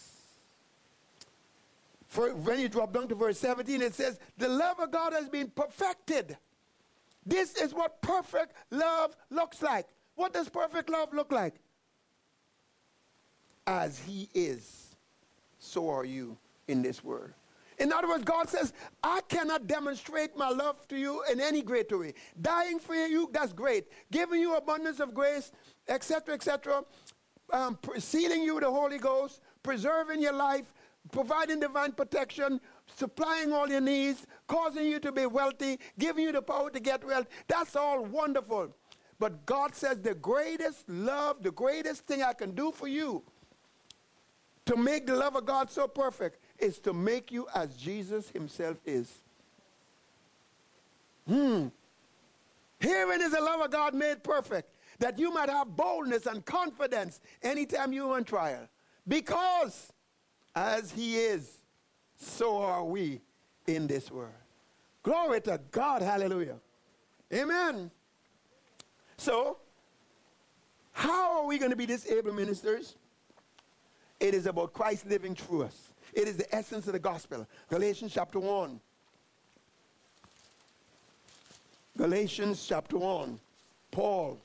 For 2.07 2.35
when 2.35 2.59
you 2.59 2.71
drop 2.71 2.95
down 2.95 3.07
to 3.09 3.15
verse 3.15 3.39
17, 3.39 3.83
it 3.83 3.95
says, 3.95 4.19
The 4.39 4.49
love 4.49 4.81
of 4.81 4.91
God 4.91 5.13
has 5.13 5.29
been 5.29 5.51
perfected. 5.51 6.39
This 7.27 7.55
is 7.57 7.75
what 7.75 8.01
perfect 8.01 8.55
love 8.71 9.15
looks 9.29 9.61
like. 9.61 9.89
What 10.15 10.33
does 10.33 10.49
perfect 10.49 10.89
love 10.89 11.13
look 11.13 11.31
like? 11.31 11.55
As 13.67 13.99
He 13.99 14.29
is, 14.35 14.97
so 15.59 15.91
are 15.91 16.07
you 16.07 16.39
in 16.67 16.81
this 16.81 17.05
world. 17.05 17.33
In 17.83 17.93
other 17.93 18.07
words, 18.07 18.23
God 18.23 18.49
says, 18.49 18.73
I 19.03 19.23
cannot 19.29 19.67
demonstrate 19.67 20.37
my 20.37 20.49
love 20.51 20.87
to 20.87 20.97
you 20.97 21.25
in 21.33 21.41
any 21.41 21.63
greater 21.63 21.99
way. 21.99 22.15
Dying 22.41 22.79
for 22.79 22.95
you, 22.95 23.29
that's 23.33 23.53
great. 23.53 23.89
Giving 24.13 24.41
you 24.41 24.55
abundance 24.55 25.01
of 25.01 25.13
grace, 25.13 25.51
etc., 25.89 26.35
etc., 26.35 26.85
um, 27.53 27.77
sealing 27.99 28.43
you 28.43 28.55
with 28.55 28.63
the 28.63 28.71
Holy 28.71 28.99
Ghost, 28.99 29.41
preserving 29.65 30.23
your 30.23 30.33
life, 30.33 30.73
providing 31.11 31.59
divine 31.59 31.91
protection, 31.91 32.61
supplying 32.87 33.53
all 33.53 33.69
your 33.69 33.81
needs, 33.81 34.29
causing 34.47 34.87
you 34.87 35.01
to 35.01 35.11
be 35.11 35.27
wealthy, 35.27 35.81
giving 35.99 36.23
you 36.23 36.31
the 36.31 36.41
power 36.41 36.71
to 36.71 36.79
get 36.79 37.05
wealth. 37.05 37.27
That's 37.49 37.75
all 37.75 38.05
wonderful. 38.05 38.77
But 39.19 39.45
God 39.45 39.75
says 39.75 40.01
the 40.01 40.15
greatest 40.15 40.89
love, 40.89 41.43
the 41.43 41.51
greatest 41.51 42.07
thing 42.07 42.23
I 42.23 42.33
can 42.33 42.55
do 42.55 42.71
for 42.71 42.87
you 42.87 43.25
to 44.67 44.77
make 44.77 45.09
the 45.09 45.17
love 45.17 45.35
of 45.35 45.45
God 45.47 45.69
so 45.69 45.89
perfect 45.89 46.39
is 46.63 46.79
to 46.81 46.93
make 46.93 47.33
you 47.33 47.47
as 47.55 47.75
Jesus 47.75 48.31
himself 48.31 48.79
is. 48.87 49.11
Hmm. 51.27 51.69
Herein 52.79 53.21
is 53.21 53.33
the 53.33 53.41
love 53.41 53.61
of 53.61 53.71
God 53.71 53.95
made 53.95 54.25
perfect, 54.25 54.75
that 54.99 55.19
you 55.19 55.33
might 55.33 55.49
have 55.49 55.77
boldness 55.77 56.27
and 56.27 56.45
confidence 56.45 57.21
anytime 57.43 57.93
you're 57.93 58.15
on 58.15 58.25
trial. 58.25 58.69
Because 59.07 59.93
as 60.55 60.91
he 60.91 61.17
is, 61.17 61.59
so 62.17 62.59
are 62.59 62.85
we 62.85 63.21
in 63.67 63.87
this 63.87 64.11
world. 64.11 64.33
Glory 65.03 65.41
to 65.43 65.61
God. 65.71 66.03
Hallelujah. 66.03 66.59
Amen. 67.33 67.91
So, 69.17 69.59
how 70.93 71.41
are 71.41 71.47
we 71.47 71.59
going 71.59 71.71
to 71.71 71.77
be 71.77 71.87
disabled 71.87 72.37
ministers? 72.37 72.97
It 74.21 74.35
is 74.35 74.47
about 74.47 74.73
Christ 74.73 75.07
living 75.07 75.35
through 75.35 75.65
us. 75.65 75.92
It 76.13 76.29
is 76.29 76.37
the 76.37 76.55
essence 76.55 76.87
of 76.87 76.93
the 76.93 76.99
gospel. 76.99 77.47
Galatians 77.71 78.13
chapter 78.13 78.39
1. 78.39 78.81
Galatians 81.97 82.65
chapter 82.67 82.99
1. 82.99 83.39
Paul, 83.91 84.39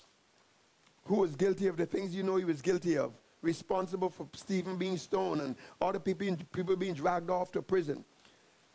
who 1.06 1.16
was 1.16 1.36
guilty 1.36 1.68
of 1.68 1.78
the 1.78 1.86
things 1.86 2.14
you 2.16 2.24
know 2.24 2.36
he 2.36 2.46
was 2.46 2.62
guilty 2.62 2.98
of, 2.98 3.14
responsible 3.42 4.10
for 4.10 4.28
Stephen 4.34 4.78
being 4.78 4.98
stoned 4.98 5.42
and 5.42 5.56
other 5.82 6.00
people, 6.00 6.36
people 6.52 6.76
being 6.76 6.94
dragged 6.94 7.30
off 7.30 7.52
to 7.54 7.62
prison. 7.62 8.04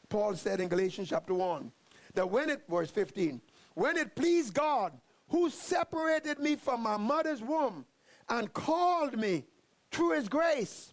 Paul 0.09 0.35
said 0.35 0.61
in 0.61 0.69
Galatians 0.69 1.09
chapter 1.09 1.35
1 1.35 1.71
that 2.15 2.31
when 2.31 2.51
it, 2.51 2.63
verse 2.69 2.91
15, 2.91 3.41
when 3.75 3.97
it 3.97 4.15
pleased 4.15 4.55
God 4.55 4.93
who 5.29 5.49
separated 5.49 6.39
me 6.39 6.57
from 6.57 6.83
my 6.83 6.97
mother's 6.97 7.43
womb 7.43 7.87
and 8.29 8.53
called 8.53 9.19
me 9.19 9.45
through 9.91 10.13
his 10.13 10.29
grace, 10.29 10.92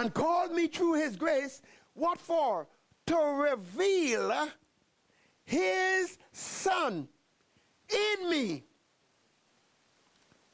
and 0.00 0.14
called 0.14 0.52
me 0.52 0.66
through 0.66 0.94
his 0.94 1.14
grace, 1.14 1.60
what 1.92 2.18
for? 2.18 2.66
To 3.06 3.16
reveal 3.16 4.48
his 5.44 6.16
son 6.32 7.06
in 7.90 8.30
me 8.30 8.64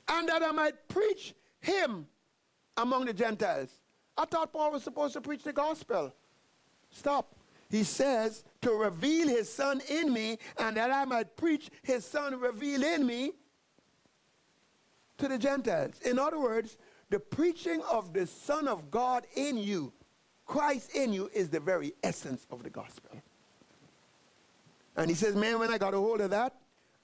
and 0.09 0.29
that 0.29 0.43
I 0.43 0.51
might 0.51 0.89
preach 0.89 1.35
him 1.61 2.07
among 2.77 3.05
the 3.05 3.13
Gentiles. 3.13 3.71
I 4.17 4.25
thought 4.25 4.53
Paul 4.53 4.73
was 4.73 4.83
supposed 4.83 5.13
to 5.15 5.21
preach 5.21 5.45
the 5.45 5.53
gospel. 5.53 6.13
Stop. 6.91 7.35
He 7.71 7.85
says 7.85 8.43
to 8.63 8.73
reveal 8.73 9.29
his 9.29 9.53
son 9.53 9.81
in 9.89 10.13
me 10.13 10.39
and 10.59 10.77
that 10.77 10.91
I 10.91 11.05
might 11.05 11.37
preach 11.37 11.71
his 11.83 12.05
son 12.05 12.39
revealed 12.41 12.85
in 12.85 13.07
me 13.07 13.33
to 15.19 15.29
the 15.29 15.39
Gentiles. 15.39 16.01
In 16.05 16.19
other 16.19 16.39
words, 16.41 16.79
the 17.11 17.21
preaching 17.21 17.83
of 17.91 18.13
the 18.13 18.27
Son 18.27 18.67
of 18.67 18.91
God 18.91 19.27
in 19.35 19.57
you, 19.57 19.93
Christ 20.45 20.95
in 20.95 21.13
you, 21.13 21.31
is 21.33 21.49
the 21.49 21.61
very 21.61 21.93
essence 22.03 22.47
of 22.51 22.63
the 22.63 22.71
gospel. 22.71 23.11
And 24.97 25.11
he 25.11 25.15
says, 25.15 25.37
man, 25.37 25.59
when 25.59 25.71
I 25.71 25.79
got 25.79 25.95
a 25.95 25.99
hold 25.99 26.21
of 26.21 26.31
that, 26.31 26.55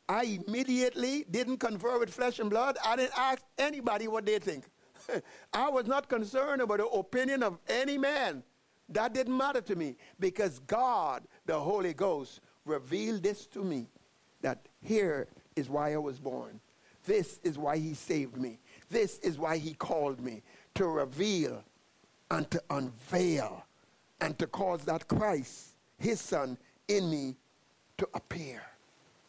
I 0.09 0.41
immediately 0.47 1.25
didn't 1.31 1.59
confer 1.59 1.99
with 1.99 2.13
flesh 2.13 2.39
and 2.39 2.51
blood. 2.51 2.77
I 2.85 2.97
didn't 2.97 3.17
ask 3.17 3.43
anybody 3.59 4.09
what 4.09 4.27
they 4.27 4.39
think. 4.39 4.65
I 5.53 5.69
was 5.69 5.87
not 5.87 6.09
concerned 6.09 6.63
about 6.63 6.79
the 6.79 6.87
opinion 6.87 7.43
of 7.43 7.59
any 7.69 7.99
man. 7.99 8.43
That 8.89 9.15
didn't 9.15 9.37
matter 9.37 9.61
to 9.63 9.77
me 9.77 9.97
because 10.19 10.59
God, 10.61 11.25
the 11.47 11.59
Holy 11.59 11.95
Ghost, 11.95 12.41
revealed 12.65 13.23
this 13.23 13.47
to 13.49 13.63
me 13.63 13.87
that 14.43 14.67
here 14.81 15.29
is 15.57 15.71
why 15.71 15.95
I 15.95 15.99
was 15.99 16.19
born. 16.19 16.61
This 17.05 17.41
is 17.43 17.59
why 17.59 17.79
He 17.79 17.95
saved 17.95 18.37
me. 18.37 18.59
This 18.93 19.19
is 19.21 19.39
why 19.39 19.57
He 19.57 19.73
called 19.73 20.21
me 20.21 20.43
to 20.75 20.87
reveal 20.87 21.65
and 22.31 22.49
to 22.51 22.63
unveil 22.69 23.65
and 24.21 24.39
to 24.39 24.47
cause 24.47 24.83
that 24.83 25.09
Christ, 25.09 25.71
His 25.99 26.21
Son, 26.21 26.59
in 26.89 27.11
me 27.11 27.35
to 27.97 28.07
appear 28.13 28.63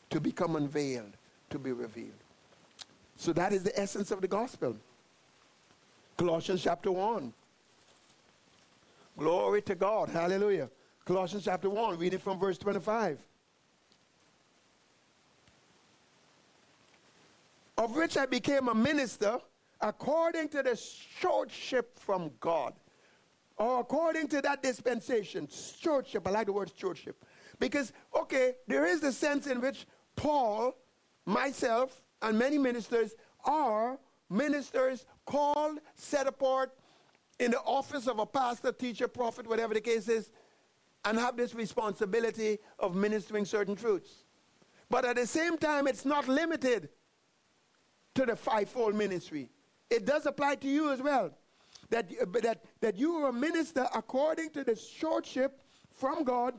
to 0.09 0.19
become 0.19 0.57
unveiled, 0.57 1.13
to 1.49 1.57
be 1.57 1.71
revealed. 1.71 2.11
So 3.15 3.31
that 3.33 3.53
is 3.53 3.63
the 3.63 3.79
essence 3.79 4.11
of 4.11 4.19
the 4.19 4.27
gospel. 4.27 4.75
Colossians 6.17 6.61
chapter 6.61 6.91
1. 6.91 7.31
Glory 9.17 9.61
to 9.61 9.75
God. 9.75 10.09
Hallelujah. 10.09 10.69
Colossians 11.05 11.45
chapter 11.45 11.69
1, 11.69 11.97
reading 11.97 12.19
from 12.19 12.37
verse 12.37 12.57
25. 12.57 13.17
Of 17.77 17.95
which 17.95 18.17
I 18.17 18.25
became 18.25 18.67
a 18.67 18.75
minister 18.75 19.39
according 19.83 20.47
to 20.47 20.63
the 20.63 20.75
stewardship 20.75 21.99
from 21.99 22.31
God. 22.39 22.73
Or 23.57 23.81
according 23.81 24.29
to 24.29 24.41
that 24.41 24.63
dispensation. 24.63 25.47
Stewardship. 25.49 26.27
I 26.27 26.31
like 26.31 26.47
the 26.47 26.53
word 26.53 26.69
stewardship. 26.69 27.23
Because, 27.59 27.93
okay, 28.17 28.53
there 28.67 28.85
is 28.85 29.01
the 29.01 29.11
sense 29.11 29.45
in 29.45 29.61
which 29.61 29.85
Paul, 30.15 30.75
myself, 31.25 32.01
and 32.21 32.39
many 32.39 32.57
ministers 32.57 33.13
are 33.45 33.99
ministers 34.29 35.05
called, 35.25 35.79
set 35.95 36.25
apart 36.25 36.71
in 37.39 37.51
the 37.51 37.59
office 37.59 38.07
of 38.07 38.19
a 38.19 38.25
pastor, 38.25 38.71
teacher, 38.71 39.07
prophet, 39.07 39.45
whatever 39.45 39.73
the 39.73 39.81
case 39.81 40.07
is, 40.07 40.31
and 41.05 41.19
have 41.19 41.35
this 41.35 41.53
responsibility 41.53 42.57
of 42.79 42.95
ministering 42.95 43.43
certain 43.43 43.75
truths. 43.75 44.23
But 44.89 45.05
at 45.05 45.17
the 45.17 45.27
same 45.27 45.57
time, 45.57 45.87
it's 45.87 46.05
not 46.05 46.27
limited 46.27 46.89
to 48.15 48.25
the 48.25 48.35
fivefold 48.35 48.95
ministry. 48.95 49.49
It 49.93 50.05
does 50.05 50.25
apply 50.25 50.55
to 50.55 50.67
you 50.67 50.91
as 50.91 51.03
well. 51.03 51.29
That, 51.91 52.09
uh, 52.19 52.25
that, 52.41 52.63
that 52.81 52.97
you 52.97 53.17
are 53.17 53.29
a 53.29 53.33
minister 53.33 53.87
according 53.93 54.49
to 54.51 54.63
the 54.63 54.75
stewardship 54.75 55.61
from 55.93 56.23
God, 56.23 56.55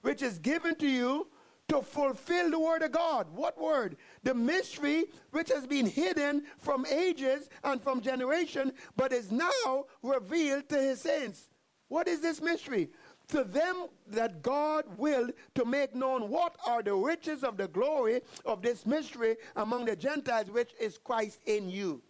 which 0.00 0.22
is 0.22 0.40
given 0.40 0.74
to 0.76 0.88
you 0.88 1.28
to 1.68 1.80
fulfill 1.82 2.50
the 2.50 2.58
word 2.58 2.82
of 2.82 2.90
God. 2.90 3.28
What 3.32 3.60
word? 3.60 3.96
The 4.24 4.34
mystery 4.34 5.04
which 5.30 5.50
has 5.50 5.68
been 5.68 5.86
hidden 5.86 6.42
from 6.58 6.84
ages 6.86 7.48
and 7.62 7.80
from 7.80 8.00
generation, 8.00 8.72
but 8.96 9.12
is 9.12 9.30
now 9.30 9.84
revealed 10.02 10.68
to 10.70 10.78
his 10.78 11.00
saints. 11.00 11.48
What 11.86 12.08
is 12.08 12.20
this 12.20 12.42
mystery? 12.42 12.90
To 13.28 13.44
them 13.44 13.86
that 14.08 14.42
God 14.42 14.84
willed 14.98 15.30
to 15.54 15.64
make 15.64 15.94
known 15.94 16.28
what 16.28 16.56
are 16.66 16.82
the 16.82 16.94
riches 16.94 17.44
of 17.44 17.56
the 17.56 17.68
glory 17.68 18.22
of 18.44 18.62
this 18.62 18.84
mystery 18.84 19.36
among 19.54 19.84
the 19.84 19.94
Gentiles, 19.94 20.50
which 20.50 20.72
is 20.80 20.98
Christ 20.98 21.38
in 21.46 21.70
you. 21.70 22.02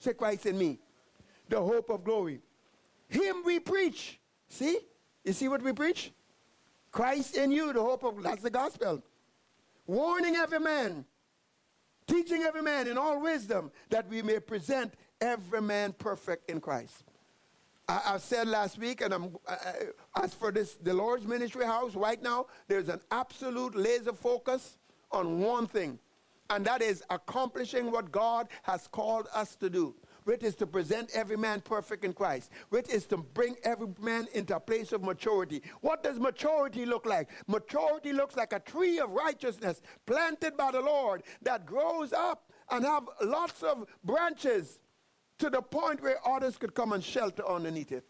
Say 0.00 0.14
Christ 0.14 0.46
in 0.46 0.58
me. 0.58 0.80
The 1.48 1.60
hope 1.60 1.90
of 1.90 2.02
glory. 2.02 2.40
Him 3.08 3.42
we 3.44 3.60
preach. 3.60 4.18
See? 4.48 4.78
You 5.24 5.32
see 5.32 5.48
what 5.48 5.62
we 5.62 5.72
preach? 5.72 6.12
Christ 6.90 7.36
in 7.36 7.52
you, 7.52 7.72
the 7.72 7.82
hope 7.82 8.02
of 8.02 8.22
that's 8.22 8.42
the 8.42 8.50
gospel. 8.50 9.02
Warning 9.86 10.36
every 10.36 10.58
man, 10.58 11.04
teaching 12.06 12.42
every 12.42 12.62
man 12.62 12.88
in 12.88 12.96
all 12.98 13.20
wisdom, 13.20 13.70
that 13.90 14.08
we 14.08 14.22
may 14.22 14.40
present 14.40 14.94
every 15.20 15.60
man 15.60 15.92
perfect 15.92 16.50
in 16.50 16.60
Christ. 16.60 17.04
I, 17.88 18.14
I 18.14 18.18
said 18.18 18.48
last 18.48 18.78
week, 18.78 19.02
and 19.02 19.12
I'm, 19.12 19.36
I, 19.46 19.56
as 20.22 20.32
for 20.32 20.50
this, 20.50 20.74
the 20.74 20.94
Lord's 20.94 21.26
ministry 21.26 21.64
house, 21.64 21.94
right 21.94 22.22
now, 22.22 22.46
there's 22.68 22.88
an 22.88 23.00
absolute 23.10 23.74
laser 23.74 24.12
focus 24.12 24.78
on 25.12 25.40
one 25.40 25.66
thing, 25.66 25.98
and 26.50 26.64
that 26.66 26.82
is 26.82 27.02
accomplishing 27.10 27.90
what 27.90 28.12
God 28.12 28.48
has 28.64 28.86
called 28.88 29.28
us 29.34 29.56
to 29.56 29.70
do 29.70 29.94
which 30.24 30.42
is 30.42 30.54
to 30.54 30.66
present 30.66 31.10
every 31.14 31.36
man 31.36 31.60
perfect 31.60 32.04
in 32.04 32.12
Christ, 32.12 32.50
which 32.68 32.88
is 32.88 33.06
to 33.06 33.16
bring 33.16 33.56
every 33.64 33.88
man 34.00 34.28
into 34.34 34.54
a 34.54 34.60
place 34.60 34.92
of 34.92 35.02
maturity. 35.02 35.62
What 35.80 36.02
does 36.02 36.18
maturity 36.18 36.86
look 36.86 37.06
like? 37.06 37.30
Maturity 37.46 38.12
looks 38.12 38.36
like 38.36 38.52
a 38.52 38.60
tree 38.60 38.98
of 38.98 39.10
righteousness 39.10 39.80
planted 40.06 40.56
by 40.56 40.72
the 40.72 40.80
Lord 40.80 41.22
that 41.42 41.66
grows 41.66 42.12
up 42.12 42.52
and 42.70 42.84
have 42.84 43.04
lots 43.22 43.62
of 43.62 43.86
branches 44.04 44.80
to 45.38 45.50
the 45.50 45.62
point 45.62 46.02
where 46.02 46.18
others 46.26 46.58
could 46.58 46.74
come 46.74 46.92
and 46.92 47.02
shelter 47.02 47.46
underneath 47.48 47.92
it. 47.92 48.04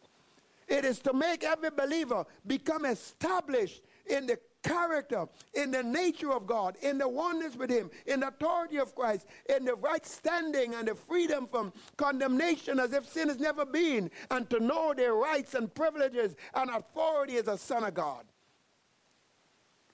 It 0.68 0.84
is 0.84 1.00
to 1.00 1.12
make 1.12 1.42
every 1.42 1.70
believer 1.70 2.24
become 2.46 2.84
established 2.84 3.82
in 4.06 4.26
the 4.26 4.38
character, 4.62 5.26
in 5.54 5.70
the 5.70 5.82
nature 5.82 6.32
of 6.32 6.46
God, 6.46 6.76
in 6.82 6.98
the 6.98 7.08
oneness 7.08 7.56
with 7.56 7.70
Him, 7.70 7.90
in 8.06 8.20
the 8.20 8.28
authority 8.28 8.78
of 8.78 8.94
Christ, 8.94 9.26
in 9.54 9.64
the 9.64 9.74
right 9.74 10.04
standing 10.04 10.74
and 10.74 10.88
the 10.88 10.94
freedom 10.94 11.46
from 11.46 11.72
condemnation 11.96 12.78
as 12.78 12.92
if 12.92 13.08
sin 13.08 13.28
has 13.28 13.38
never 13.38 13.64
been, 13.64 14.10
and 14.30 14.48
to 14.50 14.60
know 14.60 14.92
their 14.94 15.14
rights 15.14 15.54
and 15.54 15.72
privileges 15.74 16.36
and 16.54 16.70
authority 16.70 17.36
as 17.36 17.48
a 17.48 17.58
son 17.58 17.84
of 17.84 17.94
God. 17.94 18.24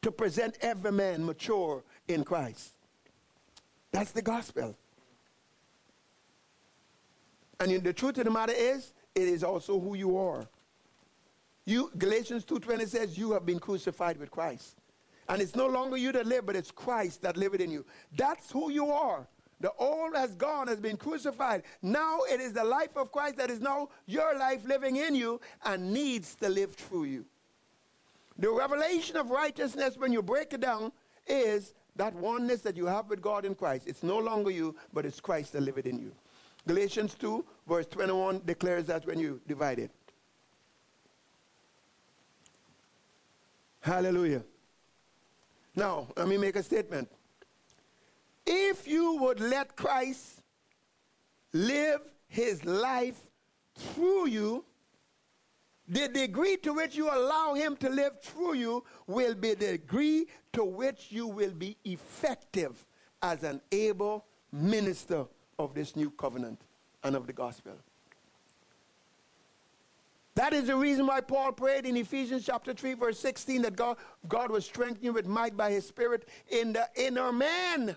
To 0.03 0.12
present 0.12 0.57
every 0.61 0.93
man 0.93 1.25
mature 1.25 1.83
in 2.07 2.23
Christ. 2.23 2.75
That's 3.91 4.12
the 4.12 4.23
gospel. 4.23 4.77
And 7.59 7.83
the 7.83 7.93
truth 7.93 8.19
of 8.19 8.25
the 8.25 8.31
matter 8.31 8.53
is, 8.55 8.93
it 9.14 9.29
is 9.29 9.43
also 9.43 9.81
who 9.81 9.95
you 9.95 10.19
are. 10.19 10.47
You, 11.67 11.91
Galatians 11.99 12.45
2.20 12.45 12.89
says, 12.89 13.19
you 13.19 13.33
have 13.33 13.45
been 13.45 13.59
crucified 13.59 14.19
with 14.19 14.31
Christ. 14.31 14.77
And 15.29 15.43
it's 15.43 15.57
no 15.57 15.67
longer 15.67 15.97
you 15.97 16.12
that 16.12 16.27
live, 16.27 16.47
but 16.47 16.55
it's 16.55 16.71
Christ 16.71 17.23
that 17.23 17.37
liveth 17.37 17.61
in 17.61 17.71
you. 17.71 17.85
That's 18.17 18.51
who 18.51 18.71
you 18.71 18.93
are. 18.93 19.27
The 19.61 19.73
old 19.79 20.14
has 20.14 20.37
gone, 20.37 20.69
has 20.69 20.79
been 20.79 20.97
crucified. 20.97 21.64
Now 21.83 22.21
it 22.31 22.41
is 22.41 22.53
the 22.53 22.62
life 22.62 22.97
of 22.97 23.11
Christ 23.11 23.37
that 23.39 23.51
is 23.51 23.61
now 23.61 23.89
your 24.07 24.39
life 24.39 24.64
living 24.64 24.97
in 24.97 25.14
you 25.14 25.41
and 25.64 25.93
needs 25.93 26.37
to 26.37 26.49
live 26.49 26.75
through 26.75 27.05
you. 27.05 27.25
The 28.39 28.51
revelation 28.51 29.17
of 29.17 29.31
righteousness, 29.31 29.97
when 29.97 30.12
you 30.12 30.23
break 30.23 30.53
it 30.53 30.61
down, 30.61 30.93
is 31.27 31.75
that 31.97 32.14
oneness 32.14 32.61
that 32.61 32.77
you 32.77 32.87
have 32.87 33.09
with 33.09 33.23
God 33.23 33.45
in 33.45 33.55
Christ. 33.55 33.87
It's 33.89 34.03
no 34.03 34.19
longer 34.19 34.51
you, 34.51 34.77
but 34.93 35.07
it's 35.07 35.21
Christ 35.21 35.55
that 35.55 35.62
liveth 35.62 35.87
in 35.87 35.99
you. 35.99 36.12
Galatians 36.69 37.14
2, 37.14 37.45
verse 37.67 37.87
21 37.87 38.43
declares 38.45 38.87
that 38.87 39.07
when 39.07 39.19
you 39.19 39.41
divide 39.49 39.79
it. 39.79 39.91
Hallelujah. 43.87 44.43
Now, 45.76 46.09
let 46.16 46.26
me 46.26 46.37
make 46.37 46.57
a 46.57 46.62
statement. 46.64 47.09
If 48.45 48.89
you 48.89 49.14
would 49.18 49.39
let 49.39 49.76
Christ 49.76 50.43
live 51.53 52.01
his 52.26 52.64
life 52.64 53.20
through 53.76 54.26
you, 54.26 54.64
the 55.87 56.09
degree 56.09 56.57
to 56.64 56.72
which 56.72 56.97
you 56.97 57.09
allow 57.09 57.55
him 57.55 57.76
to 57.76 57.89
live 57.89 58.20
through 58.20 58.55
you 58.55 58.82
will 59.07 59.37
be 59.37 59.55
the 59.55 59.78
degree 59.78 60.26
to 60.55 60.64
which 60.64 61.07
you 61.12 61.28
will 61.28 61.53
be 61.53 61.76
effective 61.84 62.84
as 63.22 63.45
an 63.45 63.61
able 63.70 64.24
minister 64.51 65.26
of 65.61 65.74
this 65.74 65.95
new 65.95 66.11
covenant 66.11 66.61
and 67.05 67.14
of 67.14 67.28
the 67.28 67.32
gospel. 67.32 67.74
That 70.37 70.53
is 70.53 70.66
the 70.66 70.76
reason 70.76 71.07
why 71.07 71.22
Paul 71.22 71.53
prayed 71.53 71.87
in 71.87 71.97
Ephesians 71.97 72.45
chapter 72.45 72.74
3, 72.74 72.93
verse 72.93 73.18
16, 73.18 73.62
that 73.62 73.74
God, 73.74 73.97
God 74.28 74.51
will 74.51 74.61
strengthen 74.61 75.14
with 75.14 75.26
might 75.26 75.57
by 75.57 75.70
his 75.70 75.89
Spirit 75.89 76.28
in 76.49 76.74
the 76.74 76.87
inner 76.95 77.32
man, 77.32 77.97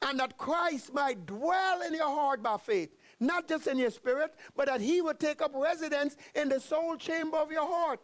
and 0.00 0.20
that 0.20 0.38
Christ 0.38 0.94
might 0.94 1.26
dwell 1.26 1.82
in 1.82 1.94
your 1.94 2.06
heart 2.06 2.44
by 2.44 2.58
faith, 2.58 2.96
not 3.18 3.48
just 3.48 3.66
in 3.66 3.76
your 3.76 3.90
spirit, 3.90 4.36
but 4.54 4.66
that 4.66 4.80
he 4.80 5.02
would 5.02 5.18
take 5.18 5.42
up 5.42 5.50
residence 5.52 6.16
in 6.36 6.48
the 6.48 6.60
soul 6.60 6.96
chamber 6.96 7.36
of 7.36 7.50
your 7.50 7.66
heart. 7.66 7.98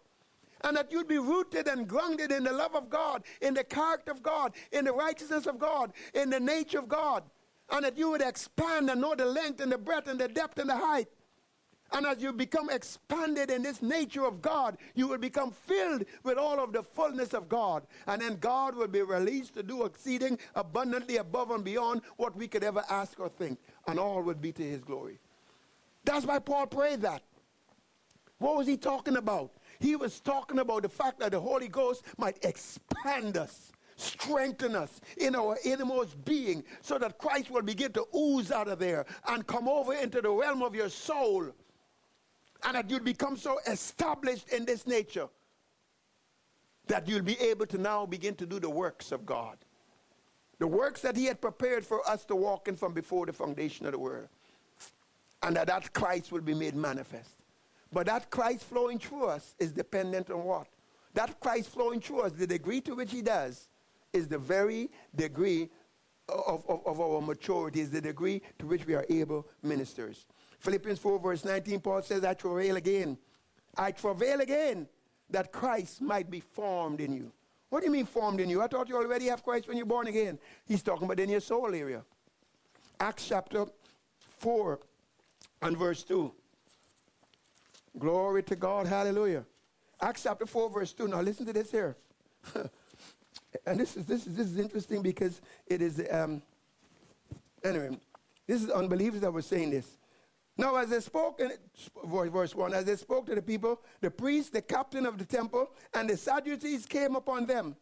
And 0.64 0.76
that 0.76 0.90
you'd 0.90 1.06
be 1.06 1.18
rooted 1.18 1.68
and 1.68 1.86
grounded 1.86 2.32
in 2.32 2.42
the 2.42 2.52
love 2.52 2.74
of 2.74 2.90
God, 2.90 3.22
in 3.40 3.54
the 3.54 3.62
character 3.62 4.10
of 4.10 4.20
God, 4.22 4.54
in 4.72 4.84
the 4.84 4.92
righteousness 4.92 5.46
of 5.46 5.60
God, 5.60 5.92
in 6.14 6.30
the 6.30 6.40
nature 6.40 6.80
of 6.80 6.88
God. 6.88 7.22
And 7.70 7.84
that 7.84 7.96
you 7.96 8.10
would 8.10 8.22
expand 8.22 8.90
and 8.90 9.00
know 9.00 9.14
the 9.14 9.26
length 9.26 9.60
and 9.60 9.70
the 9.70 9.78
breadth 9.78 10.08
and 10.08 10.18
the 10.18 10.26
depth 10.26 10.58
and 10.58 10.68
the 10.68 10.76
height 10.76 11.06
and 11.92 12.06
as 12.06 12.20
you 12.20 12.32
become 12.32 12.70
expanded 12.70 13.50
in 13.50 13.62
this 13.62 13.80
nature 13.80 14.24
of 14.24 14.42
God, 14.42 14.78
you 14.94 15.06
will 15.06 15.18
become 15.18 15.52
filled 15.52 16.04
with 16.24 16.38
all 16.38 16.58
of 16.58 16.72
the 16.72 16.82
fullness 16.82 17.34
of 17.34 17.48
God. 17.48 17.86
And 18.06 18.20
then 18.20 18.36
God 18.36 18.74
will 18.74 18.88
be 18.88 19.02
released 19.02 19.54
to 19.54 19.62
do 19.62 19.84
exceeding 19.84 20.38
abundantly 20.56 21.18
above 21.18 21.52
and 21.52 21.62
beyond 21.62 22.02
what 22.16 22.36
we 22.36 22.48
could 22.48 22.64
ever 22.64 22.82
ask 22.90 23.20
or 23.20 23.28
think. 23.28 23.60
And 23.86 23.98
all 23.98 24.22
would 24.22 24.40
be 24.40 24.50
to 24.52 24.62
his 24.62 24.82
glory. 24.82 25.20
That's 26.04 26.26
why 26.26 26.40
Paul 26.40 26.66
prayed 26.66 27.02
that. 27.02 27.22
What 28.38 28.56
was 28.56 28.66
he 28.66 28.76
talking 28.76 29.16
about? 29.16 29.52
He 29.78 29.94
was 29.94 30.20
talking 30.20 30.58
about 30.58 30.82
the 30.82 30.88
fact 30.88 31.20
that 31.20 31.30
the 31.30 31.40
Holy 31.40 31.68
Ghost 31.68 32.04
might 32.18 32.44
expand 32.44 33.36
us 33.36 33.70
strengthen 33.96 34.74
us 34.74 35.00
in 35.18 35.36
our 35.36 35.56
innermost 35.64 36.22
being 36.24 36.64
so 36.80 36.98
that 36.98 37.16
Christ 37.16 37.48
will 37.48 37.62
begin 37.62 37.92
to 37.92 38.04
ooze 38.12 38.50
out 38.50 38.66
of 38.66 38.80
there 38.80 39.06
and 39.28 39.46
come 39.46 39.68
over 39.68 39.94
into 39.94 40.20
the 40.20 40.30
realm 40.30 40.62
of 40.62 40.74
your 40.74 40.88
soul 40.88 41.52
and 42.64 42.76
that 42.76 42.88
you'll 42.90 43.00
become 43.00 43.36
so 43.36 43.58
established 43.66 44.48
in 44.48 44.64
this 44.64 44.86
nature 44.86 45.28
that 46.86 47.08
you'll 47.08 47.22
be 47.22 47.38
able 47.40 47.66
to 47.66 47.78
now 47.78 48.06
begin 48.06 48.34
to 48.36 48.46
do 48.46 48.60
the 48.60 48.68
works 48.68 49.12
of 49.12 49.24
God. 49.24 49.56
The 50.58 50.66
works 50.66 51.00
that 51.02 51.16
He 51.16 51.26
had 51.26 51.40
prepared 51.40 51.84
for 51.84 52.08
us 52.08 52.24
to 52.26 52.36
walk 52.36 52.68
in 52.68 52.76
from 52.76 52.92
before 52.92 53.26
the 53.26 53.32
foundation 53.32 53.86
of 53.86 53.92
the 53.92 53.98
world. 53.98 54.28
And 55.42 55.56
that 55.56 55.66
that 55.66 55.92
Christ 55.92 56.32
will 56.32 56.40
be 56.40 56.54
made 56.54 56.74
manifest. 56.74 57.30
But 57.92 58.06
that 58.06 58.30
Christ 58.30 58.64
flowing 58.64 58.98
through 58.98 59.26
us 59.26 59.54
is 59.58 59.72
dependent 59.72 60.30
on 60.30 60.44
what? 60.44 60.66
That 61.14 61.38
Christ 61.40 61.70
flowing 61.70 62.00
through 62.00 62.22
us, 62.22 62.32
the 62.32 62.46
degree 62.46 62.80
to 62.82 62.94
which 62.94 63.12
He 63.12 63.22
does, 63.22 63.68
is 64.12 64.26
the 64.28 64.38
very 64.38 64.90
degree 65.14 65.70
of, 66.28 66.64
of, 66.68 66.86
of 66.86 67.00
our 67.00 67.20
maturity, 67.20 67.80
is 67.80 67.90
the 67.90 68.00
degree 68.00 68.40
to 68.58 68.66
which 68.66 68.86
we 68.86 68.94
are 68.94 69.04
able 69.10 69.46
ministers. 69.62 70.26
Philippians 70.64 70.98
4, 70.98 71.18
verse 71.18 71.44
19, 71.44 71.80
Paul 71.80 72.00
says, 72.00 72.24
I 72.24 72.32
travail 72.32 72.76
again. 72.76 73.18
I 73.76 73.92
travail 73.92 74.40
again 74.40 74.88
that 75.28 75.52
Christ 75.52 76.00
might 76.00 76.30
be 76.30 76.40
formed 76.40 77.02
in 77.02 77.12
you. 77.12 77.30
What 77.68 77.80
do 77.80 77.86
you 77.86 77.92
mean 77.92 78.06
formed 78.06 78.40
in 78.40 78.48
you? 78.48 78.62
I 78.62 78.66
thought 78.66 78.88
you 78.88 78.96
already 78.96 79.26
have 79.26 79.44
Christ 79.44 79.68
when 79.68 79.76
you're 79.76 79.84
born 79.84 80.06
again. 80.06 80.38
He's 80.64 80.82
talking 80.82 81.04
about 81.04 81.20
in 81.20 81.28
your 81.28 81.40
soul 81.40 81.74
area. 81.74 82.02
Acts 82.98 83.28
chapter 83.28 83.66
4 84.38 84.80
and 85.60 85.76
verse 85.76 86.02
2. 86.02 86.32
Glory 87.98 88.42
to 88.44 88.56
God. 88.56 88.86
Hallelujah. 88.86 89.44
Acts 90.00 90.22
chapter 90.22 90.46
4, 90.46 90.70
verse 90.70 90.94
2. 90.94 91.08
Now 91.08 91.20
listen 91.20 91.44
to 91.44 91.52
this 91.52 91.70
here. 91.70 91.94
and 93.66 93.78
this 93.78 93.98
is, 93.98 94.06
this, 94.06 94.26
is, 94.26 94.34
this 94.34 94.46
is 94.46 94.58
interesting 94.58 95.02
because 95.02 95.42
it 95.66 95.82
is, 95.82 96.02
um, 96.10 96.40
anyway, 97.62 97.98
this 98.46 98.62
is 98.62 98.70
unbelievers 98.70 99.20
that 99.20 99.30
were 99.30 99.42
saying 99.42 99.70
this. 99.70 99.98
Now, 100.56 100.76
as 100.76 100.90
they 100.90 101.00
spoke, 101.00 101.40
in, 101.40 101.50
verse 102.04 102.54
1, 102.54 102.74
as 102.74 102.84
they 102.84 102.96
spoke 102.96 103.26
to 103.26 103.34
the 103.34 103.42
people, 103.42 103.80
the 104.00 104.10
priest, 104.10 104.52
the 104.52 104.62
captain 104.62 105.04
of 105.04 105.18
the 105.18 105.24
temple, 105.24 105.70
and 105.92 106.08
the 106.08 106.16
Sadducees 106.16 106.86
came 106.86 107.16
upon 107.16 107.46
them, 107.46 107.74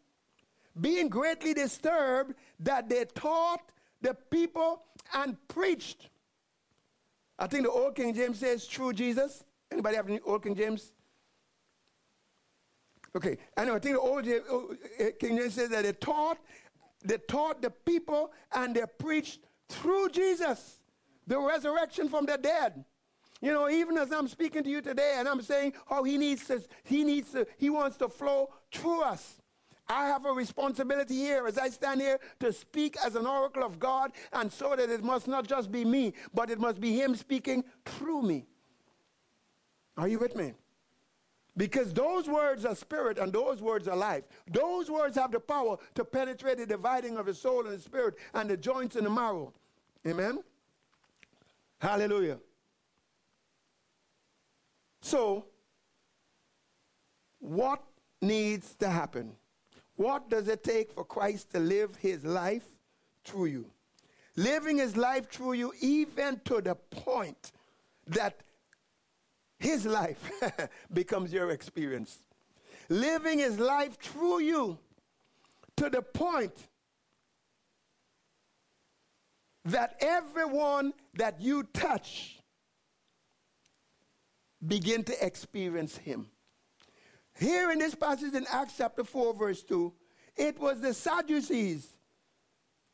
being 0.81 1.09
greatly 1.09 1.53
disturbed 1.53 2.35
that 2.61 2.89
they 2.89 3.05
taught 3.15 3.61
the 4.01 4.15
people 4.31 4.83
and 5.15 5.37
preached. 5.49 6.09
I 7.39 7.47
think 7.47 7.65
the 7.65 7.71
Old 7.71 7.95
King 7.95 8.15
James 8.15 8.39
says, 8.39 8.65
through 8.65 8.95
Jesus. 8.95 9.45
Anybody 9.71 9.97
have 9.97 10.09
any 10.09 10.21
Old 10.21 10.43
King 10.43 10.55
James? 10.55 10.93
Okay, 13.15 13.37
anyway, 13.59 13.77
I 13.77 13.79
think 13.79 13.97
the 13.97 14.01
old 14.01 14.27
uh, 14.27 15.05
King 15.21 15.37
James 15.37 15.55
says 15.55 15.69
that 15.69 15.83
they 15.83 15.93
taught, 15.93 16.39
they 17.05 17.19
taught 17.19 17.61
the 17.61 17.71
people 17.71 18.33
and 18.55 18.75
they 18.75 18.85
preached 18.99 19.41
through 19.69 20.09
Jesus 20.11 20.82
the 21.27 21.39
resurrection 21.39 22.09
from 22.09 22.27
the 22.27 22.37
dead. 22.37 22.85
You 23.41 23.53
know, 23.53 23.69
even 23.69 23.99
as 23.99 24.13
I'm 24.13 24.29
speaking 24.29 24.63
to 24.63 24.71
you 24.71 24.81
today 24.81 25.17
and 25.17 25.29
I'm 25.29 25.43
saying 25.43 25.73
how 25.89 26.05
he 26.05 26.17
needs 26.17 26.47
to, 26.47 26.63
he 26.85 27.03
needs 27.03 27.33
to, 27.33 27.47
he 27.57 27.71
wants 27.71 27.97
to 27.99 28.09
flow 28.09 28.51
through 28.73 29.03
us. 29.03 29.43
I 29.89 30.07
have 30.07 30.25
a 30.25 30.33
responsibility 30.33 31.17
here 31.17 31.47
as 31.47 31.59
I 31.59 31.69
stand 31.69 32.01
here 32.01 32.19
to 32.39 32.53
speak 32.53 32.97
as 33.05 33.17
an 33.17 33.27
oracle 33.27 33.65
of 33.65 33.79
God, 33.79 34.13
and 34.33 34.51
so 34.51 34.77
that 34.77 34.89
it 34.89 35.03
must 35.03 35.27
not 35.27 35.47
just 35.47 35.73
be 35.73 35.85
me, 35.85 36.15
but 36.33 36.51
it 36.51 36.61
must 36.61 36.81
be 36.81 36.95
Him 36.95 37.17
speaking 37.17 37.65
through 37.85 38.23
me. 38.23 38.47
Are 39.97 40.09
you 40.09 40.19
with 40.19 40.37
me? 40.37 40.55
Because 41.57 41.93
those 41.93 42.29
words 42.29 42.65
are 42.65 42.75
spirit 42.75 43.19
and 43.19 43.33
those 43.33 43.61
words 43.61 43.87
are 43.87 43.97
life. 43.97 44.25
Those 44.51 44.91
words 44.91 45.17
have 45.17 45.33
the 45.33 45.41
power 45.41 45.77
to 45.97 46.05
penetrate 46.05 46.59
the 46.59 46.67
dividing 46.67 47.19
of 47.19 47.27
the 47.27 47.35
soul 47.35 47.67
and 47.67 47.77
the 47.77 47.83
spirit 47.83 48.15
and 48.33 48.49
the 48.49 48.57
joints 48.57 48.97
and 48.97 49.05
the 49.05 49.11
marrow. 49.11 49.53
Amen? 50.07 50.39
Hallelujah. 51.83 52.39
So, 55.01 55.47
what 57.41 57.83
needs 58.21 58.77
to 58.77 58.89
happen? 58.89 59.33
What 59.97 60.31
does 60.31 60.47
it 60.47 60.63
take 60.63 60.93
for 60.93 61.05
Christ 61.05 61.51
to 61.51 61.59
live 61.59 61.97
his 61.97 62.25
life 62.25 62.63
through 63.25 63.47
you? 63.47 63.67
Living 64.37 64.79
his 64.79 64.97
life 64.97 65.29
through 65.29 65.55
you, 65.55 65.73
even 65.81 66.41
to 66.45 66.61
the 66.61 66.77
point 66.77 67.51
that 68.07 68.45
his 69.59 69.85
life 69.85 70.31
becomes 70.93 71.33
your 71.33 71.51
experience. 71.51 72.19
Living 72.91 73.41
his 73.41 73.59
life 73.59 73.99
through 73.99 74.39
you 74.39 74.79
to 75.79 75.91
the 75.91 76.01
point 76.01 76.69
that 79.65 79.97
everyone 80.01 80.93
that 81.15 81.41
you 81.41 81.63
touch 81.63 82.41
begin 84.67 85.03
to 85.05 85.25
experience 85.25 85.97
him. 85.97 86.27
Here 87.39 87.71
in 87.71 87.79
this 87.79 87.95
passage 87.95 88.35
in 88.35 88.47
Acts 88.51 88.75
chapter 88.77 89.05
4, 89.05 89.35
verse 89.35 89.63
2, 89.63 89.93
it 90.37 90.59
was 90.59 90.81
the 90.81 90.95
Sadducees 90.95 91.89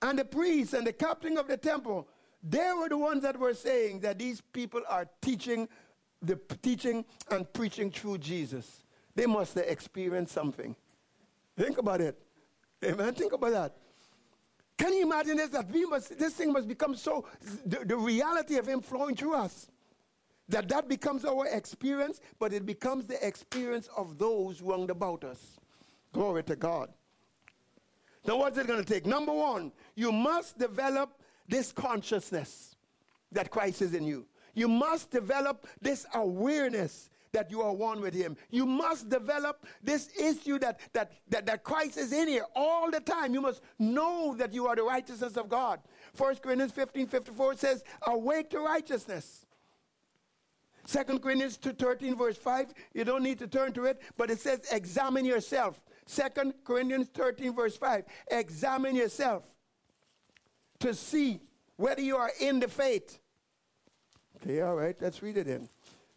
and 0.03 0.19
the 0.19 0.25
priests 0.25 0.75
and 0.75 0.87
the 0.87 0.93
captain 0.93 1.37
of 1.39 1.49
the 1.49 1.57
temple. 1.57 2.09
They 2.43 2.71
were 2.79 2.89
the 2.89 2.99
ones 2.99 3.23
that 3.23 3.39
were 3.39 3.55
saying 3.55 4.01
that 4.01 4.19
these 4.19 4.41
people 4.41 4.83
are 4.89 5.09
teaching 5.21 5.69
the 6.21 6.37
teaching 6.63 7.05
and 7.31 7.51
preaching 7.53 7.91
through 7.91 8.19
Jesus. 8.19 8.85
They 9.15 9.27
must 9.27 9.55
have 9.55 9.67
experienced 9.67 10.33
something. 10.33 10.75
Think 11.57 11.79
about 11.79 12.01
it. 12.01 12.19
Amen. 12.85 13.15
Think 13.15 13.33
about 13.33 13.53
that. 13.53 13.77
Can 14.79 14.93
you 14.93 15.03
imagine 15.03 15.37
this? 15.37 15.51
That 15.51 15.71
we 15.71 15.85
must, 15.85 16.19
this 16.19 16.35
thing 16.35 16.53
must 16.53 16.69
become 16.69 16.95
so, 16.95 17.27
the, 17.67 17.85
the 17.85 17.97
reality 17.97 18.57
of 18.57 18.67
Him 18.67 18.81
flowing 18.81 19.17
through 19.17 19.35
us. 19.35 19.69
That 20.49 20.69
that 20.69 20.89
becomes 20.89 21.27
our 21.27 21.47
experience, 21.47 22.21
but 22.39 22.55
it 22.55 22.65
becomes 22.65 23.07
the 23.07 23.27
experience 23.27 23.89
of 23.97 24.17
those 24.17 24.63
round 24.63 24.91
about 24.91 25.25
us. 25.25 25.59
Glory 26.13 26.43
to 26.45 26.57
God. 26.57 26.89
Now, 28.27 28.37
what's 28.39 28.57
it 28.57 28.67
going 28.67 28.83
to 28.83 28.89
take? 28.93 29.05
Number 29.05 29.33
one, 29.33 29.73
you 29.95 30.11
must 30.11 30.59
develop 30.59 31.21
this 31.49 31.73
consciousness 31.73 32.77
that 33.33 33.51
Christ 33.51 33.83
is 33.83 33.95
in 33.95 34.05
you. 34.05 34.27
You 34.55 34.69
must 34.69 35.11
develop 35.11 35.67
this 35.81 36.07
awareness 36.15 37.11
that 37.33 37.51
you 37.51 37.63
are 37.63 37.73
one 37.73 38.01
with 38.01 38.15
him. 38.15 38.37
You 38.51 38.67
must 38.67 39.09
develop 39.09 39.67
this 39.83 40.11
issue 40.19 40.59
that, 40.61 40.81
that, 40.93 41.13
that, 41.29 41.47
that 41.47 41.65
Christ 41.65 41.99
is 41.99 42.13
in 42.13 42.29
here 42.29 42.47
all 42.55 42.91
the 42.91 43.01
time. 43.01 43.35
You 43.35 43.41
must 43.41 43.63
know 43.79 44.35
that 44.37 44.53
you 44.53 44.67
are 44.67 44.77
the 44.77 44.83
righteousness 44.83 45.37
of 45.37 45.49
God. 45.49 45.81
1 46.17 46.37
Corinthians 46.37 46.73
15 46.73 47.07
54 47.07 47.57
says, 47.57 47.85
Awake 48.07 48.51
to 48.51 48.61
righteousness. 48.61 49.45
2 50.87 51.19
Corinthians 51.19 51.57
13, 51.57 52.17
verse 52.17 52.39
5, 52.39 52.73
you 52.95 53.05
don't 53.05 53.23
need 53.23 53.39
to 53.39 53.47
turn 53.47 53.73
to 53.73 53.85
it, 53.85 54.01
but 54.17 54.31
it 54.31 54.41
says, 54.41 54.61
Examine 54.73 55.27
yourself. 55.27 55.79
2 56.09 56.55
Corinthians 56.65 57.09
13, 57.09 57.55
verse 57.55 57.77
5, 57.77 58.05
examine 58.31 58.97
yourself 58.97 59.45
to 60.81 60.95
see 60.95 61.41
whether 61.77 62.01
you 62.01 62.17
are 62.17 62.31
in 62.41 62.61
the 62.61 62.69
faith. 62.69 63.19
Okay, 64.37 64.61
all 64.63 64.77
right, 64.77 64.97
let's 65.01 65.23
read 65.23 65.37
it 65.37 65.49
in. 65.49 65.69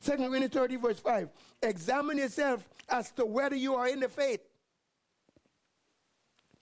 2 0.03 0.17
Corinthians 0.17 0.53
30, 0.53 0.75
verse 0.77 0.99
5, 0.99 1.29
examine 1.61 2.17
yourself 2.17 2.67
as 2.89 3.11
to 3.11 3.25
whether 3.25 3.55
you 3.55 3.75
are 3.75 3.87
in 3.87 3.99
the 3.99 4.09
faith. 4.09 4.41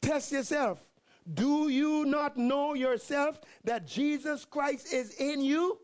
Test 0.01 0.31
yourself. 0.31 0.85
Do 1.33 1.69
you 1.69 2.05
not 2.05 2.37
know 2.37 2.73
yourself 2.73 3.39
that 3.63 3.85
Jesus 3.85 4.45
Christ 4.45 4.93
is 4.93 5.13
in 5.15 5.41
you? 5.41 5.79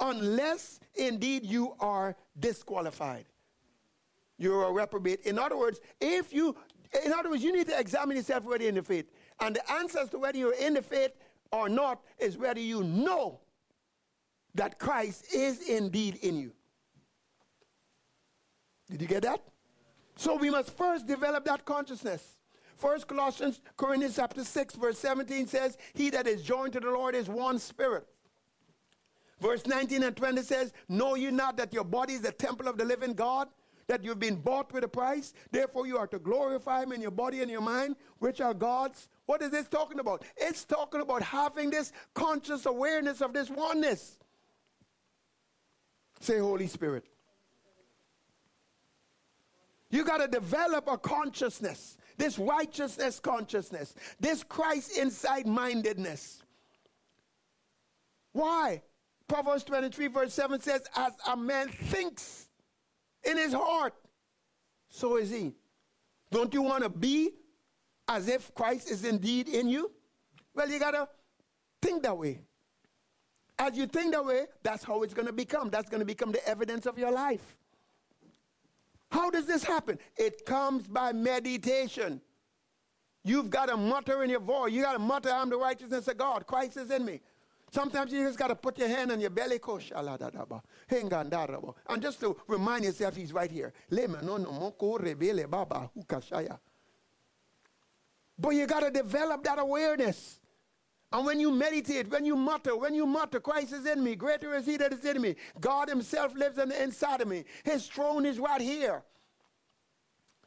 unless 0.00 0.80
indeed 0.94 1.44
you 1.44 1.74
are 1.80 2.16
disqualified. 2.38 3.26
You're 4.38 4.64
a 4.64 4.72
reprobate. 4.72 5.20
In 5.20 5.38
other 5.38 5.56
words, 5.56 5.80
if 6.00 6.32
you, 6.32 6.54
in 7.04 7.12
other 7.12 7.30
words, 7.30 7.42
you 7.42 7.52
need 7.52 7.68
to 7.68 7.78
examine 7.78 8.16
yourself 8.16 8.44
whether 8.44 8.62
you're 8.62 8.68
in 8.70 8.74
the 8.74 8.82
faith. 8.82 9.10
And 9.40 9.56
the 9.56 9.72
answers 9.72 10.10
to 10.10 10.18
whether 10.18 10.36
you're 10.36 10.54
in 10.54 10.74
the 10.74 10.82
faith 10.82 11.12
or 11.52 11.68
not 11.68 12.02
is 12.18 12.36
whether 12.36 12.60
you 12.60 12.82
know 12.84 13.40
that 14.54 14.78
Christ 14.78 15.34
is 15.34 15.68
indeed 15.68 16.16
in 16.16 16.36
you. 16.36 16.52
Did 18.90 19.02
you 19.02 19.08
get 19.08 19.22
that? 19.22 19.42
So 20.16 20.36
we 20.36 20.50
must 20.50 20.76
first 20.76 21.06
develop 21.06 21.44
that 21.44 21.64
consciousness. 21.64 22.38
First 22.76 23.06
Colossians, 23.06 23.60
Corinthians 23.76 24.16
chapter 24.16 24.44
6, 24.44 24.74
verse 24.76 24.98
17 24.98 25.46
says, 25.46 25.78
He 25.94 26.10
that 26.10 26.26
is 26.26 26.42
joined 26.42 26.74
to 26.74 26.80
the 26.80 26.90
Lord 26.90 27.14
is 27.14 27.28
one 27.28 27.58
spirit. 27.58 28.06
Verse 29.40 29.66
19 29.66 30.02
and 30.02 30.16
20 30.16 30.42
says, 30.42 30.72
Know 30.88 31.14
you 31.14 31.30
not 31.30 31.56
that 31.56 31.72
your 31.72 31.84
body 31.84 32.14
is 32.14 32.22
the 32.22 32.32
temple 32.32 32.68
of 32.68 32.78
the 32.78 32.84
living 32.84 33.14
God, 33.14 33.48
that 33.86 34.02
you've 34.04 34.18
been 34.18 34.36
bought 34.36 34.72
with 34.72 34.84
a 34.84 34.88
price? 34.88 35.32
Therefore, 35.50 35.86
you 35.86 35.96
are 35.98 36.06
to 36.06 36.18
glorify 36.18 36.82
Him 36.82 36.92
in 36.92 37.00
your 37.00 37.10
body 37.10 37.40
and 37.42 37.50
your 37.50 37.60
mind, 37.60 37.96
which 38.18 38.40
are 38.40 38.54
God's. 38.54 39.08
What 39.26 39.42
is 39.42 39.50
this 39.50 39.68
talking 39.68 39.98
about? 39.98 40.24
It's 40.36 40.64
talking 40.64 41.00
about 41.00 41.22
having 41.22 41.70
this 41.70 41.92
conscious 42.14 42.66
awareness 42.66 43.20
of 43.20 43.32
this 43.32 43.50
oneness. 43.50 44.18
Say, 46.20 46.38
Holy 46.38 46.66
Spirit. 46.66 47.04
You 49.90 50.04
got 50.04 50.18
to 50.18 50.28
develop 50.28 50.88
a 50.88 50.98
consciousness, 50.98 51.96
this 52.16 52.38
righteousness 52.38 53.20
consciousness, 53.20 53.94
this 54.18 54.42
Christ 54.42 54.98
inside 54.98 55.46
mindedness. 55.46 56.42
Why? 58.32 58.82
Proverbs 59.28 59.64
23, 59.64 60.08
verse 60.08 60.34
7 60.34 60.60
says, 60.60 60.82
As 60.96 61.12
a 61.26 61.36
man 61.36 61.68
thinks 61.68 62.48
in 63.24 63.36
his 63.36 63.52
heart, 63.52 63.94
so 64.88 65.16
is 65.16 65.30
he. 65.30 65.54
Don't 66.30 66.52
you 66.52 66.62
want 66.62 66.82
to 66.82 66.88
be 66.88 67.30
as 68.08 68.28
if 68.28 68.54
Christ 68.54 68.90
is 68.90 69.04
indeed 69.04 69.48
in 69.48 69.68
you? 69.68 69.92
Well, 70.54 70.68
you 70.68 70.78
got 70.78 70.92
to 70.92 71.08
think 71.82 72.02
that 72.02 72.16
way. 72.16 72.40
As 73.58 73.76
you 73.76 73.86
think 73.86 74.12
that 74.12 74.24
way, 74.24 74.46
that's 74.62 74.84
how 74.84 75.02
it's 75.02 75.14
going 75.14 75.26
to 75.26 75.32
become. 75.32 75.70
That's 75.70 75.88
going 75.88 76.00
to 76.00 76.06
become 76.06 76.32
the 76.32 76.46
evidence 76.46 76.86
of 76.86 76.98
your 76.98 77.10
life. 77.10 77.56
How 79.16 79.30
does 79.30 79.46
this 79.46 79.64
happen? 79.64 79.98
It 80.18 80.44
comes 80.44 80.86
by 80.86 81.14
meditation. 81.14 82.20
You've 83.24 83.48
got 83.48 83.70
to 83.70 83.76
mutter 83.78 84.22
in 84.22 84.28
your 84.28 84.40
voice. 84.40 84.74
You 84.74 84.82
got 84.82 84.92
to 84.92 84.98
mutter, 84.98 85.30
I'm 85.30 85.48
the 85.48 85.56
righteousness 85.56 86.06
of 86.06 86.18
God. 86.18 86.46
Christ 86.46 86.76
is 86.76 86.90
in 86.90 87.02
me. 87.02 87.22
Sometimes 87.70 88.12
you 88.12 88.22
just 88.22 88.38
got 88.38 88.48
to 88.48 88.54
put 88.54 88.76
your 88.76 88.88
hand 88.88 89.10
on 89.10 89.18
your 89.18 89.30
belly, 89.30 89.58
and 91.88 92.02
just 92.02 92.20
to 92.20 92.36
remind 92.46 92.84
yourself 92.84 93.16
he's 93.16 93.32
right 93.32 93.50
here. 93.50 93.72
But 98.38 98.50
you 98.50 98.66
got 98.66 98.80
to 98.80 98.90
develop 98.90 99.44
that 99.44 99.58
awareness. 99.58 100.40
And 101.12 101.24
when 101.24 101.38
you 101.38 101.50
meditate, 101.50 102.10
when 102.10 102.24
you 102.24 102.34
mutter, 102.36 102.76
when 102.76 102.94
you 102.94 103.06
mutter, 103.06 103.38
Christ 103.38 103.72
is 103.72 103.86
in 103.86 104.02
me, 104.02 104.16
greater 104.16 104.54
is 104.54 104.66
he 104.66 104.76
that 104.76 104.92
is 104.92 105.04
in 105.04 105.20
me. 105.20 105.36
God 105.60 105.88
himself 105.88 106.34
lives 106.34 106.58
on 106.58 106.70
the 106.70 106.82
inside 106.82 107.20
of 107.20 107.28
me. 107.28 107.44
His 107.64 107.86
throne 107.86 108.26
is 108.26 108.38
right 108.38 108.60
here. 108.60 109.04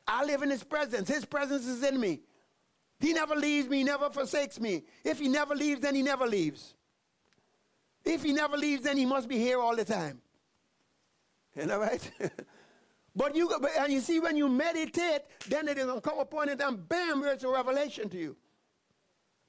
I 0.08 0.26
live 0.26 0.42
in 0.42 0.50
his 0.50 0.64
presence. 0.64 1.08
His 1.08 1.24
presence 1.24 1.66
is 1.66 1.84
in 1.84 2.00
me. 2.00 2.22
He 3.00 3.14
never 3.14 3.36
leaves 3.36 3.70
me, 3.70 3.78
he 3.78 3.84
never 3.84 4.10
forsakes 4.10 4.60
me. 4.60 4.84
If 5.06 5.20
he 5.20 5.30
never 5.30 5.56
leaves, 5.56 5.82
then 5.82 5.96
he 5.96 6.02
never 6.02 6.28
leaves. 6.28 6.76
If 8.04 8.24
he 8.24 8.34
never 8.34 8.58
leaves, 8.58 8.84
then 8.84 8.98
he 8.98 9.06
must 9.06 9.30
be 9.30 9.38
here 9.38 9.60
all 9.60 9.76
the 9.76 9.86
time. 9.86 10.22
You 11.56 11.66
know, 11.66 11.80
right? 11.80 12.12
but 13.16 13.36
you 13.36 13.50
and 13.80 13.94
you 13.94 14.02
see 14.02 14.20
when 14.20 14.36
you 14.36 14.50
meditate, 14.50 15.22
then 15.48 15.68
it 15.70 15.78
is 15.78 15.86
gonna 15.86 16.02
come 16.02 16.20
upon 16.20 16.50
it, 16.50 16.62
and 16.62 16.88
bam, 16.90 17.22
there's 17.22 17.44
a 17.44 17.50
revelation 17.50 18.10
to 18.10 18.18
you. 18.18 18.36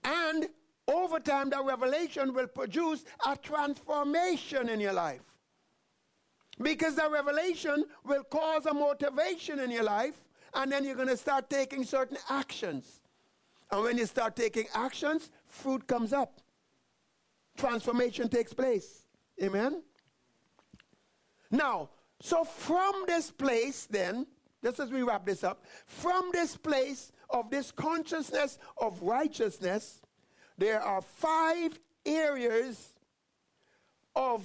And 0.05 0.49
over 0.91 1.21
time, 1.21 1.51
that 1.51 1.65
revelation 1.65 2.35
will 2.35 2.47
produce 2.47 3.05
a 3.27 3.37
transformation 3.37 4.69
in 4.69 4.81
your 4.81 4.93
life. 4.93 5.23
Because 6.61 6.97
that 6.97 7.11
revelation 7.11 7.85
will 8.05 8.25
cause 8.25 8.67
a 8.67 8.75
motivation 8.75 9.61
in 9.61 9.71
your 9.71 9.85
life, 9.85 10.21
and 10.55 10.71
then 10.71 10.85
you're 10.85 10.97
going 10.97 11.09
to 11.09 11.17
start 11.17 11.49
taking 11.49 11.85
certain 11.85 12.19
actions. 12.29 13.01
And 13.71 13.83
when 13.83 13.97
you 13.97 14.07
start 14.07 14.37
taking 14.37 14.67
actions, 14.75 15.31
fruit 15.47 15.87
comes 15.87 16.13
up. 16.13 16.41
Transformation 17.57 18.29
takes 18.29 18.53
place. 18.53 19.07
Amen? 19.43 19.83
Now, 21.51 21.91
so 22.21 22.45
from 22.45 23.05
this 23.07 23.31
place, 23.31 23.87
then, 23.87 24.27
just 24.63 24.81
as 24.81 24.91
we 24.91 25.03
wrap 25.03 25.25
this 25.25 25.43
up, 25.43 25.65
from 25.87 26.31
this 26.33 26.57
place 26.57 27.13
of 27.31 27.51
this 27.51 27.71
consciousness 27.71 28.59
of 28.79 29.01
righteousness, 29.03 30.03
there 30.61 30.83
are 30.83 31.01
five 31.01 31.81
areas 32.05 32.93
of 34.15 34.43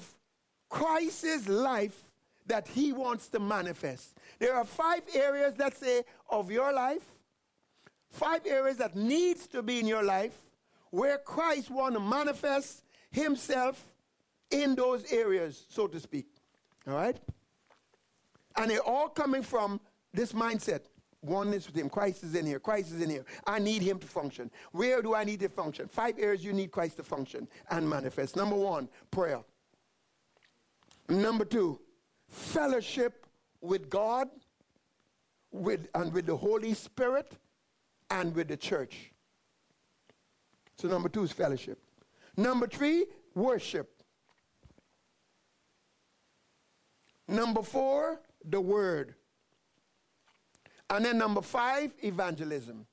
Christ's 0.69 1.49
life 1.49 1.99
that 2.47 2.69
he 2.69 2.93
wants 2.93 3.27
to 3.29 3.39
manifest. 3.39 4.17
There 4.39 4.55
are 4.55 4.63
five 4.63 5.01
areas, 5.13 5.55
let's 5.57 5.77
say, 5.77 6.03
of 6.29 6.49
your 6.49 6.71
life, 6.71 7.03
five 8.09 8.45
areas 8.45 8.77
that 8.77 8.95
needs 8.95 9.45
to 9.47 9.61
be 9.61 9.79
in 9.79 9.87
your 9.87 10.03
life 10.03 10.37
where 10.89 11.17
Christ 11.17 11.69
want 11.69 11.95
to 11.95 11.99
manifest 11.99 12.83
himself 13.11 13.83
in 14.49 14.73
those 14.75 15.11
areas, 15.11 15.65
so 15.67 15.85
to 15.85 15.99
speak. 15.99 16.27
All 16.87 16.93
right? 16.93 17.17
And 18.55 18.71
they're 18.71 18.79
all 18.79 19.09
coming 19.09 19.41
from 19.41 19.81
this 20.13 20.31
mindset. 20.31 20.81
Oneness 21.25 21.67
with 21.67 21.75
him. 21.75 21.89
Christ 21.89 22.23
is 22.23 22.35
in 22.35 22.45
here. 22.45 22.59
Christ 22.59 22.91
is 22.93 23.01
in 23.01 23.09
here. 23.09 23.25
I 23.45 23.59
need 23.59 23.81
him 23.81 23.99
to 23.99 24.07
function. 24.07 24.51
Where 24.71 25.01
do 25.01 25.15
I 25.15 25.23
need 25.23 25.39
to 25.41 25.49
function? 25.49 25.87
Five 25.87 26.15
areas 26.19 26.43
you 26.43 26.53
need 26.53 26.71
Christ 26.71 26.97
to 26.97 27.03
function 27.03 27.47
and 27.69 27.89
manifest. 27.89 28.35
Number 28.35 28.55
one, 28.55 28.89
prayer. 29.11 29.41
Number 31.09 31.45
two, 31.45 31.79
fellowship 32.29 33.25
with 33.61 33.89
God 33.89 34.29
with, 35.51 35.87
and 35.95 36.13
with 36.13 36.25
the 36.25 36.35
Holy 36.35 36.73
Spirit 36.73 37.31
and 38.09 38.35
with 38.35 38.47
the 38.47 38.57
church. 38.57 39.11
So, 40.77 40.87
number 40.87 41.09
two 41.09 41.23
is 41.23 41.31
fellowship. 41.31 41.79
Number 42.35 42.67
three, 42.67 43.05
worship. 43.33 44.03
Number 47.27 47.63
four, 47.63 48.21
the 48.43 48.59
word. 48.59 49.15
And 50.89 51.03
then 51.05 51.17
number 51.17 51.41
five, 51.41 51.91
evangelism. 52.03 52.85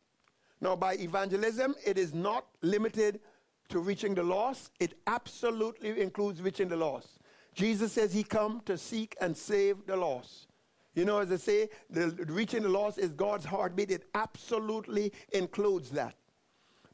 Now, 0.61 0.77
by 0.77 0.95
evangelism, 0.95 1.75
it 1.85 1.99
is 1.99 2.15
not 2.15 2.47
limited 2.63 3.21
to 3.69 3.81
reaching 3.81 4.15
the 4.15 4.23
lost, 4.23 4.71
it 4.81 4.95
absolutely 5.07 6.01
includes 6.01 6.43
reaching 6.43 6.69
the 6.69 6.77
lost. 6.77 7.19
Jesus 7.55 7.93
says 7.93 8.13
he 8.13 8.23
come 8.23 8.61
to 8.67 8.77
seek 8.77 9.17
and 9.21 9.37
save 9.37 9.87
the 9.87 9.97
lost. 9.97 10.49
You 10.95 11.07
know, 11.07 11.19
as 11.19 11.33
I 11.33 11.37
say, 11.37 11.71
the, 11.89 12.11
reaching 12.29 12.63
the 12.63 12.69
lost 12.69 12.99
is 12.99 13.15
God's 13.15 13.47
heartbeat. 13.47 13.91
It 13.91 14.05
absolutely 14.15 15.13
includes 15.33 15.91
that. 15.91 16.15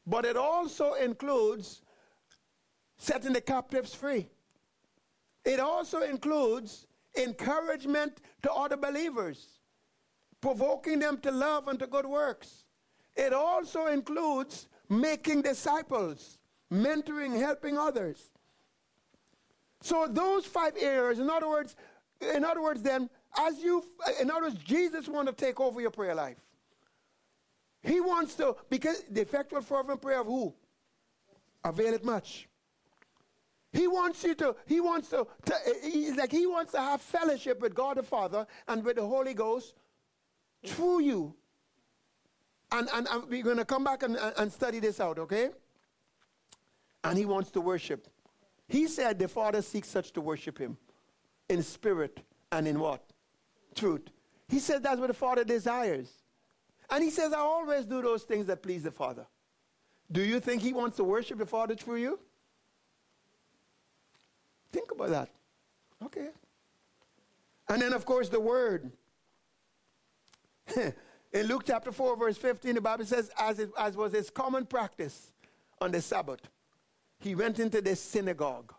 But 0.07 0.25
it 0.25 0.37
also 0.37 0.93
includes 0.93 1.81
setting 2.97 3.33
the 3.33 3.41
captives 3.41 3.93
free. 3.93 4.29
It 5.43 5.59
also 5.59 6.01
includes 6.01 6.87
encouragement 7.17 8.21
to 8.43 8.51
other 8.51 8.77
believers, 8.77 9.58
provoking 10.41 10.99
them 10.99 11.17
to 11.19 11.31
love 11.31 11.67
and 11.67 11.79
to 11.79 11.87
good 11.87 12.05
works. 12.05 12.65
It 13.15 13.33
also 13.33 13.87
includes 13.87 14.67
making 14.87 15.41
disciples, 15.41 16.39
mentoring, 16.71 17.37
helping 17.37 17.77
others. 17.77 18.31
So 19.81 20.07
those 20.07 20.45
five 20.45 20.73
areas, 20.79 21.19
in 21.19 21.29
other 21.29 21.47
words, 21.47 21.75
in 22.21 22.43
other 22.43 22.61
words, 22.61 22.81
then, 22.81 23.09
as 23.37 23.59
you, 23.59 23.83
in 24.19 24.29
other 24.29 24.43
words, 24.43 24.61
Jesus 24.63 25.07
wants 25.07 25.31
to 25.31 25.37
take 25.37 25.59
over 25.59 25.79
your 25.79 25.91
prayer 25.91 26.15
life. 26.15 26.37
He 27.81 28.01
wants 28.01 28.35
to, 28.35 28.57
because 28.69 29.03
the 29.09 29.21
effectual 29.21 29.61
fervent 29.61 30.01
prayer 30.01 30.19
of 30.19 30.27
who? 30.27 30.53
Avail 31.63 31.93
it 31.93 32.03
much. 32.03 32.47
He 33.71 33.87
wants 33.87 34.23
you 34.23 34.33
to, 34.35 34.55
he 34.65 34.81
wants 34.81 35.09
to, 35.09 35.27
to 35.45 35.53
he's 35.83 36.15
like 36.15 36.31
he 36.31 36.47
wants 36.47 36.71
to 36.71 36.79
have 36.79 37.01
fellowship 37.01 37.61
with 37.61 37.75
God 37.75 37.97
the 37.97 38.03
Father 38.03 38.47
and 38.67 38.83
with 38.83 38.95
the 38.95 39.05
Holy 39.05 39.33
Ghost 39.33 39.75
through 40.65 41.01
you. 41.01 41.35
And, 42.71 42.87
and, 42.93 43.07
and 43.09 43.23
we're 43.29 43.43
going 43.43 43.57
to 43.57 43.65
come 43.65 43.83
back 43.83 44.03
and, 44.03 44.17
and 44.37 44.51
study 44.51 44.79
this 44.79 44.99
out, 44.99 45.17
okay? 45.17 45.49
And 47.03 47.17
he 47.17 47.25
wants 47.25 47.51
to 47.51 47.61
worship. 47.61 48.07
He 48.67 48.87
said 48.87 49.17
the 49.17 49.27
Father 49.27 49.61
seeks 49.61 49.87
such 49.87 50.11
to 50.13 50.21
worship 50.21 50.57
him 50.57 50.77
in 51.49 51.63
spirit 51.63 52.19
and 52.51 52.67
in 52.67 52.79
what? 52.79 53.03
Truth. 53.73 54.09
He 54.47 54.59
said 54.59 54.83
that's 54.83 54.99
what 54.99 55.07
the 55.07 55.13
Father 55.13 55.43
desires. 55.43 56.09
And 56.89 57.03
he 57.03 57.09
says, 57.09 57.33
I 57.33 57.39
always 57.39 57.85
do 57.85 58.01
those 58.01 58.23
things 58.23 58.47
that 58.47 58.61
please 58.61 58.83
the 58.83 58.91
Father. 58.91 59.25
Do 60.11 60.23
you 60.23 60.39
think 60.39 60.61
he 60.61 60.73
wants 60.73 60.97
to 60.97 61.03
worship 61.03 61.37
the 61.37 61.45
Father 61.45 61.75
through 61.75 61.97
you? 61.97 62.19
Think 64.71 64.91
about 64.91 65.09
that. 65.09 65.29
Okay. 66.03 66.29
And 67.67 67.81
then, 67.81 67.93
of 67.93 68.05
course, 68.05 68.29
the 68.29 68.39
Word. 68.39 68.91
in 71.33 71.47
Luke 71.47 71.63
chapter 71.65 71.91
4, 71.91 72.17
verse 72.17 72.37
15, 72.37 72.75
the 72.75 72.81
Bible 72.81 73.05
says, 73.05 73.31
as, 73.39 73.59
it, 73.59 73.69
as 73.77 73.95
was 73.95 74.13
his 74.13 74.29
common 74.29 74.65
practice 74.65 75.31
on 75.81 75.91
the 75.91 76.01
Sabbath, 76.01 76.41
he 77.19 77.35
went 77.35 77.59
into 77.59 77.81
the 77.81 77.95
synagogue. 77.95 78.73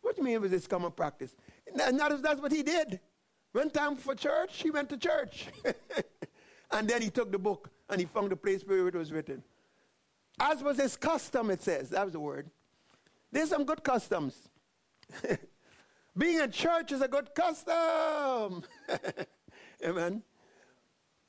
What 0.00 0.16
do 0.16 0.22
you 0.22 0.26
mean 0.26 0.34
it 0.34 0.40
was 0.40 0.52
his 0.52 0.66
common 0.66 0.90
practice? 0.90 1.34
And 1.66 1.98
that 1.98 2.22
that's 2.22 2.40
what 2.40 2.52
he 2.52 2.62
did. 2.62 3.00
When 3.52 3.70
time 3.70 3.96
for 3.96 4.14
church, 4.14 4.62
he 4.62 4.70
went 4.70 4.88
to 4.88 4.96
church. 4.96 5.46
and 6.70 6.88
then 6.88 7.02
he 7.02 7.10
took 7.10 7.30
the 7.30 7.38
book 7.38 7.70
and 7.88 8.00
he 8.00 8.06
found 8.06 8.30
the 8.30 8.36
place 8.36 8.62
where 8.66 8.88
it 8.88 8.94
was 8.94 9.12
written. 9.12 9.42
As 10.40 10.62
was 10.62 10.78
his 10.78 10.96
custom, 10.96 11.50
it 11.50 11.62
says. 11.62 11.90
That 11.90 12.04
was 12.04 12.14
the 12.14 12.20
word. 12.20 12.50
There's 13.30 13.50
some 13.50 13.64
good 13.64 13.84
customs. 13.84 14.48
Being 16.16 16.40
in 16.40 16.50
church 16.50 16.92
is 16.92 17.00
a 17.00 17.08
good 17.08 17.34
custom. 17.34 18.64
Amen. 19.84 20.22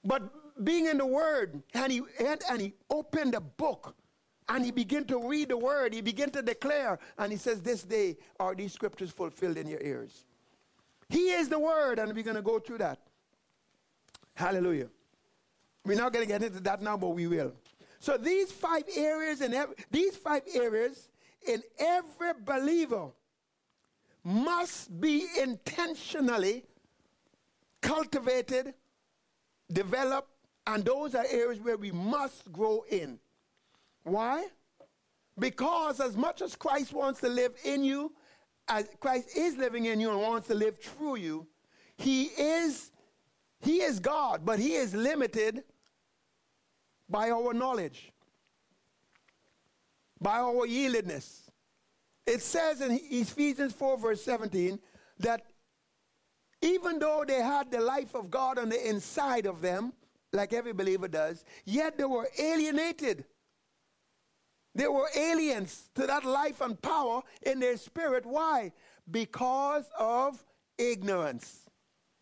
But 0.03 0.63
being 0.63 0.87
in 0.87 0.97
the 0.97 1.05
Word, 1.05 1.63
and 1.73 1.91
he, 1.91 2.01
and, 2.19 2.41
and 2.49 2.61
he 2.61 2.73
opened 2.89 3.33
the 3.33 3.41
book 3.41 3.95
and 4.49 4.65
he 4.65 4.71
began 4.71 5.05
to 5.05 5.27
read 5.27 5.49
the 5.49 5.57
word. 5.57 5.93
He 5.93 6.01
began 6.01 6.29
to 6.31 6.41
declare. 6.41 6.99
And 7.17 7.31
he 7.31 7.37
says, 7.37 7.61
This 7.61 7.83
day 7.83 8.17
are 8.39 8.53
these 8.53 8.73
scriptures 8.73 9.11
fulfilled 9.11 9.57
in 9.57 9.67
your 9.67 9.81
ears. 9.81 10.25
He 11.09 11.31
is 11.31 11.49
the 11.49 11.59
word, 11.59 11.99
and 11.99 12.13
we're 12.13 12.23
going 12.23 12.35
to 12.35 12.41
go 12.41 12.59
through 12.59 12.79
that. 12.79 12.99
Hallelujah. 14.35 14.89
We're 15.85 15.97
not 15.97 16.13
going 16.13 16.25
to 16.25 16.31
get 16.31 16.43
into 16.43 16.59
that 16.61 16.81
now, 16.81 16.97
but 16.97 17.09
we 17.09 17.27
will. 17.27 17.53
So 17.99 18.17
these 18.17 18.51
five 18.51 18.83
areas 18.95 19.41
in 19.41 19.53
every, 19.53 19.75
these 19.91 20.15
five 20.15 20.43
areas 20.53 21.09
in 21.47 21.61
every 21.77 22.33
believer 22.43 23.09
must 24.23 24.99
be 24.99 25.25
intentionally 25.41 26.63
cultivated, 27.81 28.73
developed, 29.71 30.29
and 30.67 30.83
those 30.83 31.15
are 31.15 31.25
areas 31.29 31.59
where 31.59 31.77
we 31.77 31.91
must 31.91 32.51
grow 32.51 32.83
in. 32.89 33.19
Why? 34.03 34.45
Because 35.37 35.99
as 35.99 36.15
much 36.15 36.41
as 36.41 36.55
Christ 36.55 36.93
wants 36.93 37.19
to 37.21 37.29
live 37.29 37.53
in 37.63 37.83
you, 37.83 38.13
as 38.67 38.87
Christ 38.99 39.29
is 39.35 39.57
living 39.57 39.85
in 39.85 39.99
you 39.99 40.11
and 40.11 40.21
wants 40.21 40.47
to 40.47 40.53
live 40.53 40.79
through 40.79 41.17
you, 41.17 41.47
he 41.97 42.25
is 42.25 42.91
he 43.61 43.81
is 43.81 43.99
God, 43.99 44.41
but 44.43 44.59
he 44.59 44.73
is 44.73 44.93
limited 44.93 45.63
by 47.09 47.29
our 47.31 47.53
knowledge, 47.53 48.11
by 50.19 50.39
our 50.39 50.67
yieldedness. 50.67 51.49
It 52.25 52.41
says 52.41 52.81
in 52.81 52.99
Ephesians 53.09 53.73
4, 53.73 53.97
verse 53.97 54.21
17, 54.21 54.79
that 55.19 55.45
even 56.63 56.97
though 56.97 57.23
they 57.27 57.41
had 57.41 57.69
the 57.69 57.81
life 57.81 58.15
of 58.15 58.31
God 58.31 58.57
on 58.57 58.69
the 58.69 58.89
inside 58.89 59.45
of 59.45 59.61
them, 59.61 59.93
like 60.31 60.53
every 60.53 60.73
believer 60.73 61.07
does, 61.07 61.45
yet 61.65 61.97
they 61.97 62.05
were 62.05 62.27
alienated 62.39 63.25
they 64.75 64.87
were 64.87 65.07
aliens 65.15 65.89
to 65.95 66.07
that 66.07 66.25
life 66.25 66.61
and 66.61 66.81
power 66.81 67.21
in 67.43 67.59
their 67.59 67.77
spirit. 67.77 68.25
Why? 68.25 68.71
Because 69.09 69.85
of 69.99 70.43
ignorance, 70.77 71.69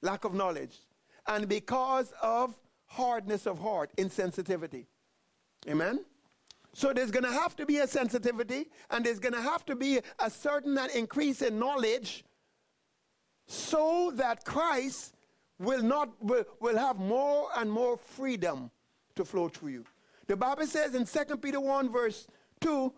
lack 0.02 0.26
of 0.26 0.34
knowledge, 0.34 0.78
and 1.28 1.48
because 1.48 2.14
of 2.22 2.58
hardness 2.88 3.48
of 3.48 3.60
heart, 3.60 3.92
insensitivity. 3.98 4.86
Amen? 5.70 6.04
So 6.74 6.92
there's 6.94 7.12
going 7.12 7.24
to 7.24 7.32
have 7.32 7.56
to 7.58 7.66
be 7.66 7.78
a 7.78 7.88
sensitivity, 7.88 8.66
and 8.90 9.06
there's 9.06 9.20
going 9.20 9.34
to 9.34 9.42
have 9.42 9.66
to 9.68 9.76
be 9.76 10.00
a 10.20 10.30
certain 10.30 10.78
increase 10.94 11.42
in 11.42 11.58
knowledge 11.60 12.26
so 13.52 14.14
that 14.16 14.46
Christ 14.46 15.14
will 15.60 15.84
not 15.84 16.10
will, 16.24 16.46
will 16.62 16.78
have 16.78 16.98
more 16.98 17.50
and 17.58 17.70
more 17.70 17.98
freedom 17.98 18.72
to 19.16 19.26
flow 19.26 19.50
through 19.50 19.70
you. 19.70 19.86
The 20.28 20.38
Bible 20.38 20.66
says 20.66 20.96
in 20.96 21.06
2 21.06 21.38
Peter 21.38 21.60
1 21.60 21.92
verse 21.92 22.28
2, 22.62 22.94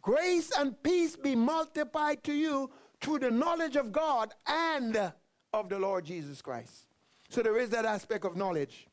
grace 0.00 0.52
and 0.56 0.80
peace 0.84 1.16
be 1.16 1.34
multiplied 1.34 2.22
to 2.22 2.32
you 2.32 2.70
through 3.00 3.18
the 3.18 3.32
knowledge 3.32 3.74
of 3.74 3.90
God 3.90 4.32
and 4.46 5.12
of 5.52 5.68
the 5.68 5.78
Lord 5.78 6.04
Jesus 6.04 6.40
Christ. 6.40 6.86
So 7.28 7.42
there 7.42 7.58
is 7.58 7.70
that 7.70 7.84
aspect 7.84 8.24
of 8.24 8.36
knowledge. 8.36 8.86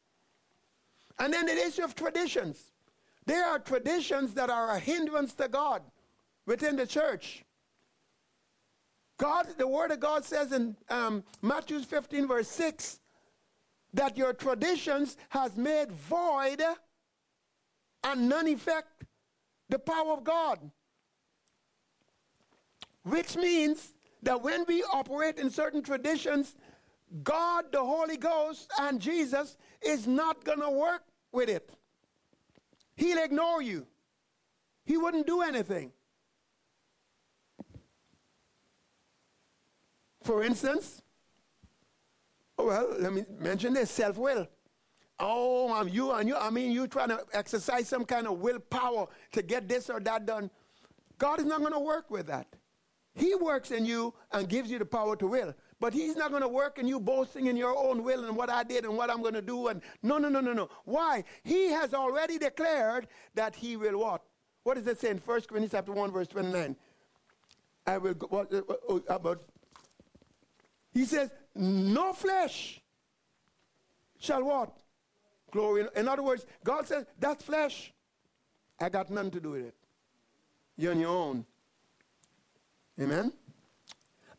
And 1.19 1.31
then 1.31 1.45
the 1.45 1.53
issue 1.53 1.83
of 1.83 1.93
traditions. 1.93 2.71
There 3.27 3.45
are 3.45 3.59
traditions 3.59 4.33
that 4.33 4.49
are 4.49 4.71
a 4.71 4.79
hindrance 4.79 5.33
to 5.35 5.47
God 5.47 5.83
within 6.47 6.75
the 6.75 6.87
church. 6.87 7.44
God, 9.17 9.47
the 9.57 9.67
Word 9.67 9.91
of 9.91 9.99
God 9.99 10.25
says 10.25 10.51
in 10.51 10.75
um, 10.89 11.23
Matthew 11.41 11.79
15, 11.79 12.27
verse 12.27 12.47
6, 12.49 12.99
that 13.93 14.17
your 14.17 14.33
traditions 14.33 15.15
has 15.29 15.55
made 15.55 15.91
void 15.91 16.61
and 18.03 18.29
none 18.29 18.47
effect 18.47 19.05
the 19.69 19.79
power 19.79 20.13
of 20.13 20.23
God. 20.23 20.59
Which 23.03 23.37
means 23.37 23.93
that 24.23 24.41
when 24.41 24.65
we 24.67 24.83
operate 24.83 25.37
in 25.37 25.49
certain 25.49 25.81
traditions, 25.81 26.55
God, 27.23 27.65
the 27.71 27.83
Holy 27.83 28.17
Ghost, 28.17 28.69
and 28.79 28.99
Jesus 28.99 29.57
is 29.81 30.07
not 30.07 30.43
going 30.43 30.61
to 30.61 30.69
work 30.69 31.03
with 31.31 31.49
it. 31.49 31.69
He'll 32.95 33.23
ignore 33.23 33.61
you. 33.61 33.85
He 34.85 34.97
wouldn't 34.97 35.27
do 35.27 35.41
anything. 35.41 35.91
For 40.25 40.43
instance, 40.43 41.03
well, 42.57 42.95
let 42.97 43.13
me 43.13 43.25
mention 43.39 43.75
this 43.75 43.91
self 43.91 44.17
will. 44.17 44.47
Oh, 45.19 45.71
I'm 45.71 45.87
you 45.87 46.11
and 46.13 46.27
you. 46.27 46.35
I 46.35 46.49
mean, 46.49 46.71
you 46.71 46.87
trying 46.87 47.09
to 47.09 47.23
exercise 47.31 47.87
some 47.87 48.05
kind 48.05 48.25
of 48.25 48.39
willpower 48.39 49.07
to 49.33 49.41
get 49.43 49.69
this 49.69 49.87
or 49.87 49.99
that 49.99 50.25
done. 50.25 50.49
God 51.19 51.39
is 51.39 51.45
not 51.45 51.59
going 51.59 51.73
to 51.73 51.79
work 51.79 52.09
with 52.09 52.25
that. 52.25 52.47
He 53.13 53.35
works 53.35 53.69
in 53.69 53.85
you 53.85 54.15
and 54.31 54.49
gives 54.49 54.71
you 54.71 54.79
the 54.79 54.85
power 54.85 55.15
to 55.15 55.27
will. 55.27 55.53
But 55.79 55.93
he's 55.93 56.15
not 56.15 56.31
going 56.31 56.41
to 56.41 56.47
work 56.47 56.79
in 56.79 56.87
you 56.87 56.99
boasting 56.99 57.45
in 57.45 57.55
your 57.55 57.77
own 57.77 58.03
will 58.03 58.25
and 58.25 58.35
what 58.35 58.49
I 58.49 58.63
did 58.63 58.83
and 58.83 58.97
what 58.97 59.11
I'm 59.11 59.21
going 59.21 59.35
to 59.35 59.43
do. 59.43 59.67
And 59.67 59.79
no, 60.01 60.17
no, 60.17 60.27
no, 60.27 60.41
no, 60.41 60.53
no. 60.53 60.69
Why? 60.85 61.23
He 61.43 61.67
has 61.67 61.93
already 61.93 62.39
declared 62.39 63.07
that 63.35 63.55
he 63.55 63.77
will 63.77 63.99
what? 63.99 64.23
What 64.63 64.73
does 64.73 64.87
it 64.87 64.99
say 64.99 65.11
in 65.11 65.19
1 65.19 65.41
Corinthians 65.41 65.73
chapter 65.73 65.91
1, 65.91 66.11
verse 66.11 66.27
29? 66.29 66.75
I 67.87 67.97
will 67.97 68.13
go, 68.15 68.27
what, 68.27 68.53
uh, 68.53 68.61
uh, 68.89 68.99
about, 69.07 69.43
he 70.95 71.03
says, 71.05 71.29
no 71.53 72.13
flesh 72.13 72.81
shall 74.17 74.43
what? 74.43 74.75
Glory. 75.51 75.85
In 75.95 76.07
other 76.07 76.23
words, 76.23 76.45
God 76.63 76.87
says, 76.87 77.05
that's 77.19 77.43
flesh. 77.43 77.93
I 78.79 78.89
got 78.89 79.09
nothing 79.11 79.31
to 79.31 79.39
do 79.41 79.51
with 79.51 79.65
it. 79.65 79.75
You're 80.77 80.93
on 80.93 80.99
your 80.99 81.09
own. 81.09 81.45
Amen? 82.99 83.33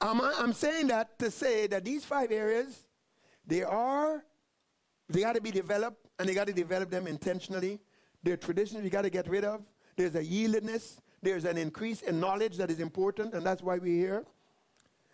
I'm, 0.00 0.20
I'm 0.20 0.52
saying 0.54 0.88
that 0.88 1.18
to 1.18 1.30
say 1.30 1.66
that 1.68 1.84
these 1.84 2.04
five 2.04 2.32
areas, 2.32 2.86
they 3.46 3.62
are, 3.62 4.24
they 5.08 5.20
got 5.20 5.34
to 5.34 5.42
be 5.42 5.50
developed, 5.50 6.06
and 6.18 6.26
they 6.28 6.34
got 6.34 6.46
to 6.46 6.52
develop 6.54 6.90
them 6.90 7.06
intentionally. 7.06 7.80
They're 8.22 8.38
traditions 8.38 8.82
we 8.82 8.90
got 8.90 9.02
to 9.02 9.10
get 9.10 9.28
rid 9.28 9.44
of. 9.44 9.60
There's 9.96 10.14
a 10.14 10.22
yieldedness. 10.22 11.00
There's 11.22 11.44
an 11.44 11.58
increase 11.58 12.00
in 12.00 12.18
knowledge 12.18 12.56
that 12.56 12.70
is 12.70 12.80
important, 12.80 13.34
and 13.34 13.44
that's 13.44 13.62
why 13.62 13.76
we're 13.76 14.00
here. 14.00 14.24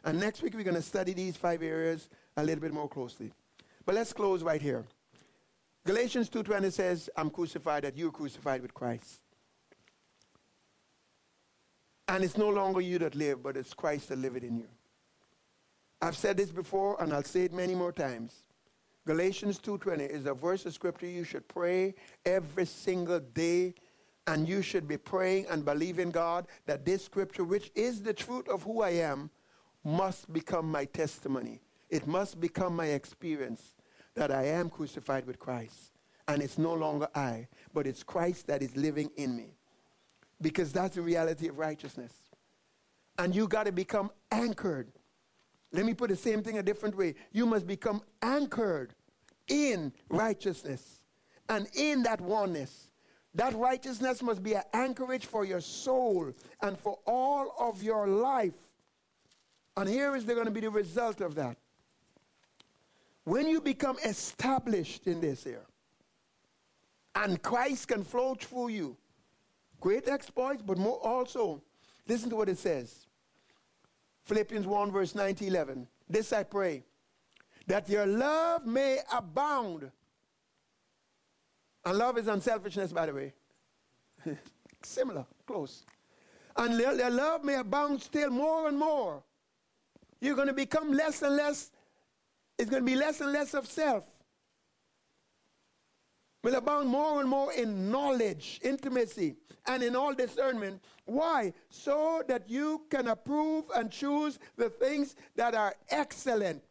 And 0.05 0.19
next 0.19 0.43
week 0.43 0.55
we're 0.55 0.65
going 0.65 0.77
to 0.77 0.83
study 0.83 1.13
these 1.13 1.37
five 1.37 1.63
areas 1.63 2.09
a 2.37 2.43
little 2.43 2.61
bit 2.61 2.73
more 2.73 2.89
closely. 2.89 3.33
But 3.85 3.95
let's 3.95 4.13
close 4.13 4.43
right 4.43 4.61
here. 4.61 4.85
Galatians 5.85 6.29
2:20 6.29 6.71
says, 6.71 7.11
"I'm 7.17 7.31
crucified; 7.31 7.85
that 7.85 7.97
you're 7.97 8.13
crucified 8.13 8.63
with 8.63 8.73
Christ." 8.73 9.21
And 12.09 12.23
it's 12.23 12.37
no 12.37 12.49
longer 12.49 12.81
you 12.81 12.99
that 12.99 13.15
live, 13.15 13.43
but 13.43 13.57
it's 13.57 13.75
Christ 13.75 14.09
that 14.09 14.19
liveth 14.19 14.45
in 14.45 14.59
you. 14.59 14.69
I've 16.01 16.17
said 16.17 16.37
this 16.37 16.51
before, 16.51 17.01
and 17.01 17.13
I'll 17.13 17.23
say 17.23 17.45
it 17.45 17.53
many 17.53 17.75
more 17.75 17.93
times. 17.93 18.45
Galatians 19.07 19.59
2.20 19.59 20.09
is 20.09 20.27
a 20.27 20.35
verse 20.35 20.67
of 20.67 20.75
scripture 20.75 21.07
you 21.07 21.25
should 21.25 21.47
pray 21.49 21.95
every 22.25 22.67
single 22.67 23.19
day, 23.19 23.75
and 24.27 24.49
you 24.49 24.63
should 24.63 24.87
be 24.87 24.97
praying 24.97 25.47
and 25.47 25.65
believing 25.65 26.11
God 26.11 26.47
that 26.67 26.85
this 26.85 27.05
scripture, 27.05 27.45
which 27.45 27.73
is 27.75 28.03
the 28.03 28.13
truth 28.13 28.49
of 28.49 28.63
who 28.63 28.83
I 28.83 28.91
am, 28.91 29.31
must 29.85 30.33
become 30.33 30.71
my 30.71 30.85
testimony. 30.85 31.61
It 31.91 32.07
must 32.07 32.41
become 32.41 32.75
my 32.77 32.87
experience 32.87 33.75
that 34.15 34.31
I 34.31 34.47
am 34.47 34.71
crucified 34.71 35.27
with 35.27 35.39
Christ. 35.39 35.93
And 36.29 36.43
it's 36.43 36.59
no 36.59 36.73
longer 36.75 37.09
I, 37.15 37.49
but 37.75 37.87
it's 37.87 38.03
Christ 38.03 38.47
that 38.47 38.63
is 38.63 38.77
living 38.77 39.11
in 39.17 39.37
me 39.37 39.57
because 40.41 40.73
that's 40.73 40.97
the 40.97 41.03
reality 41.03 41.49
of 41.49 41.59
righteousness. 41.59 42.13
And 43.19 43.35
you 43.35 43.49
got 43.49 43.67
to 43.67 43.73
become 43.73 44.11
anchored. 44.31 44.93
Let 45.73 45.85
me 45.85 45.95
put 45.95 46.11
the 46.11 46.17
same 46.17 46.43
thing 46.43 46.59
a 46.59 46.63
different 46.63 46.97
way. 46.97 47.15
You 47.33 47.47
must 47.47 47.67
become 47.67 48.03
anchored 48.21 48.95
in 49.49 49.93
righteousness 50.09 51.05
and 51.49 51.67
in 51.75 52.03
that 52.05 52.21
oneness. 52.21 52.89
That 53.35 53.55
righteousness 53.55 54.23
must 54.23 54.43
be 54.43 54.55
an 54.55 54.63
anchorage 54.75 55.27
for 55.27 55.45
your 55.45 55.61
soul 55.61 56.33
and 56.61 56.79
for 56.79 56.99
all 57.07 57.55
of 57.59 57.83
your 57.83 58.07
life. 58.07 58.72
And 59.77 59.89
here 59.89 60.15
is 60.15 60.25
going 60.25 60.45
to 60.45 60.51
be 60.51 60.61
the 60.61 60.71
result 60.71 61.21
of 61.21 61.35
that. 61.37 61.57
When 63.25 63.47
you 63.47 63.61
become 63.61 63.97
established 64.05 65.07
in 65.07 65.21
this 65.21 65.45
here, 65.45 65.65
and 67.15 67.41
Christ 67.43 67.89
can 67.89 68.05
flow 68.05 68.35
through 68.35 68.69
you, 68.69 68.97
Great 69.83 70.07
exploits, 70.07 70.63
but 70.63 70.79
more 70.79 71.05
also, 71.05 71.61
listen 72.07 72.31
to 72.31 72.37
what 72.37 72.49
it 72.49 72.57
says. 72.57 73.05
Philippians 74.23 74.65
1, 74.65 74.93
verse 74.93 75.17
9 75.17 75.35
to 75.35 75.45
11. 75.45 75.89
This 76.09 76.33
I 76.33 76.45
pray, 76.45 76.85
that 77.67 77.89
your 77.89 78.07
love 78.07 78.65
may 78.65 78.99
abound. 79.13 79.91
And 81.85 81.99
love 81.99 82.17
is 82.17 82.29
unselfishness, 82.29 82.93
by 82.93 83.07
the 83.07 83.13
way. 83.13 83.33
Similar, 84.85 85.27
close. 85.49 85.85
And 86.57 86.79
your 86.79 87.11
love 87.11 87.43
may 87.43 87.57
abound 87.57 88.03
still 88.03 88.31
more 88.31 88.69
and 88.69 88.79
more. 88.79 89.21
You're 90.23 90.37
going 90.37 90.49
to 90.49 90.55
become 90.55 90.93
less 90.93 91.21
and 91.21 91.37
less, 91.37 91.73
it's 92.57 92.71
going 92.71 92.87
to 92.87 92.91
be 92.91 92.97
less 92.97 93.21
and 93.21 93.33
less 93.33 93.55
of 93.55 93.67
self 93.67 94.07
will 96.43 96.55
abound 96.55 96.89
more 96.89 97.21
and 97.21 97.29
more 97.29 97.53
in 97.53 97.91
knowledge, 97.91 98.61
intimacy, 98.63 99.37
and 99.67 99.83
in 99.83 99.95
all 99.95 100.13
discernment. 100.13 100.83
Why? 101.05 101.53
So 101.71 102.23
that 102.29 102.49
you 102.49 102.83
can 102.91 103.09
approve 103.09 103.65
and 103.75 103.91
choose 103.91 104.39
the 104.57 104.71
things 104.71 105.15
that 105.37 105.55
are 105.55 105.75
excellent, 105.91 106.63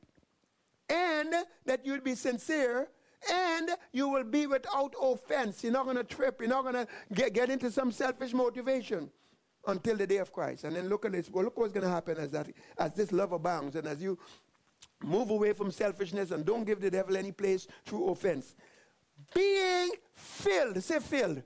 and 0.89 1.33
that 1.65 1.85
you'll 1.85 2.01
be 2.01 2.15
sincere. 2.15 2.89
And 3.31 3.69
you 3.93 4.09
will 4.09 4.23
be 4.23 4.47
without 4.47 4.95
offense. 4.99 5.63
You're 5.63 5.73
not 5.73 5.83
going 5.83 5.95
to 5.95 6.03
trip. 6.03 6.39
You're 6.39 6.49
not 6.49 6.63
going 6.63 6.87
to 7.13 7.29
get 7.29 7.51
into 7.51 7.69
some 7.69 7.91
selfish 7.91 8.33
motivation 8.33 9.11
until 9.67 9.97
the 9.97 10.07
day 10.07 10.17
of 10.17 10.31
Christ. 10.33 10.63
And 10.63 10.75
then 10.75 10.89
look 10.89 11.05
at 11.05 11.11
this. 11.11 11.29
Well, 11.29 11.43
look 11.45 11.57
what's 11.57 11.73
going 11.73 11.85
to 11.85 11.89
happen 11.89 12.17
as 12.17 12.31
that 12.31 12.47
as 12.77 12.93
this 12.93 13.11
love 13.11 13.31
abounds 13.31 13.75
and 13.75 13.87
as 13.87 14.01
you 14.01 14.17
move 15.03 15.29
away 15.29 15.53
from 15.53 15.71
selfishness 15.71 16.31
and 16.31 16.45
don't 16.45 16.63
give 16.63 16.79
the 16.79 16.91
devil 16.91 17.17
any 17.17 17.31
place 17.31 17.67
through 17.85 18.09
offense 18.09 18.55
being 19.33 19.91
filled. 20.13 20.81
Say 20.83 20.99
filled. 20.99 21.43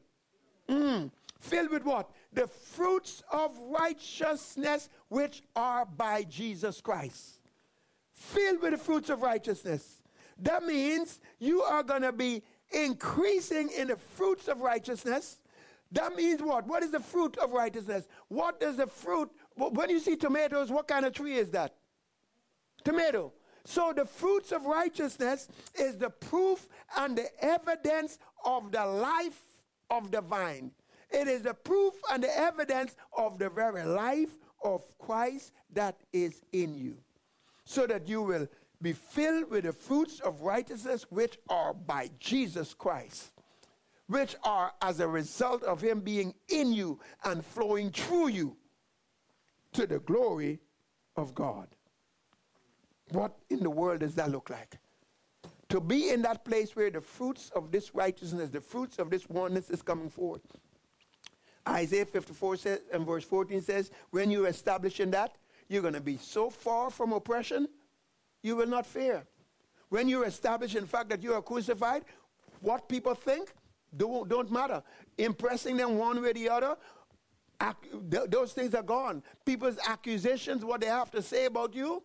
Mm. 0.70 1.12
Filled 1.40 1.72
with 1.72 1.84
what? 1.84 2.10
The 2.34 2.48
fruits 2.48 3.24
of 3.32 3.58
righteousness 3.60 4.90
which 5.10 5.44
are 5.56 5.86
by 5.86 6.24
Jesus 6.24 6.82
Christ. 6.82 7.40
Filled 8.14 8.62
with 8.62 8.72
the 8.72 8.78
fruits 8.78 9.10
of 9.10 9.22
righteousness. 9.22 10.02
That 10.42 10.66
means 10.66 11.20
you 11.40 11.62
are 11.62 11.84
going 11.84 12.02
to 12.02 12.12
be 12.12 12.42
increasing 12.72 13.70
in 13.78 13.90
the 13.90 13.96
fruits 13.96 14.48
of 14.48 14.62
righteousness. 14.62 15.38
That 15.92 16.16
means 16.16 16.42
what? 16.42 16.68
What 16.68 16.84
is 16.84 16.92
the 16.92 17.00
fruit 17.00 17.38
of 17.38 17.52
righteousness? 17.52 18.08
What 18.28 18.60
does 18.60 18.78
the 18.78 18.88
fruit, 18.88 19.30
when 19.56 19.90
you 19.90 20.00
see 20.00 20.16
tomatoes, 20.16 20.72
what 20.72 20.88
kind 20.88 21.06
of 21.06 21.14
tree 21.14 21.36
is 21.36 21.52
that? 21.52 21.76
Tomato. 22.84 23.34
So 23.66 23.94
the 23.96 24.06
fruits 24.06 24.52
of 24.52 24.66
righteousness 24.66 25.48
is 25.74 25.98
the 25.98 26.10
proof 26.10 26.68
and 26.98 27.18
the 27.18 27.28
evidence 27.44 28.20
of 28.44 28.72
the 28.72 28.86
life 28.86 29.42
of 29.90 30.12
the 30.12 30.22
vine. 30.22 30.72
It 31.10 31.28
is 31.28 31.44
the 31.44 31.54
proof 31.54 31.94
and 32.12 32.24
the 32.24 32.38
evidence 32.38 32.96
of 33.18 33.40
the 33.40 33.50
very 33.50 33.84
life 33.84 34.38
of 34.64 34.84
Christ 35.00 35.52
that 35.74 36.02
is 36.12 36.42
in 36.52 36.76
you. 36.76 36.98
So 37.64 37.88
that 37.88 38.08
you 38.08 38.22
will 38.22 38.48
be 38.82 38.94
filled 38.94 39.50
with 39.50 39.64
the 39.64 39.72
fruits 39.72 40.20
of 40.20 40.42
righteousness 40.42 41.06
which 41.10 41.40
are 41.50 41.74
by 41.74 42.12
Jesus 42.20 42.74
Christ, 42.74 43.32
which 44.08 44.36
are 44.44 44.72
as 44.82 45.00
a 45.00 45.08
result 45.08 45.64
of 45.64 45.82
Him 45.82 46.02
being 46.02 46.34
in 46.50 46.74
you 46.74 47.00
and 47.24 47.44
flowing 47.44 47.90
through 47.90 48.28
you 48.30 48.58
to 49.74 49.88
the 49.88 50.00
glory 50.00 50.60
of 51.16 51.34
God. 51.34 51.68
What 53.12 53.38
in 53.50 53.60
the 53.60 53.70
world 53.70 54.00
does 54.00 54.16
that 54.16 54.32
look 54.32 54.50
like? 54.50 54.78
To 55.70 55.80
be 55.80 56.10
in 56.10 56.22
that 56.22 56.46
place 56.46 56.76
where 56.76 56.92
the 56.92 57.02
fruits 57.02 57.52
of 57.56 57.72
this 57.72 57.94
righteousness, 57.96 58.50
the 58.50 58.62
fruits 58.62 59.00
of 59.00 59.10
this 59.10 59.28
oneness 59.28 59.70
is 59.70 59.82
coming 59.82 60.10
forth. 60.10 60.42
Isaiah 61.68 62.06
54 62.06 62.58
says, 62.58 62.80
and 62.94 63.06
verse 63.06 63.24
14 63.24 63.62
says, 63.62 63.90
when 64.12 64.30
you're 64.30 64.48
establishing 64.48 65.12
that, 65.12 65.36
you're 65.68 65.82
going 65.82 65.96
to 65.96 66.02
be 66.02 66.18
so 66.18 66.52
far 66.52 66.92
from 66.92 67.12
oppression, 67.12 67.68
you 68.44 68.56
will 68.56 68.68
not 68.68 68.86
fear. 68.86 69.26
When 69.90 70.08
you 70.08 70.24
establish, 70.24 70.76
in 70.76 70.86
fact, 70.86 71.10
that 71.10 71.24
you 71.24 71.34
are 71.34 71.42
crucified, 71.42 72.06
what 72.62 72.88
people 72.88 73.16
think 73.16 73.52
don't, 73.98 74.28
don't 74.30 74.52
matter. 74.52 74.84
Impressing 75.18 75.78
them 75.78 75.98
one 75.98 76.22
way 76.22 76.30
or 76.30 76.34
the 76.34 76.50
other, 76.50 76.78
th- 78.12 78.30
those 78.30 78.54
things 78.54 78.74
are 78.76 78.84
gone. 78.84 79.24
People's 79.46 79.78
accusations, 79.88 80.64
what 80.64 80.82
they 80.82 80.88
have 80.88 81.12
to 81.12 81.22
say 81.22 81.46
about 81.46 81.74
you, 81.76 82.04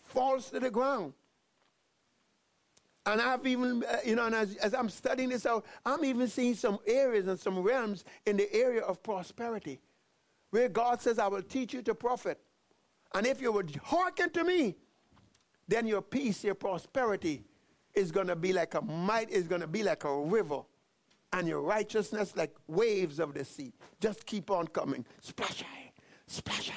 falls 0.00 0.50
to 0.50 0.60
the 0.60 0.70
ground. 0.70 1.12
And 3.04 3.20
I've 3.20 3.44
even, 3.46 3.82
uh, 3.84 3.96
you 4.04 4.14
know, 4.14 4.26
and 4.26 4.34
as, 4.34 4.54
as 4.56 4.74
I'm 4.74 4.88
studying 4.88 5.30
this 5.30 5.44
out, 5.44 5.64
I'm 5.84 6.04
even 6.04 6.28
seeing 6.28 6.54
some 6.54 6.78
areas 6.86 7.26
and 7.26 7.38
some 7.38 7.58
realms 7.58 8.04
in 8.26 8.36
the 8.36 8.52
area 8.54 8.82
of 8.82 9.02
prosperity 9.02 9.80
where 10.50 10.68
God 10.68 11.00
says, 11.00 11.18
I 11.18 11.26
will 11.26 11.42
teach 11.42 11.74
you 11.74 11.82
to 11.82 11.94
profit. 11.94 12.38
And 13.14 13.26
if 13.26 13.40
you 13.40 13.50
would 13.52 13.74
hearken 13.82 14.30
to 14.30 14.44
me, 14.44 14.76
then 15.66 15.86
your 15.86 16.02
peace, 16.02 16.44
your 16.44 16.54
prosperity 16.54 17.42
is 17.94 18.12
going 18.12 18.26
to 18.28 18.36
be 18.36 18.52
like 18.52 18.74
a 18.74 18.82
might, 18.82 19.30
is 19.30 19.48
going 19.48 19.62
to 19.62 19.66
be 19.66 19.82
like 19.82 20.04
a 20.04 20.22
river. 20.22 20.60
And 21.32 21.48
your 21.48 21.62
righteousness 21.62 22.34
like 22.36 22.54
waves 22.66 23.18
of 23.18 23.34
the 23.34 23.44
sea. 23.44 23.72
Just 24.00 24.26
keep 24.26 24.50
on 24.50 24.66
coming. 24.68 25.04
Splash, 25.20 25.64
splash, 26.26 26.70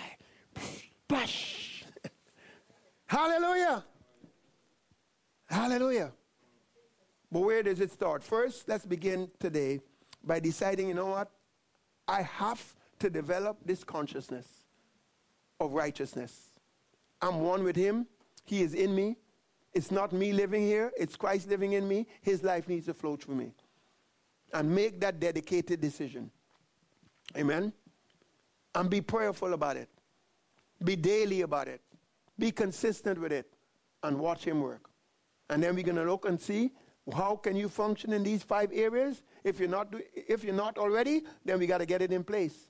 splash. 1.07 1.85
Hallelujah. 3.05 3.83
Hallelujah. 5.47 6.11
But 7.31 7.41
where 7.41 7.63
does 7.63 7.81
it 7.81 7.91
start? 7.91 8.23
First, 8.23 8.69
let's 8.69 8.85
begin 8.85 9.29
today 9.39 9.81
by 10.23 10.39
deciding, 10.39 10.87
you 10.87 10.93
know 10.93 11.07
what? 11.07 11.29
I 12.07 12.21
have 12.21 12.75
to 12.99 13.09
develop 13.09 13.57
this 13.65 13.83
consciousness 13.83 14.47
of 15.59 15.73
righteousness. 15.73 16.51
I'm 17.21 17.41
one 17.41 17.63
with 17.63 17.75
Him, 17.75 18.07
He 18.43 18.61
is 18.61 18.73
in 18.73 18.95
me. 18.95 19.17
It's 19.73 19.91
not 19.91 20.13
me 20.13 20.31
living 20.31 20.61
here, 20.61 20.93
it's 20.97 21.17
Christ 21.17 21.49
living 21.49 21.73
in 21.73 21.87
me. 21.87 22.07
His 22.21 22.43
life 22.43 22.69
needs 22.69 22.85
to 22.85 22.93
flow 22.93 23.17
through 23.17 23.35
me. 23.35 23.51
And 24.53 24.73
make 24.73 24.99
that 25.01 25.19
dedicated 25.19 25.81
decision. 25.81 26.31
Amen? 27.35 27.73
And 28.73 28.89
be 28.89 29.01
prayerful 29.01 29.53
about 29.53 29.77
it. 29.77 29.89
Be 30.83 30.95
daily 30.95 31.41
about 31.41 31.67
it. 31.67 31.81
Be 32.37 32.51
consistent 32.51 33.19
with 33.19 33.31
it. 33.31 33.51
And 34.03 34.19
watch 34.19 34.43
Him 34.43 34.61
work. 34.61 34.89
And 35.49 35.61
then 35.61 35.75
we're 35.75 35.83
going 35.83 35.97
to 35.97 36.03
look 36.03 36.25
and 36.25 36.39
see 36.39 36.71
how 37.13 37.35
can 37.35 37.55
you 37.55 37.69
function 37.69 38.13
in 38.13 38.23
these 38.23 38.43
five 38.43 38.71
areas. 38.73 39.21
If 39.43 39.59
you're 39.59 39.69
not, 39.69 39.93
if 40.15 40.43
you're 40.43 40.55
not 40.55 40.77
already, 40.77 41.23
then 41.43 41.59
we 41.59 41.67
got 41.67 41.79
to 41.79 41.85
get 41.85 42.01
it 42.01 42.11
in 42.11 42.23
place. 42.23 42.69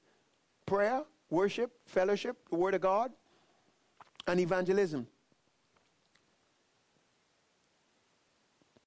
Prayer, 0.65 1.03
worship, 1.30 1.71
fellowship, 1.86 2.38
the 2.49 2.55
Word 2.55 2.73
of 2.73 2.82
God, 2.82 3.11
and 4.28 4.39
evangelism. 4.39 5.07